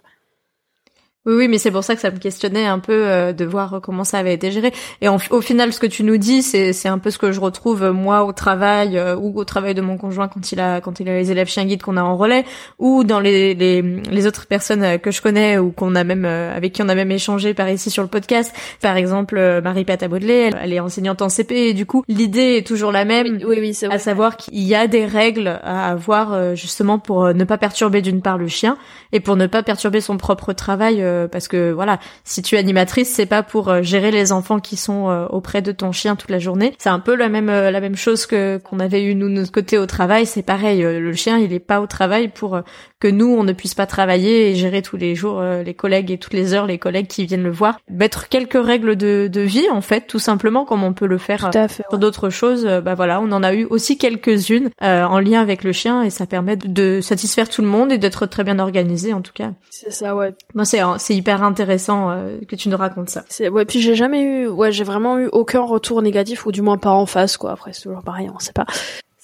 Oui, 1.28 1.34
oui, 1.34 1.48
mais 1.48 1.58
c'est 1.58 1.70
pour 1.70 1.84
ça 1.84 1.94
que 1.94 2.00
ça 2.00 2.10
me 2.10 2.16
questionnait 2.16 2.64
un 2.64 2.78
peu 2.78 3.06
euh, 3.06 3.34
de 3.34 3.44
voir 3.44 3.80
comment 3.82 4.02
ça 4.02 4.16
avait 4.16 4.32
été 4.32 4.50
géré. 4.50 4.72
Et 5.02 5.10
au 5.10 5.40
final, 5.42 5.74
ce 5.74 5.78
que 5.78 5.86
tu 5.86 6.02
nous 6.02 6.16
dis, 6.16 6.40
c'est 6.40 6.72
c'est 6.72 6.88
un 6.88 6.96
peu 6.96 7.10
ce 7.10 7.18
que 7.18 7.32
je 7.32 7.40
retrouve 7.40 7.82
euh, 7.82 7.92
moi 7.92 8.24
au 8.24 8.32
travail 8.32 8.96
euh, 8.96 9.14
ou 9.14 9.38
au 9.38 9.44
travail 9.44 9.74
de 9.74 9.82
mon 9.82 9.98
conjoint 9.98 10.28
quand 10.28 10.52
il 10.52 10.58
a 10.58 10.80
quand 10.80 11.00
il 11.00 11.08
a 11.10 11.12
les 11.12 11.30
élèves 11.30 11.48
chiens 11.48 11.66
guides 11.66 11.82
qu'on 11.82 11.98
a 11.98 12.02
en 12.02 12.16
relais 12.16 12.46
ou 12.78 13.04
dans 13.04 13.20
les, 13.20 13.54
les 13.54 13.82
les 13.82 14.26
autres 14.26 14.46
personnes 14.46 14.98
que 15.00 15.10
je 15.10 15.20
connais 15.20 15.58
ou 15.58 15.70
qu'on 15.70 15.94
a 15.96 16.02
même 16.02 16.24
avec 16.24 16.72
qui 16.72 16.82
on 16.82 16.88
a 16.88 16.94
même 16.94 17.10
échangé 17.10 17.52
par 17.52 17.68
ici 17.68 17.90
sur 17.90 18.02
le 18.02 18.08
podcast. 18.08 18.54
Par 18.80 18.96
exemple, 18.96 19.60
Marie 19.62 19.84
Pata 19.84 20.08
Baudelet, 20.08 20.52
elle, 20.58 20.72
est 20.72 20.80
enseignante 20.80 21.20
en 21.20 21.28
CP 21.28 21.68
et 21.68 21.74
du 21.74 21.84
coup 21.84 22.04
l'idée 22.08 22.56
est 22.56 22.66
toujours 22.66 22.90
la 22.90 23.04
même, 23.04 23.38
oui, 23.46 23.58
oui, 23.60 23.78
à 23.90 23.98
savoir 23.98 24.38
qu'il 24.38 24.62
y 24.62 24.74
a 24.74 24.86
des 24.86 25.04
règles 25.04 25.60
à 25.62 25.90
avoir 25.90 26.56
justement 26.56 26.98
pour 26.98 27.34
ne 27.34 27.44
pas 27.44 27.58
perturber 27.58 28.00
d'une 28.00 28.22
part 28.22 28.38
le 28.38 28.48
chien 28.48 28.78
et 29.12 29.20
pour 29.20 29.36
ne 29.36 29.46
pas 29.46 29.62
perturber 29.62 30.00
son 30.00 30.16
propre 30.16 30.54
travail 30.54 31.02
euh, 31.18 31.28
parce 31.28 31.48
que 31.48 31.72
voilà, 31.72 31.98
si 32.24 32.42
tu 32.42 32.54
es 32.54 32.58
animatrice, 32.58 33.10
c'est 33.12 33.26
pas 33.26 33.42
pour 33.42 33.68
euh, 33.68 33.82
gérer 33.82 34.10
les 34.10 34.32
enfants 34.32 34.60
qui 34.60 34.76
sont 34.76 35.08
euh, 35.08 35.26
auprès 35.26 35.62
de 35.62 35.72
ton 35.72 35.92
chien 35.92 36.16
toute 36.16 36.30
la 36.30 36.38
journée. 36.38 36.74
C'est 36.78 36.88
un 36.88 37.00
peu 37.00 37.14
la 37.14 37.28
même 37.28 37.48
la 37.48 37.80
même 37.80 37.96
chose 37.96 38.26
que 38.26 38.58
qu'on 38.58 38.80
avait 38.80 39.04
eu 39.04 39.14
nous 39.14 39.28
de 39.28 39.34
notre 39.34 39.52
côté 39.52 39.78
au 39.78 39.86
travail. 39.86 40.26
C'est 40.26 40.42
pareil, 40.42 40.82
le 40.82 41.12
chien 41.12 41.38
il 41.38 41.52
est 41.52 41.58
pas 41.58 41.80
au 41.80 41.86
travail 41.86 42.28
pour 42.28 42.60
que 43.00 43.08
nous 43.08 43.26
on 43.26 43.44
ne 43.44 43.52
puisse 43.52 43.74
pas 43.74 43.86
travailler 43.86 44.50
et 44.50 44.54
gérer 44.54 44.82
tous 44.82 44.96
les 44.96 45.14
jours 45.14 45.42
les 45.42 45.74
collègues 45.74 46.10
et 46.10 46.18
toutes 46.18 46.34
les 46.34 46.54
heures 46.54 46.66
les 46.66 46.78
collègues 46.78 47.06
qui 47.06 47.26
viennent 47.26 47.42
le 47.42 47.50
voir. 47.50 47.78
Mettre 47.90 48.28
quelques 48.28 48.62
règles 48.62 48.96
de, 48.96 49.28
de 49.30 49.40
vie 49.40 49.68
en 49.70 49.80
fait, 49.80 50.06
tout 50.06 50.18
simplement 50.18 50.64
comme 50.64 50.84
on 50.84 50.92
peut 50.92 51.06
le 51.06 51.18
faire 51.18 51.50
sur 51.68 51.98
d'autres 51.98 52.30
choses. 52.30 52.64
bah 52.64 52.94
voilà, 52.94 53.20
on 53.20 53.30
en 53.32 53.42
a 53.42 53.54
eu 53.54 53.64
aussi 53.64 53.98
quelques-unes 53.98 54.70
en 54.80 55.18
lien 55.20 55.40
avec 55.40 55.64
le 55.64 55.72
chien 55.72 56.02
et 56.02 56.10
ça 56.10 56.26
permet 56.26 56.56
de 56.56 57.00
satisfaire 57.00 57.48
tout 57.48 57.62
le 57.62 57.68
monde 57.68 57.92
et 57.92 57.98
d'être 57.98 58.26
très 58.26 58.44
bien 58.44 58.58
organisé 58.58 59.12
en 59.12 59.22
tout 59.22 59.32
cas. 59.32 59.52
C'est 59.70 59.92
ça 59.92 60.14
ouais. 60.14 60.34
Moi 60.54 60.64
c'est 60.64 60.80
c'est 60.98 61.14
hyper 61.14 61.42
intéressant 61.42 62.10
euh, 62.10 62.38
que 62.46 62.56
tu 62.56 62.68
nous 62.68 62.76
racontes 62.76 63.10
ça. 63.10 63.24
C'est 63.28 63.48
ouais, 63.48 63.64
puis 63.64 63.80
j'ai 63.80 63.94
jamais 63.94 64.22
eu 64.22 64.48
ouais, 64.48 64.72
j'ai 64.72 64.84
vraiment 64.84 65.18
eu 65.18 65.28
aucun 65.32 65.60
retour 65.60 66.02
négatif 66.02 66.46
ou 66.46 66.52
du 66.52 66.62
moins 66.62 66.78
pas 66.78 66.90
en 66.90 67.06
face 67.06 67.36
quoi. 67.36 67.52
Après 67.52 67.72
c'est 67.72 67.82
toujours 67.82 68.02
pareil, 68.02 68.30
on 68.34 68.38
sait 68.38 68.52
pas. 68.52 68.66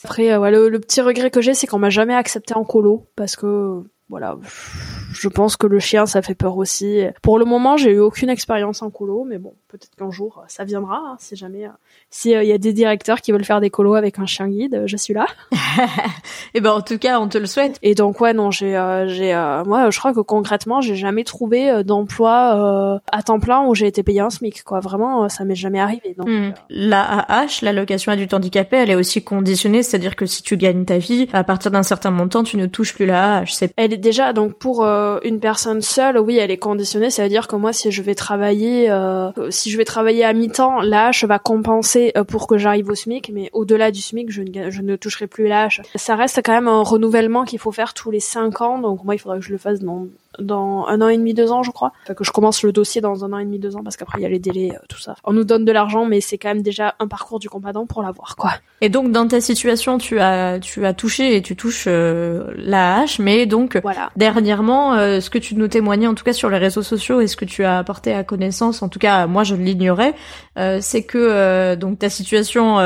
Après 0.04 0.30
euh, 0.30 0.38
ouais, 0.38 0.50
le, 0.50 0.78
petit 0.78 1.00
regret 1.00 1.30
que 1.30 1.40
j'ai 1.40 1.54
c'est 1.54 1.66
qu'on 1.66 1.78
m'a 1.78 1.90
jamais 1.90 2.14
accepté 2.14 2.54
en 2.54 2.64
colo 2.64 3.06
parce 3.16 3.36
que 3.36 3.82
voilà, 4.10 4.36
je 5.12 5.28
pense 5.28 5.56
que 5.56 5.66
le 5.66 5.78
chien 5.78 6.04
ça 6.04 6.20
fait 6.20 6.34
peur 6.34 6.58
aussi. 6.58 7.04
Pour 7.22 7.38
le 7.38 7.46
moment, 7.46 7.78
j'ai 7.78 7.92
eu 7.92 8.00
aucune 8.00 8.28
expérience 8.28 8.82
en 8.82 8.90
colo, 8.90 9.24
mais 9.24 9.38
bon, 9.38 9.54
peut-être 9.68 9.96
qu'un 9.96 10.10
jour 10.10 10.44
ça 10.46 10.64
viendra 10.64 10.96
hein, 10.96 11.16
si 11.18 11.36
jamais 11.36 11.68
si 12.10 12.30
il 12.30 12.36
euh, 12.36 12.44
y 12.44 12.52
a 12.52 12.58
des 12.58 12.72
directeurs 12.72 13.22
qui 13.22 13.32
veulent 13.32 13.44
faire 13.44 13.60
des 13.60 13.70
colos 13.70 13.94
avec 13.94 14.18
un 14.18 14.26
chien 14.26 14.48
guide, 14.48 14.82
je 14.86 14.96
suis 14.96 15.14
là. 15.14 15.26
et 15.52 15.56
eh 16.54 16.60
ben 16.60 16.72
en 16.72 16.82
tout 16.82 16.98
cas, 16.98 17.18
on 17.18 17.28
te 17.28 17.38
le 17.38 17.46
souhaite. 17.46 17.78
Et 17.82 17.94
donc 17.94 18.20
ouais, 18.20 18.34
non, 18.34 18.50
j'ai 18.50 18.76
euh, 18.76 19.08
j'ai 19.08 19.34
euh, 19.34 19.64
moi 19.64 19.88
je 19.90 19.98
crois 19.98 20.12
que 20.12 20.20
concrètement, 20.20 20.82
j'ai 20.82 20.96
jamais 20.96 21.24
trouvé 21.24 21.82
d'emploi 21.82 23.00
à 23.10 23.22
temps 23.22 23.40
plein 23.40 23.66
où 23.66 23.74
j'ai 23.74 23.86
été 23.86 24.02
payé 24.02 24.20
un 24.20 24.30
SMIC 24.30 24.64
quoi. 24.64 24.80
Vraiment, 24.80 25.28
ça 25.30 25.44
m'est 25.44 25.54
jamais 25.54 25.80
arrivé. 25.80 26.14
Donc 26.16 26.28
hmm. 26.28 26.52
la 26.68 27.20
AH, 27.20 27.62
l'allocation 27.62 28.12
adulte 28.12 28.34
handicapé, 28.34 28.76
elle 28.76 28.90
est 28.90 28.94
aussi 28.94 29.24
conditionnée, 29.24 29.82
c'est-à-dire 29.82 30.14
que 30.14 30.26
si 30.26 30.42
tu 30.42 30.56
gagnes 30.58 30.84
ta 30.84 30.98
vie, 30.98 31.28
à 31.32 31.42
partir 31.42 31.70
d'un 31.70 31.82
certain 31.82 32.10
montant, 32.10 32.44
tu 32.44 32.58
ne 32.58 32.66
touches 32.66 32.94
plus 32.94 33.06
la 33.06 33.38
AH. 33.38 33.64
Elle 33.76 33.93
est 33.94 33.98
déjà 33.98 34.32
donc 34.32 34.54
pour 34.54 34.84
une 34.84 35.40
personne 35.40 35.82
seule, 35.82 36.18
oui, 36.18 36.36
elle 36.36 36.50
est 36.50 36.58
conditionnée, 36.58 37.10
ça 37.10 37.22
veut 37.22 37.28
dire 37.28 37.48
que 37.48 37.56
moi 37.56 37.72
si 37.72 37.90
je 37.90 38.02
vais 38.02 38.14
travailler 38.14 38.90
si 39.50 39.70
je 39.70 39.76
vais 39.76 39.84
travailler 39.84 40.24
à 40.24 40.32
mi-temps, 40.32 40.80
la 40.80 41.10
H 41.10 41.26
va 41.26 41.38
compenser 41.38 42.12
euh, 42.16 42.24
pour 42.24 42.46
que 42.46 42.58
j'arrive 42.58 42.88
au 42.88 42.94
SMIC, 42.94 43.30
mais 43.32 43.50
au-delà 43.52 43.90
du 43.90 44.00
SMIC, 44.00 44.30
je 44.30 44.42
ne, 44.42 44.70
je 44.70 44.82
ne 44.82 44.96
toucherai 44.96 45.26
plus 45.26 45.46
l'âge. 45.46 45.82
Ça 45.94 46.16
reste 46.16 46.40
quand 46.44 46.52
même 46.52 46.68
un 46.68 46.82
renouvellement 46.82 47.44
qu'il 47.44 47.58
faut 47.58 47.72
faire 47.72 47.94
tous 47.94 48.10
les 48.10 48.20
cinq 48.20 48.60
ans, 48.60 48.78
donc 48.78 49.04
moi 49.04 49.14
il 49.14 49.18
faudrait 49.18 49.38
que 49.38 49.44
je 49.44 49.52
le 49.52 49.58
fasse 49.58 49.80
dans 49.80 50.06
dans 50.38 50.86
un 50.86 51.00
an 51.00 51.08
et 51.08 51.16
demi, 51.16 51.34
deux 51.34 51.50
ans, 51.50 51.62
je 51.62 51.70
crois. 51.70 51.92
que 52.16 52.24
je 52.24 52.30
commence 52.30 52.62
le 52.62 52.72
dossier 52.72 53.00
dans 53.00 53.24
un 53.24 53.32
an 53.32 53.38
et 53.38 53.44
demi, 53.44 53.58
deux 53.58 53.76
ans, 53.76 53.82
parce 53.82 53.96
qu'après 53.96 54.18
il 54.18 54.22
y 54.22 54.26
a 54.26 54.28
les 54.28 54.38
délais, 54.38 54.72
euh, 54.72 54.78
tout 54.88 54.98
ça. 54.98 55.16
On 55.24 55.32
nous 55.32 55.44
donne 55.44 55.64
de 55.64 55.72
l'argent, 55.72 56.04
mais 56.04 56.20
c'est 56.20 56.38
quand 56.38 56.48
même 56.48 56.62
déjà 56.62 56.94
un 56.98 57.08
parcours 57.08 57.38
du 57.38 57.48
combattant 57.48 57.86
pour 57.86 58.02
l'avoir, 58.02 58.36
quoi. 58.36 58.52
Et 58.80 58.88
donc 58.88 59.12
dans 59.12 59.26
ta 59.26 59.40
situation, 59.40 59.98
tu 59.98 60.20
as 60.20 60.58
tu 60.60 60.84
as 60.84 60.94
touché 60.94 61.36
et 61.36 61.42
tu 61.42 61.56
touches 61.56 61.86
euh, 61.86 62.52
la 62.56 62.98
hache, 62.98 63.18
mais 63.18 63.46
donc 63.46 63.78
voilà. 63.82 64.10
dernièrement, 64.16 64.94
ce 64.94 65.30
que 65.30 65.38
tu 65.38 65.54
nous 65.54 65.68
témoignais, 65.68 66.06
en 66.06 66.14
tout 66.14 66.24
cas 66.24 66.32
sur 66.32 66.50
les 66.50 66.58
réseaux 66.58 66.82
sociaux, 66.82 67.20
et 67.20 67.26
ce 67.26 67.36
que 67.36 67.44
tu 67.44 67.64
as 67.64 67.78
apporté 67.78 68.12
à 68.12 68.24
connaissance, 68.24 68.82
en 68.82 68.88
tout 68.88 68.98
cas 68.98 69.26
moi 69.26 69.44
je 69.44 69.54
l'ignorais, 69.54 70.14
c'est 70.80 71.04
que 71.04 71.74
donc 71.76 71.98
ta 71.98 72.10
situation 72.10 72.78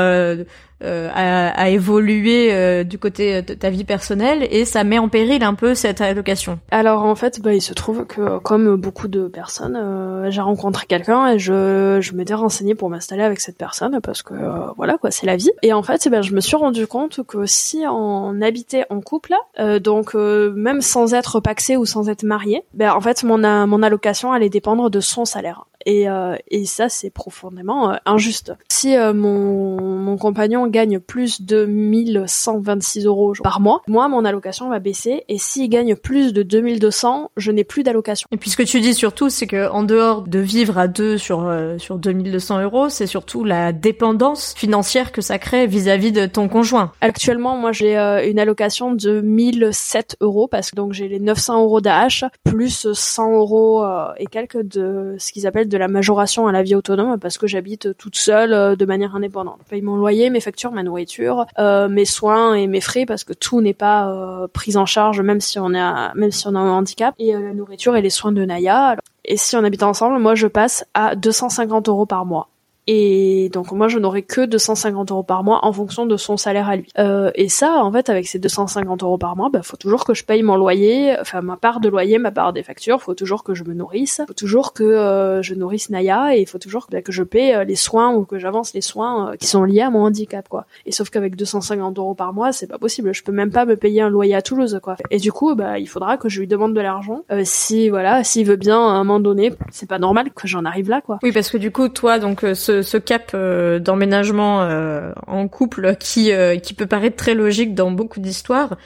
euh, 0.81 1.09
euh, 1.09 1.49
a, 1.53 1.69
évolué 1.69 2.53
euh, 2.53 2.83
du 2.83 2.97
côté 2.97 3.41
de 3.41 3.53
ta 3.53 3.69
vie 3.69 3.83
personnelle 3.83 4.47
et 4.49 4.63
ça 4.63 4.83
met 4.83 4.97
en 4.97 5.09
péril 5.09 5.43
un 5.43 5.53
peu 5.53 5.75
cette 5.75 5.99
allocation. 5.99 6.59
Alors 6.71 7.03
en 7.03 7.15
fait, 7.15 7.41
bah, 7.41 7.53
il 7.53 7.61
se 7.61 7.73
trouve 7.73 8.05
que 8.05 8.39
comme 8.39 8.75
beaucoup 8.77 9.07
de 9.07 9.27
personnes, 9.27 10.29
j'ai 10.29 10.41
rencontré 10.41 10.85
quelqu'un 10.87 11.33
et 11.33 11.39
je, 11.39 11.99
je 11.99 12.13
m'étais 12.13 12.33
renseignée 12.33 12.75
pour 12.75 12.89
m'installer 12.89 13.23
avec 13.23 13.39
cette 13.41 13.57
personne 13.57 13.99
parce 14.01 14.23
que 14.23 14.33
voilà 14.77 14.97
quoi, 14.97 15.11
c'est 15.11 15.25
la 15.25 15.35
vie. 15.35 15.51
Et 15.63 15.73
en 15.73 15.83
fait, 15.83 16.03
eh 16.05 16.09
ben, 16.09 16.21
je 16.21 16.33
me 16.33 16.39
suis 16.39 16.55
rendu 16.55 16.87
compte 16.87 17.23
que 17.23 17.45
si 17.45 17.83
on 17.87 18.41
habitait 18.41 18.85
en 18.89 19.01
couple, 19.01 19.35
donc 19.81 20.15
même 20.15 20.81
sans 20.81 21.13
être 21.13 21.39
paxé 21.39 21.75
ou 21.75 21.85
sans 21.85 22.09
être 22.09 22.23
marié, 22.23 22.63
ben 22.73 22.91
en 22.91 23.01
fait 23.01 23.23
mon 23.23 23.39
mon 23.67 23.83
allocation 23.83 24.31
allait 24.31 24.49
dépendre 24.49 24.89
de 24.89 24.99
son 24.99 25.25
salaire. 25.25 25.65
Et, 25.85 26.09
euh, 26.09 26.35
et 26.49 26.65
ça, 26.65 26.89
c'est 26.89 27.09
profondément 27.09 27.91
euh, 27.91 27.95
injuste. 28.05 28.53
Si 28.69 28.95
euh, 28.95 29.13
mon, 29.13 29.79
mon 29.79 30.17
compagnon 30.17 30.67
gagne 30.69 30.99
plus 30.99 31.41
de 31.41 31.65
1126 31.65 33.05
euros 33.05 33.33
par 33.43 33.59
mois, 33.59 33.81
moi, 33.87 34.07
mon 34.07 34.25
allocation 34.25 34.69
va 34.69 34.79
baisser. 34.79 35.23
Et 35.27 35.37
s'il 35.37 35.69
gagne 35.69 35.95
plus 35.95 36.33
de 36.33 36.43
2200, 36.43 37.31
je 37.37 37.51
n'ai 37.51 37.63
plus 37.63 37.83
d'allocation. 37.83 38.27
Et 38.31 38.37
puis 38.37 38.49
ce 38.49 38.57
que 38.57 38.63
tu 38.63 38.79
dis 38.79 38.93
surtout, 38.93 39.29
c'est 39.29 39.47
que 39.47 39.69
en 39.69 39.83
dehors 39.83 40.21
de 40.21 40.39
vivre 40.39 40.77
à 40.77 40.87
deux 40.87 41.17
sur 41.17 41.51
sur 41.77 41.97
2200 41.97 42.61
euros, 42.61 42.89
c'est 42.89 43.07
surtout 43.07 43.43
la 43.43 43.71
dépendance 43.71 44.53
financière 44.55 45.11
que 45.11 45.21
ça 45.21 45.39
crée 45.39 45.67
vis-à-vis 45.67 46.11
de 46.11 46.25
ton 46.25 46.47
conjoint. 46.47 46.91
Actuellement, 47.01 47.57
moi, 47.57 47.71
j'ai 47.71 47.97
une 47.97 48.39
allocation 48.39 48.93
de 48.93 49.21
1007 49.21 50.17
euros 50.21 50.47
parce 50.47 50.71
que 50.71 50.75
donc 50.75 50.93
j'ai 50.93 51.07
les 51.07 51.19
900 51.19 51.63
euros 51.63 51.81
d'AH 51.81 52.29
plus 52.43 52.91
100 52.91 53.37
euros 53.37 53.85
et 54.17 54.25
quelques 54.25 54.61
de 54.61 55.15
ce 55.17 55.31
qu'ils 55.31 55.47
appellent 55.47 55.69
de 55.69 55.77
la 55.77 55.87
majoration 55.87 56.47
à 56.47 56.51
la 56.51 56.63
vie 56.63 56.75
autonome 56.75 57.19
parce 57.19 57.37
que 57.37 57.47
j'habite 57.47 57.95
toute 57.97 58.15
seule 58.15 58.75
de 58.75 58.85
manière 58.85 59.15
indépendante. 59.15 59.59
Je 59.65 59.69
paye 59.69 59.81
mon 59.81 59.95
loyer, 59.95 60.29
mes 60.29 60.41
factures, 60.41 60.58
ma 60.71 60.83
nourriture, 60.83 61.45
mes 61.57 62.05
soins 62.05 62.53
et 62.53 62.67
mes 62.67 62.81
frais 62.81 63.05
parce 63.05 63.23
que 63.23 63.33
tout 63.33 63.61
n'est 63.61 63.73
pas 63.73 64.47
pris 64.53 64.77
en 64.77 64.85
charge 64.85 65.21
même 65.21 65.41
si 65.41 65.59
on 65.59 65.73
a 65.73 66.11
un 66.13 66.69
handicap 66.71 67.15
et 67.17 67.33
la 67.33 67.53
nourriture 67.53 67.95
et 67.95 68.01
les 68.01 68.09
soins 68.09 68.31
de 68.31 68.43
Naya. 68.45 68.95
Et 69.25 69.37
si 69.37 69.55
on 69.55 69.63
habite 69.63 69.83
ensemble, 69.83 70.19
moi 70.19 70.35
je 70.35 70.47
passe 70.47 70.85
à 70.93 71.15
250 71.15 71.89
euros 71.89 72.05
par 72.05 72.25
mois. 72.25 72.49
Et 72.91 73.49
donc 73.53 73.71
moi 73.71 73.87
je 73.87 73.99
n'aurai 73.99 74.23
que 74.23 74.43
250 74.43 75.11
euros 75.11 75.21
par 75.21 75.43
mois 75.43 75.63
en 75.63 75.71
fonction 75.71 76.07
de 76.07 76.17
son 76.17 76.37
salaire 76.37 76.67
à 76.67 76.75
lui. 76.75 76.87
Euh, 76.97 77.29
et 77.35 77.47
ça 77.47 77.83
en 77.83 77.91
fait 77.91 78.09
avec 78.09 78.27
ces 78.27 78.39
250 78.39 79.03
euros 79.03 79.19
par 79.19 79.35
mois, 79.35 79.51
bah 79.53 79.61
faut 79.61 79.77
toujours 79.77 80.05
que 80.05 80.15
je 80.15 80.23
paye 80.23 80.41
mon 80.41 80.55
loyer, 80.55 81.15
enfin 81.21 81.41
ma 81.41 81.55
part 81.55 81.81
de 81.81 81.87
loyer, 81.87 82.17
ma 82.17 82.31
part 82.31 82.51
des 82.51 82.63
factures, 82.63 82.99
faut 82.99 83.13
toujours 83.13 83.43
que 83.43 83.53
je 83.53 83.63
me 83.63 83.75
nourrisse, 83.75 84.21
faut 84.27 84.33
toujours 84.33 84.73
que 84.73 84.83
euh, 84.83 85.43
je 85.43 85.53
nourrisse 85.53 85.91
Naya 85.91 86.35
et 86.35 86.41
il 86.41 86.47
faut 86.47 86.57
toujours 86.57 86.87
bah, 86.91 87.03
que 87.03 87.11
je 87.11 87.21
paye 87.21 87.53
euh, 87.53 87.63
les 87.63 87.75
soins 87.75 88.11
ou 88.15 88.25
que 88.25 88.39
j'avance 88.39 88.73
les 88.73 88.81
soins 88.81 89.33
qui 89.39 89.45
sont 89.45 89.65
liés 89.65 89.81
à 89.81 89.91
mon 89.91 90.05
handicap 90.05 90.49
quoi. 90.49 90.65
Et 90.87 90.91
sauf 90.91 91.11
qu'avec 91.11 91.35
250 91.35 91.99
euros 91.99 92.15
par 92.15 92.33
mois 92.33 92.51
c'est 92.53 92.65
pas 92.65 92.79
possible, 92.79 93.13
je 93.13 93.21
peux 93.21 93.31
même 93.31 93.51
pas 93.51 93.65
me 93.65 93.75
payer 93.75 94.01
un 94.01 94.09
loyer 94.09 94.33
à 94.33 94.41
Toulouse 94.41 94.79
quoi. 94.81 94.95
Et 95.11 95.19
du 95.19 95.31
coup 95.31 95.53
bah 95.53 95.77
il 95.77 95.87
faudra 95.87 96.17
que 96.17 96.27
je 96.27 96.39
lui 96.39 96.47
demande 96.47 96.73
de 96.73 96.81
l'argent 96.81 97.21
si 97.43 97.89
voilà 97.89 98.23
s'il 98.23 98.47
veut 98.47 98.55
bien 98.55 98.79
à 98.79 98.93
un 98.93 99.03
moment 99.03 99.19
donné, 99.19 99.53
c'est 99.69 99.87
pas 99.87 99.99
normal 99.99 100.31
que 100.33 100.47
j'en 100.47 100.65
arrive 100.65 100.89
là 100.89 101.01
quoi. 101.01 101.19
Oui 101.21 101.31
parce 101.31 101.51
que 101.51 101.57
du 101.57 101.69
coup 101.69 101.87
toi 101.87 102.17
donc 102.17 102.43
ce 102.55 102.78
ce, 102.81 102.97
cap 102.97 103.31
euh, 103.33 103.79
d'emménagement 103.79 104.61
euh, 104.63 105.11
en 105.27 105.47
couple 105.47 105.95
qui 105.99 106.31
euh, 106.31 106.57
qui 106.57 106.73
peut 106.73 106.87
paraître 106.87 107.15
très 107.15 107.35
logique 107.35 107.75
dans 107.75 107.91
beaucoup 107.91 108.19
d'histoires 108.19 108.77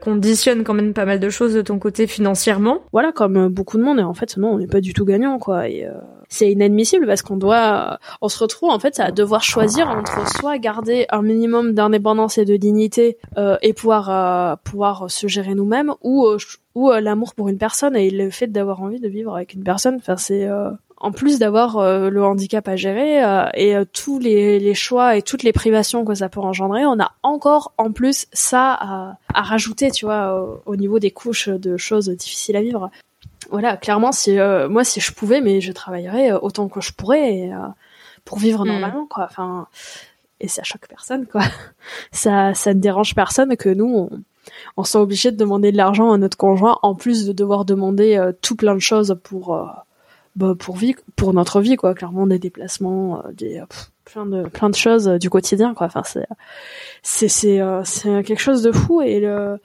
conditionne 0.00 0.62
quand 0.62 0.72
même 0.72 0.94
pas 0.94 1.04
mal 1.04 1.18
de 1.18 1.28
choses 1.30 1.52
de 1.52 1.62
ton 1.62 1.80
côté 1.80 2.06
financièrement. 2.06 2.82
Voilà, 2.92 3.10
comme 3.10 3.48
beaucoup 3.48 3.76
de 3.76 3.82
monde, 3.82 3.98
et 3.98 4.04
en 4.04 4.14
fait, 4.14 4.36
non, 4.36 4.52
on 4.52 4.58
n'est 4.58 4.68
pas 4.68 4.80
du 4.80 4.92
tout 4.92 5.04
gagnant, 5.04 5.40
quoi. 5.40 5.68
Et 5.68 5.84
c'est 6.28 6.52
inadmissible 6.52 7.08
parce 7.08 7.22
qu'on 7.22 7.36
doit, 7.36 7.98
on 8.22 8.28
se 8.28 8.38
retrouve 8.38 8.70
en 8.70 8.78
fait 8.78 9.00
à 9.00 9.10
devoir 9.10 9.42
choisir 9.42 9.88
entre 9.88 10.28
soit 10.28 10.58
garder 10.58 11.06
un 11.10 11.22
minimum 11.22 11.72
d'indépendance 11.72 12.38
et 12.38 12.44
de 12.44 12.56
dignité 12.56 13.18
et 13.62 13.72
pouvoir 13.72 14.58
pouvoir 14.58 15.10
se 15.10 15.26
gérer 15.26 15.56
nous-mêmes, 15.56 15.92
ou 16.04 16.28
ou 16.76 16.92
l'amour 16.92 17.34
pour 17.34 17.48
une 17.48 17.58
personne 17.58 17.96
et 17.96 18.10
le 18.10 18.30
fait 18.30 18.46
d'avoir 18.46 18.80
envie 18.80 19.00
de 19.00 19.08
vivre 19.08 19.34
avec 19.34 19.54
une 19.54 19.64
personne. 19.64 19.96
Enfin, 19.96 20.16
c'est 20.16 20.48
en 21.00 21.12
plus 21.12 21.38
d'avoir 21.38 21.78
euh, 21.78 22.10
le 22.10 22.24
handicap 22.24 22.66
à 22.66 22.76
gérer 22.76 23.24
euh, 23.24 23.46
et 23.54 23.76
euh, 23.76 23.84
tous 23.84 24.18
les, 24.18 24.74
choix 24.74 25.16
et 25.16 25.22
toutes 25.22 25.42
les 25.42 25.52
privations 25.52 26.04
que 26.04 26.14
ça 26.14 26.28
peut 26.28 26.40
engendrer, 26.40 26.84
on 26.86 26.98
a 26.98 27.12
encore 27.22 27.72
en 27.78 27.92
plus 27.92 28.26
ça 28.32 28.72
à, 28.72 29.16
rajouter, 29.34 29.90
tu 29.90 30.04
vois, 30.04 30.60
au, 30.66 30.76
niveau 30.76 30.98
des 30.98 31.10
couches 31.10 31.48
de 31.48 31.76
choses 31.76 32.08
difficiles 32.08 32.56
à 32.56 32.62
vivre. 32.62 32.90
Voilà, 33.50 33.76
clairement, 33.76 34.12
si 34.12 34.36
moi 34.68 34.84
si 34.84 35.00
je 35.00 35.12
pouvais, 35.12 35.40
mais 35.40 35.60
je 35.60 35.72
travaillerais 35.72 36.32
autant 36.32 36.68
que 36.68 36.80
je 36.80 36.92
pourrais 36.92 37.50
pour 38.24 38.38
vivre 38.38 38.64
hmm. 38.64 38.68
normalement, 38.68 39.06
quoi. 39.06 39.24
Enfin, 39.24 39.66
et 40.40 40.48
ça 40.48 40.62
choque 40.62 40.86
personne, 40.88 41.26
quoi. 41.26 41.42
Ça, 42.12 42.54
ça 42.54 42.74
ne 42.74 42.80
dérange 42.80 43.14
personne 43.14 43.56
que 43.56 43.68
nous, 43.68 43.86
on, 43.86 44.10
on 44.76 44.84
soit 44.84 45.00
obligé 45.00 45.30
de 45.32 45.36
demander 45.36 45.72
de 45.72 45.76
l'argent 45.76 46.12
à 46.12 46.18
notre 46.18 46.36
conjoint 46.36 46.78
en 46.82 46.94
plus 46.94 47.26
de 47.26 47.32
devoir 47.32 47.64
demander 47.64 48.30
tout 48.42 48.54
plein 48.54 48.74
de 48.74 48.80
choses 48.80 49.18
pour 49.22 49.66
bah, 50.38 50.54
pour 50.56 50.76
vie, 50.76 50.94
pour 51.16 51.34
notre 51.34 51.60
vie, 51.60 51.74
quoi. 51.74 51.94
Clairement, 51.94 52.24
des 52.28 52.38
déplacements, 52.38 53.26
euh, 53.26 53.32
des 53.32 53.60
plein 54.04 54.24
de 54.24 54.44
plein 54.44 54.70
de 54.70 54.76
choses 54.76 55.08
euh, 55.08 55.18
du 55.18 55.28
quotidien, 55.30 55.74
quoi. 55.74 55.88
Enfin, 55.88 56.02
c'est 56.04 56.26
c'est 57.02 57.26
c'est 57.26 57.60
euh, 57.60 57.82
c'est 57.84 58.22
quelque 58.22 58.38
chose 58.38 58.62
de 58.62 58.70
fou. 58.70 59.02
Et 59.02 59.18
le, 59.18 59.58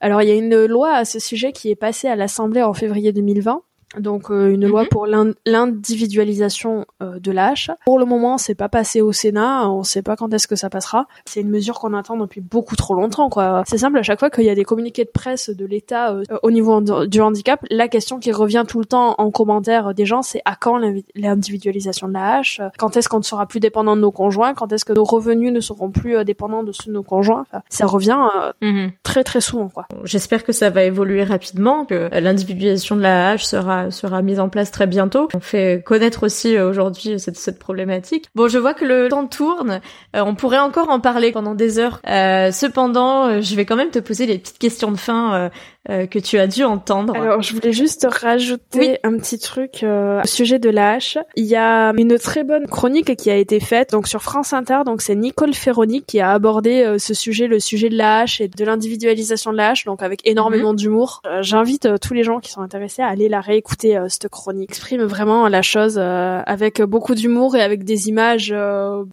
alors, 0.00 0.20
il 0.20 0.28
y 0.28 0.30
a 0.30 0.34
une 0.34 0.66
loi 0.66 0.92
à 0.92 1.06
ce 1.06 1.18
sujet 1.18 1.52
qui 1.52 1.70
est 1.70 1.76
passée 1.76 2.08
à 2.08 2.14
l'Assemblée 2.16 2.62
en 2.62 2.74
février 2.74 3.12
2020 3.12 3.62
donc 3.96 4.30
euh, 4.30 4.52
une 4.52 4.66
loi 4.66 4.82
mhm. 4.82 4.88
pour 4.88 5.06
l'individualisation 5.06 6.84
euh, 7.02 7.18
de 7.18 7.32
l'âge. 7.32 7.70
Pour 7.86 7.98
le 7.98 8.04
moment, 8.04 8.36
c'est 8.38 8.54
pas 8.54 8.68
passé 8.68 9.00
au 9.00 9.12
Sénat, 9.12 9.68
on 9.70 9.82
sait 9.82 10.02
pas 10.02 10.16
quand 10.16 10.32
est-ce 10.34 10.46
que 10.46 10.56
ça 10.56 10.68
passera. 10.68 11.06
C'est 11.24 11.40
une 11.40 11.48
mesure 11.48 11.78
qu'on 11.78 11.94
attend 11.94 12.16
depuis 12.16 12.40
beaucoup 12.40 12.76
trop 12.76 12.94
longtemps 12.94 13.30
quoi. 13.30 13.62
C'est 13.66 13.78
simple 13.78 13.98
à 13.98 14.02
chaque 14.02 14.18
fois 14.18 14.30
qu'il 14.30 14.44
y 14.44 14.50
a 14.50 14.54
des 14.54 14.64
communiqués 14.64 15.04
de 15.04 15.10
presse 15.10 15.50
de 15.50 15.64
l'État 15.64 16.12
euh, 16.12 16.22
au 16.42 16.50
niveau 16.50 16.80
du 17.06 17.20
handicap, 17.20 17.64
la 17.70 17.88
question 17.88 18.18
qui 18.18 18.32
revient 18.32 18.64
tout 18.68 18.78
le 18.78 18.84
temps 18.84 19.14
en 19.18 19.30
commentaire 19.30 19.94
des 19.94 20.04
gens, 20.04 20.22
c'est 20.22 20.42
à 20.44 20.54
quand 20.54 20.78
l'individualisation 21.14 22.08
de 22.08 22.12
la 22.12 22.38
hache? 22.38 22.60
Quand 22.78 22.96
est-ce 22.96 23.08
qu'on 23.08 23.18
ne 23.18 23.24
sera 23.24 23.46
plus 23.46 23.60
dépendant 23.60 23.96
de 23.96 24.02
nos 24.02 24.12
conjoints? 24.12 24.54
Quand 24.54 24.72
est-ce 24.72 24.84
que 24.84 24.92
nos 24.92 25.04
revenus 25.04 25.52
ne 25.52 25.60
seront 25.60 25.90
plus 25.90 26.24
dépendants 26.24 26.62
de 26.62 26.72
ceux 26.72 26.86
de 26.86 26.92
nos 26.92 27.02
conjoints? 27.02 27.46
Ça 27.68 27.86
revient 27.86 28.18
mhm. 28.60 28.92
très 29.02 29.24
très 29.24 29.40
souvent 29.40 29.68
quoi. 29.68 29.86
J'espère 30.04 30.44
que 30.44 30.52
ça 30.52 30.70
va 30.70 30.82
évoluer 30.82 31.24
rapidement, 31.24 31.84
que 31.84 32.10
l'individualisation 32.12 32.96
de 32.96 33.02
la 33.02 33.30
hache 33.30 33.44
sera 33.90 34.22
mise 34.22 34.40
en 34.40 34.48
place 34.48 34.70
très 34.70 34.86
bientôt. 34.86 35.28
On 35.34 35.40
fait 35.40 35.82
connaître 35.84 36.24
aussi 36.24 36.56
euh, 36.56 36.68
aujourd'hui 36.68 37.18
cette, 37.18 37.36
cette 37.36 37.58
problématique. 37.58 38.26
Bon, 38.34 38.48
je 38.48 38.58
vois 38.58 38.74
que 38.74 38.84
le 38.84 39.08
temps 39.08 39.26
tourne. 39.26 39.80
Euh, 40.16 40.22
on 40.24 40.34
pourrait 40.34 40.58
encore 40.58 40.90
en 40.90 41.00
parler 41.00 41.32
pendant 41.32 41.54
des 41.54 41.78
heures. 41.78 42.00
Euh, 42.08 42.52
cependant, 42.52 43.40
je 43.40 43.54
vais 43.56 43.64
quand 43.64 43.76
même 43.76 43.90
te 43.90 43.98
poser 43.98 44.26
les 44.26 44.38
petites 44.38 44.58
questions 44.58 44.90
de 44.92 44.96
fin 44.96 45.50
euh, 45.90 46.06
que 46.06 46.18
tu 46.18 46.38
as 46.38 46.46
dû 46.46 46.64
entendre. 46.64 47.16
Alors, 47.16 47.40
je 47.40 47.54
voulais 47.54 47.72
juste 47.72 48.06
rajouter 48.10 48.98
un 49.04 49.16
petit 49.16 49.38
truc 49.38 49.82
euh, 49.82 50.20
au 50.22 50.26
sujet 50.26 50.58
de 50.58 50.68
la 50.68 50.92
hache. 50.92 51.16
Il 51.34 51.46
y 51.46 51.56
a 51.56 51.92
une 51.96 52.18
très 52.18 52.44
bonne 52.44 52.66
chronique 52.66 53.16
qui 53.16 53.30
a 53.30 53.36
été 53.36 53.58
faite 53.58 53.92
donc 53.92 54.06
sur 54.06 54.22
France 54.22 54.52
Inter. 54.52 54.80
Donc, 54.84 55.00
c'est 55.00 55.14
Nicole 55.14 55.54
Ferroni 55.54 56.02
qui 56.02 56.20
a 56.20 56.32
abordé 56.32 56.82
euh, 56.82 56.98
ce 56.98 57.14
sujet, 57.14 57.46
le 57.46 57.58
sujet 57.58 57.88
de 57.88 57.96
la 57.96 58.18
hache 58.18 58.42
et 58.42 58.48
de 58.48 58.64
l'individualisation 58.66 59.50
de 59.50 59.56
la 59.56 59.70
hache, 59.70 59.86
donc 59.86 60.02
avec 60.02 60.20
énormément 60.26 60.72
mhm. 60.72 60.76
d'humour. 60.76 61.22
J'invite 61.40 61.88
tous 62.00 62.12
les 62.12 62.22
gens 62.22 62.40
qui 62.40 62.50
sont 62.50 62.60
intéressés 62.60 63.00
à 63.00 63.06
aller 63.06 63.30
la 63.30 63.40
réécouter 63.40 63.98
cette 64.08 64.28
chronique. 64.28 64.68
Exprime 64.70 65.02
vraiment 65.04 65.48
la 65.48 65.62
chose 65.62 65.98
avec 65.98 66.82
beaucoup 66.82 67.14
d'humour 67.14 67.56
et 67.56 67.62
avec 67.62 67.84
des 67.84 68.08
images 68.08 68.54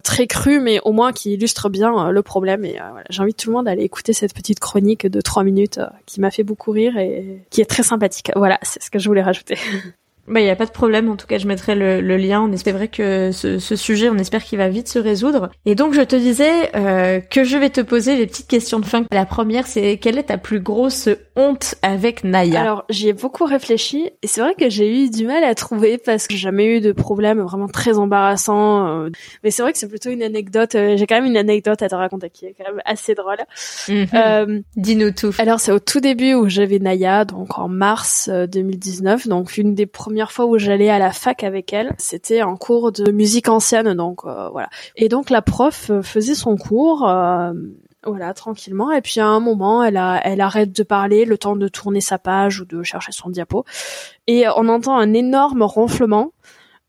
très 0.02 0.26
crues, 0.26 0.60
mais 0.60 0.80
au 0.84 0.92
moins 0.92 1.12
qui 1.12 1.32
illustrent 1.32 1.70
bien 1.70 2.10
le 2.10 2.22
problème. 2.22 2.64
Et 2.64 2.72
voilà, 2.72 3.04
j'invite 3.08 3.38
tout 3.38 3.50
le 3.50 3.56
monde 3.56 3.68
à 3.68 3.70
aller 3.70 3.84
écouter 3.84 4.12
cette 4.12 4.34
petite 4.34 4.60
chronique 4.60 5.06
de 5.06 5.20
trois 5.20 5.44
minutes 5.44 5.80
qui 6.04 6.20
m'a 6.20 6.30
fait 6.30 6.44
beaucoup 6.44 6.65
courir 6.66 6.98
et 6.98 7.46
qui 7.50 7.60
est 7.60 7.70
très 7.70 7.84
sympathique. 7.84 8.32
Voilà, 8.34 8.58
c'est 8.62 8.82
ce 8.82 8.90
que 8.90 8.98
je 8.98 9.08
voulais 9.08 9.22
rajouter. 9.22 9.56
Bah, 10.28 10.40
il 10.40 10.46
y 10.46 10.50
a 10.50 10.56
pas 10.56 10.66
de 10.66 10.70
problème. 10.70 11.10
En 11.10 11.16
tout 11.16 11.26
cas, 11.26 11.38
je 11.38 11.46
mettrai 11.46 11.74
le, 11.74 12.00
le 12.00 12.16
lien. 12.16 12.42
On 12.42 12.52
espère 12.52 12.76
vrai 12.76 12.88
que 12.88 13.32
ce, 13.32 13.58
ce, 13.58 13.76
sujet, 13.76 14.08
on 14.08 14.16
espère 14.16 14.44
qu'il 14.44 14.58
va 14.58 14.68
vite 14.68 14.88
se 14.88 14.98
résoudre. 14.98 15.50
Et 15.64 15.74
donc, 15.74 15.94
je 15.94 16.02
te 16.02 16.16
disais 16.16 16.70
euh, 16.76 17.20
que 17.20 17.44
je 17.44 17.56
vais 17.56 17.70
te 17.70 17.80
poser 17.80 18.16
les 18.16 18.26
petites 18.26 18.48
questions 18.48 18.78
de 18.78 18.84
fin. 18.84 19.04
La 19.10 19.26
première, 19.26 19.66
c'est 19.66 19.98
quelle 19.98 20.18
est 20.18 20.24
ta 20.24 20.38
plus 20.38 20.60
grosse 20.60 21.08
honte 21.36 21.76
avec 21.82 22.24
Naya? 22.24 22.60
Alors, 22.60 22.84
j'y 22.88 23.08
ai 23.08 23.12
beaucoup 23.12 23.44
réfléchi 23.44 24.10
et 24.22 24.26
c'est 24.26 24.40
vrai 24.40 24.54
que 24.54 24.68
j'ai 24.68 25.04
eu 25.04 25.10
du 25.10 25.26
mal 25.26 25.44
à 25.44 25.54
trouver 25.54 25.98
parce 25.98 26.26
que 26.26 26.34
j'ai 26.34 26.40
jamais 26.40 26.76
eu 26.76 26.80
de 26.80 26.92
problème 26.92 27.40
vraiment 27.40 27.68
très 27.68 27.98
embarrassant. 27.98 28.86
Euh. 28.86 29.10
mais 29.42 29.50
c'est 29.50 29.62
vrai 29.62 29.72
que 29.72 29.78
c'est 29.78 29.88
plutôt 29.88 30.10
une 30.10 30.22
anecdote. 30.22 30.74
Euh, 30.74 30.96
j'ai 30.96 31.06
quand 31.06 31.16
même 31.16 31.26
une 31.26 31.36
anecdote 31.36 31.82
à 31.82 31.88
te 31.88 31.94
raconter 31.94 32.30
qui 32.30 32.46
est 32.46 32.54
quand 32.58 32.70
même 32.70 32.82
assez 32.84 33.14
drôle. 33.14 33.38
Mhm. 33.88 34.06
Euh, 34.14 34.60
Dis-nous 34.76 35.12
tout. 35.12 35.30
Alors, 35.38 35.60
c'est 35.60 35.72
au 35.72 35.78
tout 35.78 36.00
début 36.00 36.34
où 36.34 36.48
j'avais 36.48 36.78
Naya, 36.78 37.24
donc 37.24 37.58
en 37.58 37.68
mars 37.68 38.28
2019, 38.28 39.28
donc 39.28 39.56
une 39.56 39.74
des 39.74 39.86
premières 39.86 40.15
première 40.16 40.32
fois 40.32 40.46
où 40.46 40.56
j'allais 40.56 40.88
à 40.88 40.98
la 40.98 41.12
fac 41.12 41.44
avec 41.44 41.74
elle, 41.74 41.94
c'était 41.98 42.40
en 42.40 42.56
cours 42.56 42.90
de 42.90 43.12
musique 43.12 43.50
ancienne, 43.50 43.92
donc 43.92 44.24
euh, 44.24 44.48
voilà. 44.48 44.70
Et 44.96 45.10
donc 45.10 45.28
la 45.28 45.42
prof 45.42 45.90
euh, 45.90 46.00
faisait 46.00 46.34
son 46.34 46.56
cours. 46.56 47.06
Euh, 47.06 47.52
voilà, 48.02 48.32
tranquillement. 48.32 48.90
Et 48.92 49.02
puis 49.02 49.20
à 49.20 49.26
un 49.26 49.40
moment, 49.40 49.84
elle, 49.84 49.98
a, 49.98 50.18
elle 50.24 50.40
arrête 50.40 50.74
de 50.74 50.82
parler, 50.82 51.26
le 51.26 51.36
temps 51.36 51.54
de 51.54 51.68
tourner 51.68 52.00
sa 52.00 52.16
page 52.16 52.62
ou 52.62 52.64
de 52.64 52.82
chercher 52.82 53.12
son 53.12 53.28
diapo. 53.28 53.66
Et 54.26 54.46
on 54.56 54.70
entend 54.70 54.96
un 54.96 55.12
énorme 55.12 55.62
ronflement. 55.62 56.32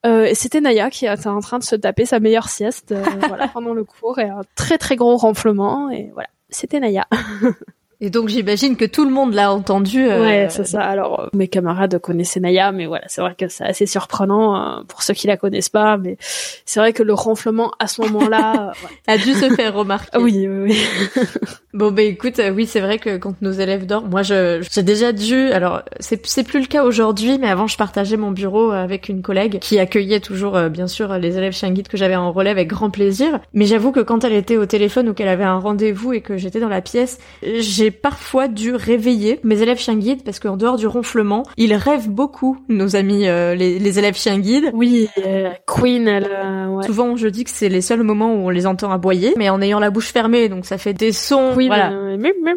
Euh, 0.06 0.32
c'était 0.34 0.62
Naya 0.62 0.90
qui 0.90 1.06
était 1.06 1.28
en 1.28 1.42
train 1.42 1.60
de 1.60 1.66
se 1.66 1.76
taper 1.76 2.06
sa 2.06 2.22
meilleure 2.22 2.48
sieste 2.48 2.96
voilà, 3.28 3.50
pendant 3.50 3.74
le 3.74 3.84
cours 3.84 4.20
et 4.20 4.30
un 4.30 4.44
très 4.56 4.78
très 4.78 4.96
gros 4.96 5.18
ronflement. 5.18 5.90
Et 5.90 6.12
voilà, 6.14 6.30
c'était 6.50 6.80
Naya. 6.80 7.06
Et 8.00 8.12
donc 8.12 8.30
j'imagine 8.30 8.76
que 8.76 8.86
tout 8.86 9.06
le 9.06 9.12
monde 9.12 9.34
l'a 9.34 9.52
entendu. 9.52 10.08
Euh, 10.08 10.22
ouais, 10.22 10.48
c'est 10.50 10.68
ça. 10.68 10.82
Alors 10.82 11.20
euh, 11.20 11.28
mes 11.34 11.48
camarades 11.48 11.98
connaissaient 12.00 12.40
Naya, 12.40 12.72
mais 12.72 12.86
voilà, 12.86 13.06
c'est 13.08 13.22
vrai 13.22 13.34
que 13.36 13.48
c'est 13.48 13.64
assez 13.64 13.88
surprenant 13.88 14.56
euh, 14.56 14.84
pour 14.88 15.02
ceux 15.02 15.16
qui 15.16 15.26
la 15.26 15.36
connaissent 15.36 15.70
pas. 15.70 15.98
Mais 15.98 16.18
c'est 16.66 16.80
vrai 16.80 16.94
que 16.94 17.02
le 17.02 17.14
ronflement 17.16 17.72
à 17.80 17.88
ce 17.88 18.02
moment-là 18.04 18.74
a 19.08 19.18
dû 19.18 19.34
se 19.34 19.50
faire 19.56 19.74
remarquer. 19.74 20.20
oui, 20.20 20.48
oui. 20.48 20.78
oui. 21.16 21.24
bon 21.74 21.92
ben 21.92 22.06
écoute, 22.06 22.40
oui 22.54 22.68
c'est 22.68 22.82
vrai 22.82 23.00
que 23.00 23.18
quand 23.18 23.42
nos 23.42 23.52
élèves 23.52 23.88
dorment, 23.88 24.10
moi 24.10 24.22
je 24.22 24.64
j'ai 24.72 24.84
déjà 24.84 25.12
dû. 25.12 25.52
Alors 25.52 25.82
c'est 26.00 26.24
c'est 26.28 26.44
plus 26.44 26.60
le 26.60 26.68
cas 26.68 26.84
aujourd'hui, 26.84 27.40
mais 27.40 27.50
avant 27.50 27.66
je 27.66 27.78
partageais 27.78 28.18
mon 28.18 28.30
bureau 28.30 28.70
avec 28.70 29.10
une 29.10 29.24
collègue 29.24 29.58
qui 29.58 29.80
accueillait 29.80 30.20
toujours 30.20 30.70
bien 30.70 30.88
sûr 30.88 31.18
les 31.18 31.36
élèves 31.38 31.54
chien 31.54 31.74
que 31.74 31.98
j'avais 31.98 32.16
en 32.16 32.32
relais 32.32 32.52
avec 32.52 32.68
grand 32.68 32.92
plaisir. 32.92 33.40
Mais 33.54 33.66
j'avoue 33.66 33.92
que 33.92 34.00
quand 34.00 34.24
elle 34.24 34.34
était 34.34 34.58
au 34.58 34.68
téléphone 34.68 35.10
ou 35.10 35.14
qu'elle 35.14 35.28
avait 35.28 35.44
un 35.44 35.58
rendez-vous 35.58 36.14
et 36.14 36.22
que 36.22 36.38
j'étais 36.38 36.60
dans 36.60 36.70
la 36.70 36.82
pièce, 36.82 37.18
j'ai 37.42 37.87
parfois 37.92 38.48
dû 38.48 38.74
réveiller 38.74 39.40
mes 39.44 39.62
élèves 39.62 39.80
chiens 39.80 39.96
guides 39.96 40.24
parce 40.24 40.40
qu'en 40.40 40.58
dehors 40.58 40.78
du 40.78 40.88
ronflement, 40.88 41.44
ils 41.58 41.74
rêvent 41.74 42.10
beaucoup, 42.10 42.58
nos 42.70 42.96
amis 42.96 43.28
euh, 43.28 43.56
les, 43.56 44.00
élèves 44.00 44.18
chiens 44.18 44.40
guides. 44.40 44.72
Oui, 44.74 45.08
euh, 45.26 45.50
Queen, 45.66 46.08
elle. 46.08 46.30
Euh, 46.32 46.82
Souvent, 46.84 47.16
je 47.16 47.28
dis 47.28 47.44
que 47.44 47.50
c'est 47.50 47.70
les 47.70 47.82
seuls 47.82 48.04
moments 48.04 48.34
où 48.34 48.48
on 48.48 48.50
les 48.50 48.68
entend 48.68 48.92
aboyer, 48.92 49.34
mais 49.38 49.50
en 49.50 49.62
ayant 49.62 49.80
la 49.80 49.90
bouche 49.90 50.12
fermée, 50.12 50.50
donc 50.50 50.66
ça 50.66 50.78
fait 50.78 50.94
des 50.94 51.12
sons. 51.12 51.54
Queen, 51.56 51.68
voilà. 51.68 51.92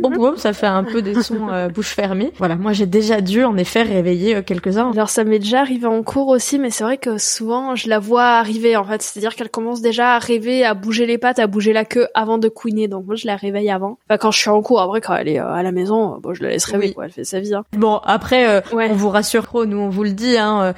bon, 0.01 0.37
ça 0.37 0.53
fait 0.53 0.67
un 0.67 0.85
peu 0.85 1.03
des 1.03 1.23
sons 1.23 1.49
bouche 1.75 1.95
fermée. 1.95 2.33
Voilà, 2.39 2.57
moi 2.57 2.73
j'ai 2.73 2.87
déjà 2.87 3.21
dû 3.21 3.45
en 3.45 3.57
effet 3.57 3.83
réveiller 3.83 4.43
quelques-uns. 4.43 4.91
Alors 4.93 5.11
ça 5.11 5.25
m'est 5.25 5.39
déjà 5.39 5.61
arrivé 5.61 5.87
en 5.87 6.03
cours 6.03 6.29
aussi, 6.29 6.59
mais 6.59 6.71
c'est 6.71 6.85
vrai 6.85 6.99
que 6.99 7.19
souvent 7.19 7.75
je 7.77 7.89
la 7.89 7.99
vois 7.99 8.25
arriver 8.25 8.77
en 8.77 8.85
fait, 8.85 9.03
c'est-à-dire 9.03 9.35
qu'elle 9.35 9.51
commence 9.51 9.81
déjà 9.81 10.15
à 10.15 10.19
rêver, 10.19 10.65
à 10.65 10.75
bouger 10.75 11.07
les 11.07 11.19
pattes, 11.19 11.39
à 11.39 11.47
bouger 11.47 11.73
la 11.73 11.85
queue 11.85 12.09
avant 12.15 12.39
de 12.39 12.49
queener. 12.49 12.89
Donc 12.89 13.07
moi 13.07 13.15
je 13.15 13.27
la 13.27 13.37
réveille 13.37 13.71
avant. 13.71 13.99
Enfin 14.09 14.19
quand 14.19 14.31
je 14.31 14.39
suis 14.39 14.51
en 14.51 14.63
cours, 14.63 14.81
après 14.81 15.01
quand 15.01 15.15
elle 15.21 15.29
est 15.29 15.39
à 15.39 15.63
la 15.63 15.73
maison, 15.73 16.19
bon 16.19 16.35
je 16.35 16.43
la 16.43 16.51
laisse 16.51 16.65
rêver 16.65 16.93
quoi, 16.93 17.07
elle 17.07 17.13
fait 17.13 17.25
sa 17.25 17.41
vie. 17.41 17.55
Hein. 17.55 17.65
Bon 17.77 18.01
après, 18.05 18.63
on 18.73 18.95
vous 18.95 19.09
rassure, 19.09 19.47
nous 19.67 19.79
on 19.79 19.89
vous 19.89 20.05
le 20.05 20.13
dit, 20.13 20.37
hein, 20.39 20.75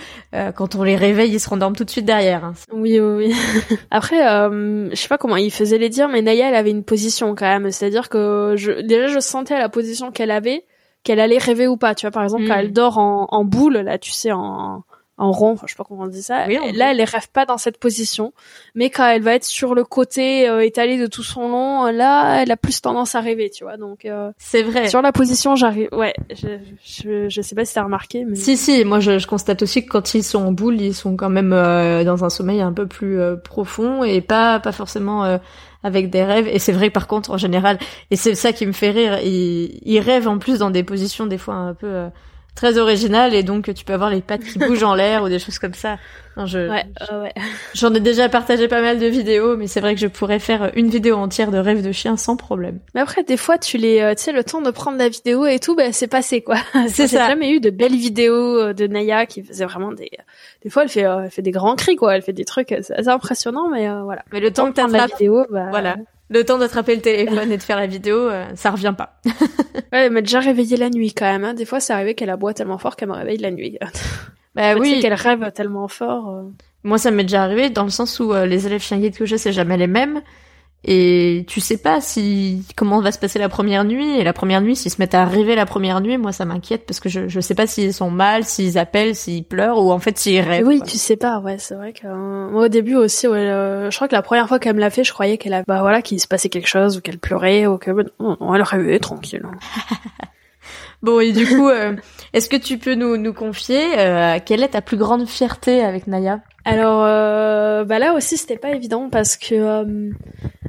quand 0.54 0.74
on 0.74 0.82
les 0.82 0.96
réveille, 0.96 1.32
ils 1.32 1.40
se 1.40 1.48
rendorment 1.48 1.76
tout 1.76 1.84
de 1.84 1.90
suite 1.90 2.04
derrière. 2.04 2.44
Hein. 2.44 2.54
Oui, 2.72 2.98
oui, 3.00 3.26
oui. 3.28 3.34
Après, 3.90 4.26
euh, 4.26 4.90
je 4.90 4.96
sais 4.96 5.08
pas 5.08 5.18
comment 5.18 5.36
il 5.36 5.50
faisait 5.50 5.78
les 5.78 5.88
dire, 5.88 6.08
mais 6.08 6.22
Naya, 6.22 6.48
elle 6.48 6.54
avait 6.54 6.70
une 6.70 6.84
position 6.84 7.34
quand 7.34 7.46
même. 7.46 7.70
C'est-à-dire 7.70 8.08
que 8.08 8.54
je, 8.56 8.72
déjà, 8.82 9.08
je 9.08 9.20
sentais 9.20 9.54
à 9.54 9.58
la 9.58 9.68
position 9.68 10.10
qu'elle 10.10 10.30
avait 10.30 10.64
qu'elle 11.04 11.18
allait 11.18 11.38
rêver 11.38 11.66
ou 11.66 11.76
pas. 11.76 11.94
Tu 11.94 12.06
vois, 12.06 12.12
par 12.12 12.22
exemple, 12.22 12.46
quand 12.46 12.54
mm. 12.54 12.60
elle 12.60 12.72
dort 12.72 12.98
en, 12.98 13.26
en 13.30 13.44
boule, 13.44 13.78
là, 13.78 13.98
tu 13.98 14.12
sais, 14.12 14.30
en, 14.30 14.84
en 15.22 15.30
rond, 15.30 15.56
je 15.62 15.70
sais 15.70 15.76
pas 15.76 15.84
comment 15.84 16.02
on 16.02 16.06
dit 16.08 16.22
ça. 16.22 16.48
là, 16.48 16.90
elle 16.90 17.02
rêve 17.02 17.28
pas 17.32 17.46
dans 17.46 17.56
cette 17.56 17.78
position, 17.78 18.32
mais 18.74 18.90
quand 18.90 19.06
elle 19.06 19.22
va 19.22 19.34
être 19.34 19.44
sur 19.44 19.74
le 19.74 19.84
côté 19.84 20.48
euh, 20.48 20.64
étalé 20.64 20.98
de 20.98 21.06
tout 21.06 21.22
son 21.22 21.48
long, 21.48 21.86
là, 21.92 22.42
elle 22.42 22.50
a 22.50 22.56
plus 22.56 22.80
tendance 22.80 23.14
à 23.14 23.20
rêver, 23.20 23.48
tu 23.48 23.62
vois. 23.62 23.76
Donc 23.76 24.04
euh, 24.04 24.32
c'est 24.36 24.62
vrai. 24.62 24.88
Sur 24.88 25.00
la 25.00 25.12
position, 25.12 25.54
j'arrive. 25.54 25.88
Ouais, 25.92 26.12
je, 26.30 26.58
je, 26.84 27.28
je 27.28 27.40
sais 27.40 27.54
pas 27.54 27.64
si 27.64 27.74
t'as 27.74 27.84
remarqué, 27.84 28.24
mais 28.24 28.34
si 28.34 28.56
si, 28.56 28.84
moi 28.84 28.98
je, 28.98 29.18
je, 29.18 29.26
constate 29.28 29.62
aussi 29.62 29.86
que 29.86 29.92
quand 29.92 30.12
ils 30.14 30.24
sont 30.24 30.44
en 30.44 30.50
boule, 30.50 30.80
ils 30.80 30.94
sont 30.94 31.16
quand 31.16 31.30
même 31.30 31.52
euh, 31.52 32.02
dans 32.02 32.24
un 32.24 32.30
sommeil 32.30 32.60
un 32.60 32.72
peu 32.72 32.86
plus 32.86 33.20
profond 33.44 34.02
et 34.02 34.20
pas 34.20 34.58
pas 34.58 34.72
forcément 34.72 35.38
avec 35.84 36.10
des 36.10 36.24
rêves. 36.24 36.48
Et 36.48 36.58
c'est 36.58 36.72
vrai 36.72 36.88
que 36.88 36.94
par 36.94 37.06
contre, 37.06 37.30
en 37.30 37.38
général, 37.38 37.78
et 38.10 38.16
c'est 38.16 38.34
ça 38.34 38.52
qui 38.52 38.66
me 38.66 38.72
fait 38.72 38.90
rire, 38.90 39.20
ils, 39.22 39.78
ils 39.84 40.00
rêvent 40.00 40.28
en 40.28 40.38
plus 40.38 40.58
dans 40.58 40.70
des 40.70 40.82
positions 40.82 41.26
des 41.26 41.38
fois 41.38 41.54
un 41.54 41.74
peu 41.74 42.08
très 42.54 42.78
original 42.78 43.34
et 43.34 43.42
donc 43.42 43.72
tu 43.74 43.84
peux 43.84 43.92
avoir 43.92 44.10
les 44.10 44.20
pattes 44.20 44.44
qui 44.44 44.58
bougent 44.58 44.82
en 44.82 44.94
l'air 44.94 45.22
ou 45.22 45.28
des 45.28 45.38
choses 45.38 45.58
comme 45.58 45.74
ça. 45.74 45.98
je, 46.36 46.68
ouais, 46.68 46.84
ouais. 47.12 47.34
J'en 47.74 47.92
ai 47.94 48.00
déjà 48.00 48.28
partagé 48.28 48.68
pas 48.68 48.80
mal 48.80 48.98
de 48.98 49.06
vidéos, 49.06 49.56
mais 49.56 49.66
c'est 49.66 49.80
vrai 49.80 49.94
que 49.94 50.00
je 50.00 50.06
pourrais 50.06 50.38
faire 50.38 50.70
une 50.74 50.88
vidéo 50.88 51.16
entière 51.16 51.50
de 51.50 51.58
rêves 51.58 51.82
de 51.82 51.92
chien 51.92 52.16
sans 52.16 52.36
problème. 52.36 52.78
Mais 52.94 53.00
après, 53.00 53.22
des 53.22 53.36
fois, 53.36 53.58
tu 53.58 53.78
les, 53.78 54.00
euh, 54.00 54.14
tu 54.14 54.24
sais, 54.24 54.32
le 54.32 54.44
temps 54.44 54.60
de 54.60 54.70
prendre 54.70 54.98
la 54.98 55.08
vidéo 55.08 55.46
et 55.46 55.58
tout, 55.58 55.74
ben 55.74 55.92
c'est 55.92 56.08
passé 56.08 56.42
quoi. 56.42 56.56
C'est 56.88 57.06
ça. 57.06 57.24
J'ai 57.24 57.30
jamais 57.30 57.50
eu 57.50 57.60
de 57.60 57.70
belles 57.70 57.96
vidéos 57.96 58.58
euh, 58.58 58.72
de 58.72 58.86
Naya 58.86 59.26
qui 59.26 59.42
faisait 59.42 59.64
vraiment 59.64 59.92
des, 59.92 60.10
des 60.62 60.70
fois, 60.70 60.82
elle 60.84 60.88
fait, 60.88 61.04
euh, 61.04 61.24
elle 61.24 61.30
fait 61.30 61.42
des 61.42 61.50
grands 61.50 61.76
cris 61.76 61.96
quoi. 61.96 62.14
Elle 62.16 62.22
fait 62.22 62.32
des 62.32 62.44
trucs 62.44 62.72
assez 62.72 63.08
impressionnants, 63.08 63.68
mais 63.68 63.88
voilà. 64.02 64.24
Mais 64.32 64.40
le 64.40 64.52
temps 64.52 64.68
que 64.70 64.76
t'as 64.76 64.86
la 64.86 65.06
vidéo, 65.06 65.46
bah, 65.50 65.68
voilà 65.70 65.96
le 66.32 66.44
temps 66.44 66.58
d'attraper 66.58 66.94
le 66.96 67.02
téléphone 67.02 67.52
et 67.52 67.56
de 67.56 67.62
faire 67.62 67.76
la 67.76 67.86
vidéo, 67.86 68.28
euh, 68.28 68.46
ça 68.54 68.70
revient 68.70 68.94
pas. 68.96 69.20
ouais, 69.26 69.82
elle 69.92 70.12
m'a 70.12 70.22
déjà 70.22 70.40
réveillé 70.40 70.76
la 70.76 70.88
nuit 70.88 71.12
quand 71.12 71.26
même. 71.26 71.44
Hein. 71.44 71.54
Des 71.54 71.64
fois, 71.64 71.80
c'est 71.80 71.92
arrivé 71.92 72.14
qu'elle 72.14 72.30
aboie 72.30 72.54
tellement 72.54 72.78
fort 72.78 72.96
qu'elle 72.96 73.08
me 73.08 73.14
réveille 73.14 73.38
la 73.38 73.50
nuit. 73.50 73.78
bah 74.54 74.74
oui. 74.74 75.00
Qu'elle 75.00 75.14
rêve 75.14 75.52
tellement 75.52 75.88
fort. 75.88 76.30
Euh. 76.30 76.42
Moi, 76.84 76.98
ça 76.98 77.10
m'est 77.10 77.24
déjà 77.24 77.42
arrivé 77.42 77.70
dans 77.70 77.84
le 77.84 77.90
sens 77.90 78.18
où 78.18 78.32
euh, 78.32 78.46
les 78.46 78.66
élèves 78.66 78.82
chiens 78.82 78.98
guides 78.98 79.16
que 79.16 79.26
j'ai, 79.26 79.38
c'est 79.38 79.52
jamais 79.52 79.76
les 79.76 79.86
mêmes 79.86 80.22
et 80.84 81.44
tu 81.46 81.60
sais 81.60 81.76
pas 81.76 82.00
si 82.00 82.64
comment 82.76 83.00
va 83.00 83.12
se 83.12 83.18
passer 83.18 83.38
la 83.38 83.48
première 83.48 83.84
nuit. 83.84 84.18
Et 84.18 84.24
la 84.24 84.32
première 84.32 84.60
nuit 84.60 84.74
s'ils 84.74 84.90
se 84.90 85.00
mettent 85.00 85.14
à 85.14 85.24
rêver 85.24 85.54
la 85.54 85.64
première 85.64 86.00
nuit 86.00 86.18
moi 86.18 86.32
ça 86.32 86.44
m'inquiète 86.44 86.86
parce 86.86 86.98
que 86.98 87.08
je 87.08 87.28
je 87.28 87.40
sais 87.40 87.54
pas 87.54 87.68
s'ils 87.68 87.94
sont 87.94 88.10
mal 88.10 88.44
s'ils 88.44 88.78
appellent 88.78 89.14
s'ils 89.14 89.44
pleurent 89.44 89.78
ou 89.78 89.92
en 89.92 90.00
fait 90.00 90.18
s'ils 90.18 90.40
rêvent 90.40 90.66
oui 90.66 90.82
tu 90.84 90.98
sais 90.98 91.16
pas. 91.16 91.38
Ouais 91.38 91.56
c'est 91.58 91.76
vrai 91.76 91.92
que 91.92 92.06
euh, 92.06 92.50
moi 92.50 92.64
au 92.64 92.68
début 92.68 92.96
aussi 92.96 93.28
ouais 93.28 93.38
euh, 93.38 93.90
je 93.90 93.96
crois 93.96 94.08
que 94.08 94.14
la 94.14 94.22
première 94.22 94.48
fois 94.48 94.58
qu'elle 94.58 94.74
me 94.74 94.80
l'a 94.80 94.90
fait 94.90 95.04
je 95.04 95.12
croyais 95.12 95.38
qu'elle 95.38 95.54
a 95.54 95.62
bah 95.66 95.80
voilà 95.82 96.02
qu'il 96.02 96.18
se 96.20 96.26
passait 96.26 96.48
quelque 96.48 96.68
chose 96.68 96.96
ou 96.96 97.00
qu'elle 97.00 97.18
pleurait 97.18 97.66
ou 97.66 97.78
que 97.78 97.90
non, 97.92 98.36
non 98.40 98.54
elle 98.54 98.62
rêvait 98.62 98.98
tranquille 98.98 99.42
bon 101.02 101.20
et 101.20 101.32
du 101.32 101.46
coup 101.46 101.68
euh, 101.68 101.94
est-ce 102.32 102.48
que 102.48 102.56
tu 102.56 102.78
peux 102.78 102.94
nous 102.94 103.16
nous 103.16 103.32
confier 103.32 103.80
quelle 104.44 104.64
est 104.64 104.70
ta 104.70 104.82
plus 104.82 104.96
grande 104.96 105.28
fierté 105.28 105.82
avec 105.82 106.08
Naya? 106.08 106.40
Alors 106.64 107.02
bah 107.86 107.98
là 107.98 108.14
aussi 108.14 108.36
c'était 108.36 108.56
pas 108.56 108.70
évident 108.70 109.08
parce 109.10 109.36
que 109.36 110.10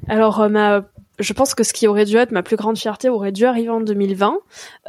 alors, 0.07 0.41
euh, 0.41 0.49
ma 0.49 0.81
je 1.19 1.33
pense 1.33 1.53
que 1.53 1.63
ce 1.63 1.73
qui 1.73 1.87
aurait 1.87 2.05
dû 2.05 2.17
être 2.17 2.31
ma 2.31 2.41
plus 2.41 2.55
grande 2.55 2.77
fierté 2.77 3.07
aurait 3.07 3.31
dû 3.31 3.45
arriver 3.45 3.69
en 3.69 3.81
2020. 3.81 4.37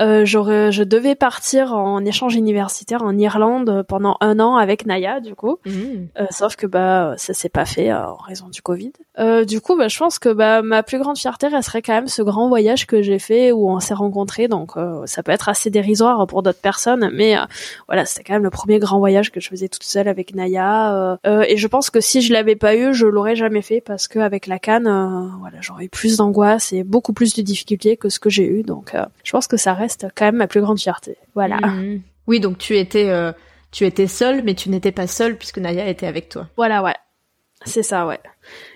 Euh, 0.00 0.24
j'aurais, 0.24 0.72
je 0.72 0.82
devais 0.82 1.14
partir 1.14 1.74
en 1.74 2.04
échange 2.04 2.34
universitaire 2.34 3.02
en 3.02 3.16
Irlande 3.18 3.84
pendant 3.88 4.16
un 4.20 4.40
an 4.40 4.56
avec 4.56 4.86
Naya, 4.86 5.20
du 5.20 5.34
coup. 5.34 5.58
Mmh. 5.66 5.70
Euh, 6.18 6.26
sauf 6.30 6.56
que 6.56 6.66
bah 6.66 7.14
ça 7.16 7.34
s'est 7.34 7.48
pas 7.48 7.66
fait 7.66 7.90
euh, 7.90 8.06
en 8.06 8.16
raison 8.16 8.48
du 8.48 8.62
Covid. 8.62 8.92
Euh, 9.18 9.44
du 9.44 9.60
coup, 9.60 9.76
bah, 9.76 9.88
je 9.88 9.98
pense 9.98 10.18
que 10.18 10.30
bah 10.30 10.62
ma 10.62 10.82
plus 10.82 10.98
grande 10.98 11.18
fierté 11.18 11.48
resterait 11.48 11.82
quand 11.82 11.92
même 11.92 12.08
ce 12.08 12.22
grand 12.22 12.48
voyage 12.48 12.86
que 12.86 13.02
j'ai 13.02 13.18
fait 13.18 13.52
où 13.52 13.70
on 13.70 13.80
s'est 13.80 13.94
rencontrés. 13.94 14.48
Donc 14.48 14.76
euh, 14.76 15.04
ça 15.06 15.22
peut 15.22 15.32
être 15.32 15.48
assez 15.48 15.70
dérisoire 15.70 16.26
pour 16.26 16.42
d'autres 16.42 16.60
personnes, 16.60 17.10
mais 17.12 17.36
voilà, 17.86 18.06
c'était 18.06 18.24
quand 18.24 18.34
même 18.34 18.44
le 18.44 18.50
premier 18.50 18.78
grand 18.78 18.98
voyage 18.98 19.30
que 19.30 19.40
je 19.40 19.48
faisais 19.48 19.68
toute 19.68 19.82
seule 19.82 20.08
avec 20.08 20.34
Naya. 20.34 21.18
et 21.24 21.56
je 21.56 21.66
pense 21.66 21.90
que 21.90 22.00
si 22.00 22.22
je 22.22 22.32
l'avais 22.32 22.56
pas 22.56 22.76
eu, 22.76 22.94
je 22.94 23.06
l'aurais 23.06 23.36
jamais 23.36 23.62
fait 23.62 23.80
parce 23.80 24.08
qu'avec 24.08 24.46
la 24.46 24.58
canne, 24.58 24.84
voilà, 25.40 25.58
j'aurais 25.60 25.84
eu 25.84 25.88
plus 25.88 26.13
d'angoisse 26.18 26.72
et 26.72 26.84
beaucoup 26.84 27.12
plus 27.12 27.34
de 27.34 27.42
difficultés 27.42 27.96
que 27.96 28.08
ce 28.08 28.18
que 28.18 28.30
j'ai 28.30 28.46
eu. 28.46 28.62
Donc, 28.62 28.94
euh, 28.94 29.04
je 29.22 29.32
pense 29.32 29.46
que 29.46 29.56
ça 29.56 29.74
reste 29.74 30.06
quand 30.14 30.26
même 30.26 30.36
ma 30.36 30.46
plus 30.46 30.60
grande 30.60 30.78
fierté. 30.78 31.16
Voilà. 31.34 31.56
Mhm. 31.56 32.02
Oui, 32.26 32.40
donc 32.40 32.58
tu 32.58 32.76
étais, 32.76 33.10
euh, 33.10 33.32
tu 33.70 33.84
étais 33.84 34.06
seule, 34.06 34.42
mais 34.44 34.54
tu 34.54 34.70
n'étais 34.70 34.92
pas 34.92 35.06
seule 35.06 35.36
puisque 35.36 35.58
Naya 35.58 35.88
était 35.88 36.06
avec 36.06 36.28
toi. 36.28 36.48
Voilà, 36.56 36.82
ouais. 36.82 36.94
C'est 37.66 37.82
ça, 37.82 38.06
ouais. 38.06 38.20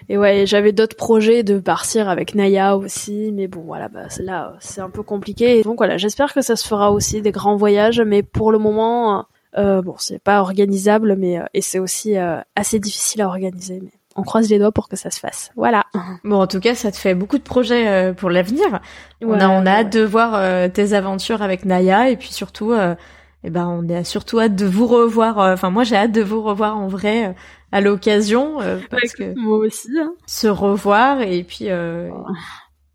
Et 0.08 0.16
ouais, 0.16 0.46
j'avais 0.46 0.72
d'autres 0.72 0.96
projets 0.96 1.42
de 1.42 1.58
partir 1.58 2.08
avec 2.08 2.34
Naya 2.34 2.76
aussi, 2.76 3.32
mais 3.32 3.46
bon, 3.46 3.60
voilà, 3.60 3.88
bah, 3.88 4.06
là, 4.20 4.54
c'est 4.60 4.80
un 4.80 4.88
peu 4.88 5.02
compliqué. 5.02 5.62
donc 5.62 5.76
voilà, 5.76 5.98
j'espère 5.98 6.32
que 6.32 6.40
ça 6.40 6.56
se 6.56 6.66
fera 6.66 6.90
aussi 6.90 7.20
des 7.20 7.32
grands 7.32 7.56
voyages, 7.56 8.00
mais 8.00 8.22
pour 8.22 8.50
le 8.50 8.58
moment, 8.58 9.26
euh, 9.58 9.82
bon, 9.82 9.96
c'est 9.98 10.20
pas 10.20 10.40
organisable, 10.40 11.16
mais 11.16 11.38
et 11.52 11.60
c'est 11.60 11.78
aussi 11.78 12.14
assez 12.56 12.78
difficile 12.78 13.20
à 13.20 13.26
organiser. 13.26 13.80
Mais 13.82 13.97
on 14.18 14.22
croise 14.22 14.50
les 14.50 14.58
doigts 14.58 14.72
pour 14.72 14.88
que 14.88 14.96
ça 14.96 15.10
se 15.10 15.20
fasse. 15.20 15.52
Voilà. 15.56 15.84
Bon, 16.24 16.40
en 16.40 16.46
tout 16.48 16.58
cas, 16.58 16.74
ça 16.74 16.90
te 16.90 16.96
fait 16.96 17.14
beaucoup 17.14 17.38
de 17.38 17.42
projets 17.42 17.88
euh, 17.88 18.12
pour 18.12 18.30
l'avenir. 18.30 18.80
on 19.22 19.38
a, 19.38 19.48
on 19.48 19.64
a 19.64 19.70
hâte 19.70 19.92
de 19.92 20.02
voir 20.02 20.34
euh, 20.34 20.68
tes 20.68 20.92
aventures 20.92 21.40
avec 21.40 21.64
Naya 21.64 22.10
et 22.10 22.16
puis 22.16 22.32
surtout, 22.32 22.72
euh, 22.72 22.96
eh 23.44 23.50
ben, 23.50 23.66
on 23.68 23.88
a 23.88 24.02
surtout 24.02 24.40
hâte 24.40 24.56
de 24.56 24.66
vous 24.66 24.88
revoir. 24.88 25.38
Enfin, 25.38 25.70
moi, 25.70 25.84
j'ai 25.84 25.94
hâte 25.96 26.10
de 26.10 26.22
vous 26.22 26.42
revoir 26.42 26.76
en 26.76 26.88
vrai 26.88 27.34
à 27.70 27.80
l'occasion 27.80 28.58
parce 28.90 29.12
que 29.12 29.38
moi 29.38 29.58
aussi. 29.58 29.88
Hein. 29.96 30.12
Se 30.26 30.48
revoir 30.48 31.20
et 31.20 31.44
puis 31.44 31.68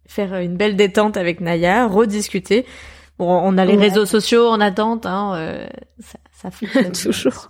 faire 0.06 0.36
une 0.36 0.58
belle 0.58 0.76
détente 0.76 1.16
avec 1.16 1.40
Naya, 1.40 1.88
rediscuter. 1.88 2.66
Bon, 3.18 3.40
on 3.44 3.58
a 3.58 3.64
les 3.64 3.78
réseaux 3.78 4.06
sociaux 4.06 4.50
en 4.50 4.60
attente, 4.60 5.06
hein, 5.06 5.68
ça, 6.00 6.20
ça 6.34 6.52
fonctionne 6.52 6.92
toujours. 7.04 7.48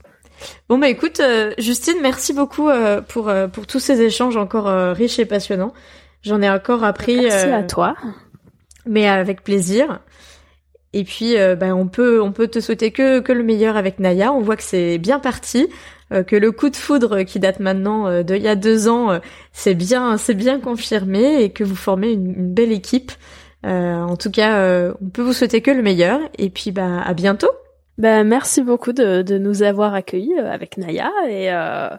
Bon 0.70 0.78
bah 0.78 0.90
écoute, 0.90 1.20
euh, 1.20 1.52
Justine, 1.58 1.98
merci 2.02 2.34
beaucoup 2.34 2.70
euh, 2.70 3.02
pour 3.02 3.30
euh, 3.30 3.48
pour 3.48 3.68
tous 3.68 3.80
ces 3.80 4.02
échanges 4.02 4.38
encore 4.38 4.66
riches 4.96 5.20
et 5.20 5.26
passionnants. 5.26 5.74
J'en 6.22 6.42
ai 6.42 6.50
encore 6.50 6.84
appris. 6.84 7.18
Merci 7.18 7.48
à 7.48 7.64
toi. 7.64 7.96
Mais 8.86 9.08
avec 9.08 9.44
plaisir. 9.44 10.00
Et 10.94 11.04
puis, 11.04 11.36
bah, 11.60 11.76
on 11.76 11.88
peut 11.88 12.22
on 12.22 12.32
peut 12.32 12.48
te 12.48 12.60
souhaiter 12.60 12.92
que 12.92 13.20
que 13.20 13.34
le 13.34 13.44
meilleur 13.44 13.78
avec 13.78 14.00
Naya. 14.00 14.32
On 14.32 14.42
voit 14.42 14.56
que 14.56 14.64
c'est 14.64 15.00
bien 15.00 15.20
parti, 15.20 15.68
que 16.12 16.36
le 16.36 16.52
coup 16.52 16.70
de 16.70 16.76
foudre 16.76 17.24
qui 17.24 17.40
date 17.40 17.60
maintenant 17.60 18.24
de 18.24 18.36
il 18.36 18.42
y 18.42 18.48
a 18.48 18.56
deux 18.56 18.88
ans, 18.88 19.20
c'est 19.54 19.74
bien 19.74 20.18
c'est 20.18 20.36
bien 20.36 20.60
confirmé 20.60 21.42
et 21.42 21.50
que 21.50 21.64
vous 21.64 21.76
formez 21.76 22.12
une, 22.12 22.36
une 22.38 22.54
belle 22.54 22.72
équipe. 22.72 23.12
en 23.64 24.16
tout 24.18 24.30
cas, 24.30 24.94
on 25.02 25.10
peut 25.10 25.24
vous 25.24 25.34
souhaiter 25.34 25.62
que 25.62 25.72
le 25.72 25.82
meilleur. 25.82 26.20
Et 26.38 26.50
puis, 26.50 26.72
bah 26.72 27.02
à 27.04 27.14
bientôt. 27.14 27.50
Ben, 28.00 28.24
merci 28.28 28.64
beaucoup 28.64 28.92
de, 28.92 29.38
nous 29.38 29.62
avoir 29.62 29.94
accueillis 29.94 30.34
euh, 30.40 30.52
avec 30.52 30.78
Naya 30.78 31.12
et, 31.30 31.52
euh, 31.52 31.90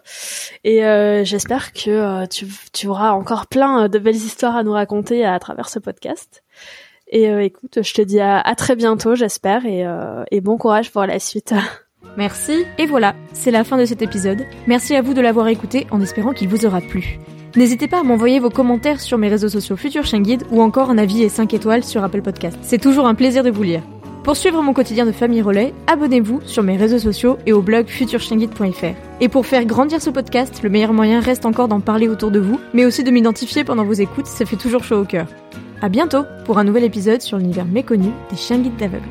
et 0.65 0.85
euh, 0.85 1.25
j'espère 1.25 1.73
que 1.73 1.91
euh, 1.91 2.27
tu, 2.27 2.47
tu 2.73 2.89
auras 2.89 3.13
encore 3.13 3.47
plein 3.47 3.89
de 3.89 3.99
belles 4.01 4.17
histoires 4.17 4.57
à 4.57 4.65
nous 4.65 4.73
raconter 4.73 5.25
à, 5.25 5.39
travers 5.39 5.69
ce 5.69 5.79
podcast. 5.79 6.43
Et 7.07 7.27
écoute, 7.45 7.81
je 7.83 7.95
te 7.95 8.03
dis 8.03 8.19
à, 8.19 8.41
à 8.41 8.55
très 8.57 8.75
bientôt, 8.75 9.15
j'espère, 9.15 9.67
et, 9.67 9.85
et 10.33 10.41
bon 10.41 10.57
courage 10.57 10.91
pour 10.91 11.05
la 11.05 11.21
suite. 11.21 11.55
Merci. 12.17 12.65
Et 12.79 12.87
voilà, 12.87 13.15
c'est 13.33 13.51
la 13.51 13.63
fin 13.63 13.77
de 13.77 13.85
cet 13.85 14.03
épisode. 14.03 14.45
Merci 14.67 14.97
à 14.97 15.03
vous 15.03 15.15
de 15.15 15.21
l'avoir 15.21 15.47
écouté 15.49 15.87
en 15.91 16.01
espérant 16.01 16.33
qu'il 16.33 16.49
vous 16.49 16.67
aura 16.67 16.81
plu. 16.81 17.19
N'hésitez 17.57 17.87
pas 17.87 18.01
à 18.01 18.03
m'envoyer 18.03 18.41
vos 18.41 18.51
commentaires 18.51 19.01
sur 19.01 19.19
mes 19.19 19.29
réseaux 19.29 19.51
sociaux 19.51 19.77
Futur 19.77 20.05
Chien 20.05 20.23
Guide 20.23 20.43
ou 20.51 20.61
encore 20.61 20.91
un 20.91 20.99
avis 20.99 21.23
et 21.23 21.29
5 21.29 21.55
étoiles 21.55 21.85
sur 21.85 22.03
Apple 22.03 22.23
Podcast. 22.23 22.59
C'est 22.63 22.81
toujours 22.81 23.07
un 23.07 23.15
plaisir 23.15 23.45
de 23.45 23.51
vous 23.51 23.63
lire. 23.63 23.83
Pour 24.25 24.37
suivre 24.37 24.63
mon 24.63 24.73
quotidien 24.73 25.05
de 25.05 25.13
famille 25.13 25.43
relais, 25.43 25.75
abonnez-vous 25.87 26.41
sur 26.47 26.63
mes 26.63 26.79
réseaux 26.79 26.99
sociaux 26.99 27.37
et 27.45 27.53
au 27.53 27.61
blog 27.61 27.89
futurchienguide.fr. 27.89 28.97
Et 29.21 29.29
pour 29.29 29.45
faire 29.45 29.67
grandir 29.67 30.01
ce 30.01 30.09
podcast, 30.09 30.63
le 30.63 30.71
meilleur 30.71 30.95
moyen 30.95 31.21
reste 31.21 31.45
encore 31.45 31.69
d'en 31.69 31.81
parler 31.81 32.09
autour 32.09 32.31
de 32.31 32.41
vous, 32.41 32.59
mais 32.73 32.87
aussi 32.87 33.05
de 33.05 33.11
m'identifier 33.11 33.65
pendant 33.65 33.85
vos 33.85 33.93
écoutes, 33.93 34.27
ça 34.27 34.47
fait 34.47 34.57
toujours 34.57 34.83
chaud 34.83 35.03
au 35.03 35.05
cœur. 35.05 35.27
À 35.83 35.91
bientôt 35.91 36.25
pour 36.47 36.57
un 36.57 36.65
nouvel 36.65 36.85
épisode 36.85 37.21
sur 37.21 37.37
l'univers 37.37 37.67
méconnu 37.67 38.13
des 38.31 38.37
chiens 38.37 38.59
guides 38.59 38.77
d'aveugles. 38.77 39.05